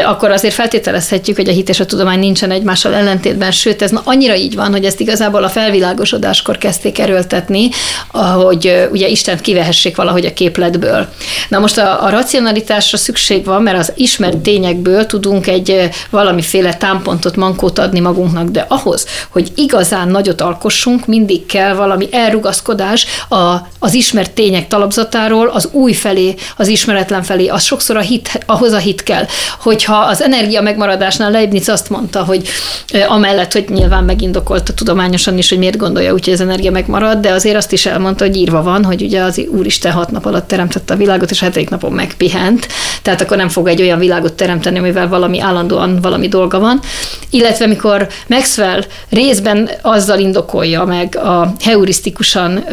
akkor 0.05 0.31
azért 0.31 0.53
feltételezhetjük, 0.53 1.35
hogy 1.35 1.49
a 1.49 1.51
hit 1.51 1.69
és 1.69 1.79
a 1.79 1.85
tudomány 1.85 2.19
nincsen 2.19 2.51
egymással 2.51 2.93
ellentétben, 2.93 3.51
sőt, 3.51 3.81
ez 3.81 3.91
annyira 4.03 4.35
így 4.35 4.55
van, 4.55 4.71
hogy 4.71 4.85
ezt 4.85 4.99
igazából 4.99 5.43
a 5.43 5.49
felvilágosodáskor 5.49 6.57
kezdték 6.57 6.99
erőltetni, 6.99 7.69
hogy 8.35 8.87
ugye 8.91 9.07
Istent 9.07 9.41
kivehessék 9.41 9.95
valahogy 9.95 10.25
a 10.25 10.33
képletből. 10.33 11.07
Na 11.47 11.59
most 11.59 11.77
a, 11.77 12.03
a 12.03 12.09
racionalitásra 12.09 12.97
szükség 12.97 13.45
van, 13.45 13.61
mert 13.61 13.77
az 13.77 13.91
ismert 13.95 14.37
tényekből 14.37 15.05
tudunk 15.05 15.47
egy 15.47 15.89
valamiféle 16.09 16.73
támpontot, 16.73 17.35
mankót 17.35 17.79
adni 17.79 17.99
magunknak, 17.99 18.49
de 18.49 18.65
ahhoz, 18.67 19.05
hogy 19.29 19.51
igazán 19.55 20.07
nagyot 20.07 20.41
alkossunk, 20.41 21.05
mindig 21.05 21.45
kell 21.45 21.73
valami 21.73 22.07
elrugaszkodás 22.11 23.05
a, 23.29 23.55
az 23.79 23.93
ismert 23.93 24.31
tények 24.31 24.67
talapzatáról, 24.67 25.47
az 25.47 25.69
új 25.71 25.93
felé, 25.93 26.35
az 26.57 26.67
ismeretlen 26.67 27.23
felé, 27.23 27.47
az 27.47 27.63
sokszor 27.63 27.97
a 27.97 27.99
hit, 27.99 28.43
ahhoz 28.45 28.71
a 28.71 28.77
hit 28.77 29.03
kell 29.03 29.25
hogyha 29.59 29.95
az 29.95 30.21
energia 30.21 30.61
megmaradásnál 30.61 31.31
Leibniz 31.31 31.69
azt 31.69 31.89
mondta, 31.89 32.23
hogy 32.23 32.47
amellett, 33.07 33.53
hogy 33.53 33.65
nyilván 33.69 34.03
megindokolta 34.03 34.73
tudományosan 34.73 35.37
is, 35.37 35.49
hogy 35.49 35.57
miért 35.57 35.77
gondolja 35.77 36.13
úgy, 36.13 36.23
hogy 36.23 36.33
az 36.33 36.41
energia 36.41 36.71
megmarad, 36.71 37.17
de 37.19 37.31
azért 37.31 37.55
azt 37.55 37.71
is 37.71 37.85
elmondta, 37.85 38.25
hogy 38.25 38.35
írva 38.35 38.63
van, 38.63 38.83
hogy 38.83 39.01
ugye 39.01 39.21
az 39.21 39.41
Úristen 39.49 39.91
hat 39.91 40.11
nap 40.11 40.25
alatt 40.25 40.47
teremtette 40.47 40.93
a 40.93 40.97
világot, 40.97 41.31
és 41.31 41.39
hetedik 41.39 41.69
napon 41.69 41.91
megpihent, 41.91 42.67
tehát 43.01 43.21
akkor 43.21 43.37
nem 43.37 43.49
fog 43.49 43.67
egy 43.67 43.81
olyan 43.81 43.99
világot 43.99 44.33
teremteni, 44.33 44.77
amivel 44.77 45.07
valami 45.07 45.39
állandóan 45.39 45.99
valami 46.01 46.27
dolga 46.27 46.59
van. 46.59 46.79
Illetve 47.29 47.65
mikor 47.67 48.07
Maxwell 48.27 48.83
részben 49.09 49.69
azzal 49.81 50.19
indokolja 50.19 50.85
meg 50.85 51.15
a 51.15 51.53
heurisztikusan 51.63 52.63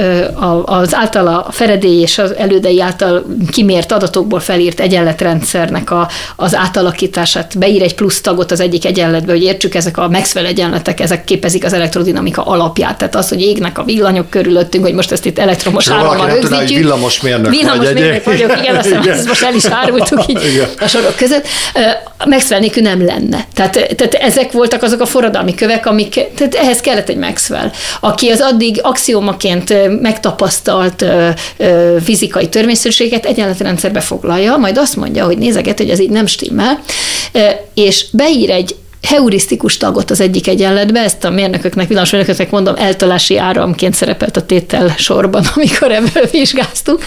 az 0.64 0.94
általa 0.94 1.40
a 1.40 1.50
Feredély 1.50 2.00
és 2.00 2.18
az 2.18 2.34
elődei 2.34 2.80
által 2.80 3.24
kimért 3.50 3.92
adatokból 3.92 4.40
felírt 4.40 4.80
egyenletrendszernek 4.80 5.90
a, 5.90 6.08
az 6.36 6.54
átalakítását, 6.54 7.58
beír 7.58 7.82
egy 7.82 7.94
plusz 7.94 8.20
tagot 8.20 8.50
az 8.50 8.60
egyik 8.60 8.84
egyenletbe, 8.84 9.32
hogy 9.32 9.42
értsük, 9.42 9.74
ezek 9.74 9.98
a 9.98 10.08
Maxwell 10.08 10.44
egyenletek, 10.44 11.00
ezek 11.00 11.24
képezik 11.24 11.64
az 11.64 11.72
elektrodinamika 11.72 12.42
alapját. 12.42 12.98
Tehát 12.98 13.14
az, 13.14 13.28
hogy 13.28 13.40
égnek 13.40 13.78
a 13.78 13.84
villanyok 13.84 14.30
körülöttünk, 14.30 14.84
hogy 14.84 14.94
most 14.94 15.12
ezt 15.12 15.24
itt 15.26 15.38
elektromos 15.38 15.88
árammal 15.88 16.26
nem 16.26 16.40
tudná, 16.40 16.40
hogy 16.40 16.50
rögzítjük. 16.50 16.82
villamosmérnök 16.82 17.44
vagy 17.44 17.56
Villamosmérnök 17.56 18.04
egyébként. 18.04 18.24
vagyok, 18.24 18.58
igen, 18.62 18.76
azt 18.76 18.86
hiszem, 18.86 19.08
ezt 19.08 19.26
most 19.28 19.42
el 19.42 19.54
is 19.54 19.64
árultuk 19.64 20.15
így 20.26 20.44
Igen. 20.52 20.68
a 20.78 20.86
sorok 20.86 21.16
között. 21.16 21.46
Maxwell 22.24 22.60
nélkül 22.60 22.82
nem 22.82 23.04
lenne. 23.04 23.46
Tehát, 23.54 23.72
tehát 23.72 24.14
ezek 24.14 24.52
voltak 24.52 24.82
azok 24.82 25.00
a 25.00 25.06
forradalmi 25.06 25.54
kövek, 25.54 25.86
amik, 25.86 26.20
tehát 26.34 26.54
ehhez 26.54 26.80
kellett 26.80 27.08
egy 27.08 27.16
Maxwell, 27.16 27.70
aki 28.00 28.28
az 28.28 28.40
addig 28.40 28.78
axiomaként 28.82 30.00
megtapasztalt 30.00 31.04
fizikai 32.04 32.48
törvényszerűséget 32.48 33.26
egyenletrendszerbe 33.26 34.00
foglalja, 34.00 34.56
majd 34.56 34.78
azt 34.78 34.96
mondja, 34.96 35.24
hogy 35.24 35.38
nézeget, 35.38 35.78
hogy 35.78 35.90
ez 35.90 36.00
így 36.00 36.10
nem 36.10 36.26
stimmel, 36.26 36.80
és 37.74 38.04
beír 38.12 38.50
egy 38.50 38.74
heurisztikus 39.06 39.76
tagot 39.76 40.10
az 40.10 40.20
egyik 40.20 40.48
egyenletbe, 40.48 41.00
ezt 41.00 41.24
a 41.24 41.30
mérnököknek, 41.30 41.86
villamosmérnököknek 41.88 42.50
mondom, 42.50 42.74
eltolási 42.78 43.38
áramként 43.38 43.94
szerepelt 43.94 44.36
a 44.36 44.46
tétel 44.46 44.94
sorban, 44.98 45.44
amikor 45.54 45.92
ebből 45.92 46.26
vizsgáztuk, 46.30 47.02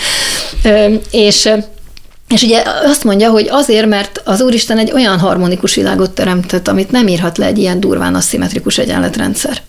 és 1.12 1.50
És 2.34 2.42
ugye 2.42 2.64
azt 2.84 3.04
mondja, 3.04 3.30
hogy 3.30 3.48
azért, 3.50 3.88
mert 3.88 4.22
az 4.26 4.42
Úristen 4.42 4.78
egy 4.78 4.92
olyan 4.92 5.20
harmonikus 5.20 5.76
világot 5.76 6.12
teremtett, 6.12 6.68
amit 6.68 6.92
nem 6.92 7.08
írhat 7.08 7.38
le 7.38 7.46
egy 7.46 7.58
ilyen 7.58 7.80
durván 7.80 8.16
aszimmetrikus 8.16 8.78
egyenletrendszer. 8.78 9.62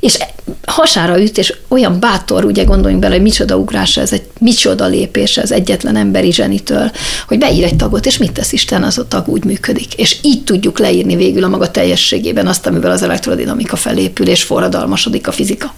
És 0.00 0.18
hasára 0.66 1.20
üt, 1.20 1.38
és 1.38 1.54
olyan 1.68 2.00
bátor, 2.00 2.44
ugye 2.44 2.64
gondoljunk 2.64 3.02
bele, 3.02 3.14
hogy 3.14 3.22
micsoda 3.22 3.56
ugrás 3.56 3.96
ez, 3.96 4.12
egy 4.12 4.22
micsoda 4.38 4.86
lépés 4.86 5.36
ez 5.36 5.50
egyetlen 5.50 5.96
emberi 5.96 6.32
zsenitől, 6.32 6.90
hogy 7.28 7.38
beír 7.38 7.64
egy 7.64 7.76
tagot, 7.76 8.06
és 8.06 8.18
mit 8.18 8.32
tesz 8.32 8.52
Isten, 8.52 8.82
az 8.82 8.98
a 8.98 9.08
tag 9.08 9.28
úgy 9.28 9.44
működik. 9.44 9.94
És 9.94 10.16
így 10.22 10.44
tudjuk 10.44 10.78
leírni 10.78 11.16
végül 11.16 11.44
a 11.44 11.48
maga 11.48 11.70
teljességében 11.70 12.46
azt, 12.46 12.66
amivel 12.66 12.90
az 12.90 13.02
elektrodinamika 13.02 13.76
felépül, 13.76 14.28
és 14.28 14.42
forradalmasodik 14.42 15.28
a 15.28 15.32
fizika. 15.32 15.74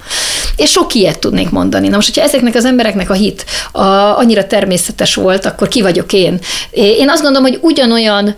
És 0.57 0.71
sok 0.71 0.95
ilyet 0.95 1.19
tudnék 1.19 1.51
mondani. 1.51 1.89
Na 1.89 1.95
most, 1.95 2.15
hogyha 2.15 2.29
ezeknek 2.29 2.55
az 2.55 2.65
embereknek 2.65 3.11
a 3.11 3.15
hit 3.15 3.45
a, 3.73 3.83
annyira 4.19 4.47
természetes 4.47 5.15
volt, 5.15 5.47
akkor 5.47 5.69
ki 5.69 5.83
vagyok 5.83 6.13
én? 6.13 6.24
Én 6.71 7.09
azt 7.09 7.23
gondolom, 7.23 7.51
hogy 7.51 7.59
ugyanolyan 7.63 8.35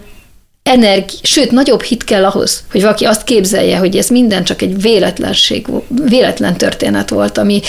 energi, 0.63 1.15
sőt, 1.23 1.51
nagyobb 1.51 1.83
hit 1.83 2.05
kell 2.05 2.25
ahhoz, 2.25 2.65
hogy 2.71 2.81
valaki 2.83 3.05
azt 3.05 3.25
képzelje, 3.25 3.77
hogy 3.77 3.97
ez 3.97 4.09
minden 4.09 4.45
csak 4.45 4.63
egy 4.63 4.81
véletlenség, 4.81 5.67
véletlen 5.89 6.57
történet 6.57 7.11
volt, 7.11 7.39
ami, 7.39 7.61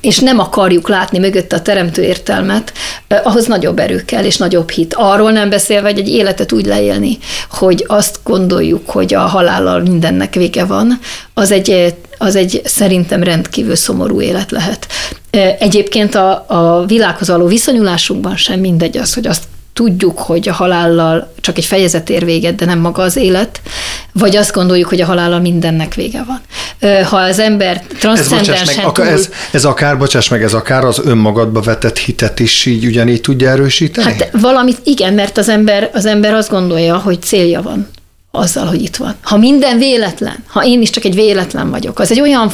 és 0.00 0.18
nem 0.18 0.38
akarjuk 0.38 0.88
látni 0.88 1.18
mögötte 1.18 1.56
a 1.56 1.62
teremtő 1.62 2.02
értelmet, 2.02 2.72
ahhoz 3.22 3.46
nagyobb 3.46 3.78
erő 3.78 4.02
kell, 4.04 4.24
és 4.24 4.36
nagyobb 4.36 4.70
hit. 4.70 4.94
Arról 4.94 5.30
nem 5.30 5.48
beszélve, 5.48 5.88
hogy 5.88 5.98
egy 5.98 6.08
életet 6.08 6.52
úgy 6.52 6.66
leélni, 6.66 7.18
hogy 7.50 7.84
azt 7.86 8.20
gondoljuk, 8.22 8.90
hogy 8.90 9.14
a 9.14 9.20
halállal 9.20 9.80
mindennek 9.80 10.34
vége 10.34 10.64
van, 10.64 10.98
az 11.34 11.50
egy, 11.50 11.94
az 12.18 12.36
egy 12.36 12.60
szerintem 12.64 13.22
rendkívül 13.22 13.76
szomorú 13.76 14.20
élet 14.20 14.50
lehet. 14.50 14.86
Egyébként 15.58 16.14
a, 16.14 16.44
a 16.48 16.84
világhoz 16.86 17.28
való 17.28 17.46
viszonyulásunkban 17.46 18.36
sem 18.36 18.60
mindegy 18.60 18.96
az, 18.96 19.14
hogy 19.14 19.26
azt 19.26 19.42
tudjuk, 19.78 20.18
hogy 20.18 20.48
a 20.48 20.52
halállal 20.52 21.32
csak 21.40 21.58
egy 21.58 21.64
fejezet 21.64 22.10
ér 22.10 22.24
véget, 22.24 22.54
de 22.54 22.64
nem 22.64 22.78
maga 22.78 23.02
az 23.02 23.16
élet, 23.16 23.60
vagy 24.12 24.36
azt 24.36 24.52
gondoljuk, 24.52 24.88
hogy 24.88 25.00
a 25.00 25.06
halállal 25.06 25.40
mindennek 25.40 25.94
vége 25.94 26.24
van. 26.26 26.40
Ha 27.02 27.16
az 27.16 27.38
ember 27.38 27.82
transzcendensen 27.98 28.86
ez, 28.86 28.92
túl... 28.92 29.04
ez, 29.04 29.28
ez 29.52 29.64
akár, 29.64 29.98
bocsáss 29.98 30.28
meg, 30.28 30.42
ez 30.42 30.54
akár 30.54 30.84
az 30.84 31.00
önmagadba 31.04 31.60
vetett 31.60 31.98
hitet 31.98 32.40
is 32.40 32.66
így 32.66 32.86
ugyanígy 32.86 33.20
tudja 33.20 33.50
erősíteni? 33.50 34.06
Hát 34.06 34.28
valamit 34.32 34.78
igen, 34.84 35.14
mert 35.14 35.38
az 35.38 35.48
ember, 35.48 35.90
az 35.92 36.06
ember 36.06 36.34
azt 36.34 36.50
gondolja, 36.50 36.96
hogy 36.96 37.22
célja 37.22 37.62
van 37.62 37.88
azzal, 38.30 38.66
hogy 38.66 38.82
itt 38.82 38.96
van. 38.96 39.14
Ha 39.22 39.36
minden 39.36 39.78
véletlen, 39.78 40.44
ha 40.46 40.64
én 40.64 40.82
is 40.82 40.90
csak 40.90 41.04
egy 41.04 41.14
véletlen 41.14 41.70
vagyok, 41.70 41.98
az 41.98 42.10
egy 42.10 42.20
olyan 42.20 42.50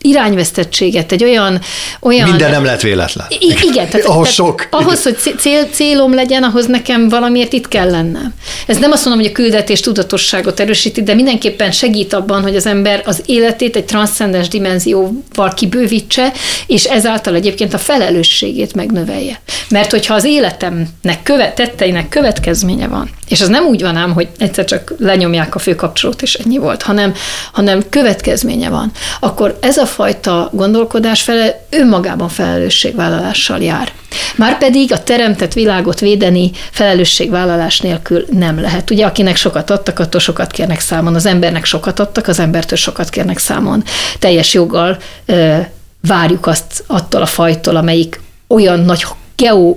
irányvesztettséget, 0.00 1.12
egy 1.12 1.24
olyan... 1.24 1.60
olyan 2.00 2.28
Minden 2.28 2.50
nem 2.50 2.64
lett 2.64 2.80
véletlen. 2.80 3.26
I- 3.28 3.56
igen. 3.62 3.88
Tehát, 3.88 4.06
ahhoz 4.12 4.34
tehát 4.34 4.34
sok. 4.34 4.68
Ahhoz, 4.70 5.02
hogy 5.02 5.16
cél, 5.38 5.64
célom 5.64 6.14
legyen, 6.14 6.42
ahhoz 6.42 6.66
nekem 6.66 7.08
valamiért 7.08 7.52
itt 7.52 7.68
kell 7.68 7.90
lennem. 7.90 8.34
Ez 8.66 8.78
nem 8.78 8.90
azt 8.90 9.04
mondom, 9.04 9.22
hogy 9.22 9.32
a 9.32 9.34
küldetés 9.34 9.80
tudatosságot 9.80 10.60
erősíti, 10.60 11.02
de 11.02 11.14
mindenképpen 11.14 11.72
segít 11.72 12.12
abban, 12.12 12.42
hogy 12.42 12.56
az 12.56 12.66
ember 12.66 13.02
az 13.04 13.22
életét 13.26 13.76
egy 13.76 13.84
transzcendens 13.84 14.48
dimenzióval 14.48 15.54
kibővítse, 15.54 16.32
és 16.66 16.84
ezáltal 16.84 17.34
egyébként 17.34 17.74
a 17.74 17.78
felelősségét 17.78 18.74
megnövelje. 18.74 19.40
Mert 19.70 19.90
hogyha 19.90 20.14
az 20.14 20.24
életemnek 20.24 21.22
követ, 21.22 21.54
tetteinek 21.54 22.08
következménye 22.08 22.88
van, 22.88 23.10
és 23.28 23.40
az 23.40 23.48
nem 23.48 23.64
úgy 23.64 23.82
van 23.82 23.96
ám, 23.96 24.12
hogy 24.12 24.28
egyszer 24.38 24.64
csak 24.64 24.94
lenyomják 24.98 25.54
a 25.54 25.58
főkapcsolót, 25.58 26.22
és 26.22 26.34
ennyi 26.34 26.58
volt, 26.58 26.82
hanem, 26.82 27.14
hanem 27.52 27.82
következménye 27.88 28.68
van, 28.68 28.92
akkor 29.20 29.58
ez 29.60 29.76
a 29.76 29.86
fajta 29.90 30.50
gondolkodás 30.52 31.22
fele 31.22 31.66
önmagában 31.70 32.28
felelősségvállalással 32.28 33.62
jár. 33.62 33.92
Márpedig 34.36 34.92
a 34.92 35.02
teremtett 35.02 35.52
világot 35.52 36.00
védeni 36.00 36.50
felelősségvállalás 36.70 37.80
nélkül 37.80 38.24
nem 38.30 38.60
lehet. 38.60 38.90
Ugye, 38.90 39.06
akinek 39.06 39.36
sokat 39.36 39.70
adtak, 39.70 39.98
attól 39.98 40.20
sokat 40.20 40.50
kérnek 40.50 40.80
számon. 40.80 41.14
Az 41.14 41.26
embernek 41.26 41.64
sokat 41.64 42.00
adtak, 42.00 42.28
az 42.28 42.38
embertől 42.38 42.78
sokat 42.78 43.08
kérnek 43.08 43.38
számon. 43.38 43.84
Teljes 44.18 44.54
joggal 44.54 44.96
ö, 45.26 45.56
várjuk 46.06 46.46
azt 46.46 46.84
attól 46.86 47.22
a 47.22 47.26
fajtól, 47.26 47.76
amelyik 47.76 48.20
olyan 48.48 48.80
nagy 48.80 49.06
geo 49.36 49.76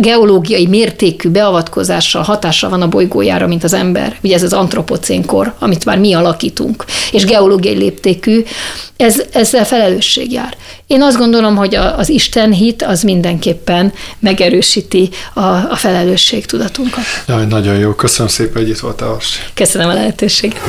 geológiai 0.00 0.66
mértékű 0.66 1.28
beavatkozással, 1.28 2.22
hatással 2.22 2.70
van 2.70 2.82
a 2.82 2.88
bolygójára, 2.88 3.46
mint 3.46 3.64
az 3.64 3.72
ember. 3.72 4.18
Ugye 4.22 4.34
ez 4.34 4.42
az 4.42 4.52
antropocénkor, 4.52 5.54
amit 5.58 5.84
már 5.84 5.98
mi 5.98 6.12
alakítunk, 6.12 6.84
és 7.12 7.24
geológiai 7.24 7.76
léptékű, 7.76 8.42
ez, 8.96 9.22
ezzel 9.32 9.64
felelősség 9.64 10.32
jár. 10.32 10.56
Én 10.86 11.02
azt 11.02 11.18
gondolom, 11.18 11.56
hogy 11.56 11.74
az 11.74 12.08
Isten 12.08 12.52
hit 12.52 12.82
az 12.82 13.02
mindenképpen 13.02 13.92
megerősíti 14.18 15.08
a, 15.34 15.40
a 15.40 15.76
felelősség 15.76 16.46
tudatunkat. 16.46 17.04
Jaj, 17.28 17.46
nagyon 17.46 17.78
jó, 17.78 17.92
köszönöm 17.92 18.28
szépen, 18.28 18.62
hogy 18.62 18.68
itt 18.68 18.78
voltál. 18.78 19.16
Köszönöm 19.54 19.88
a 19.88 19.94
lehetőséget. 19.94 20.60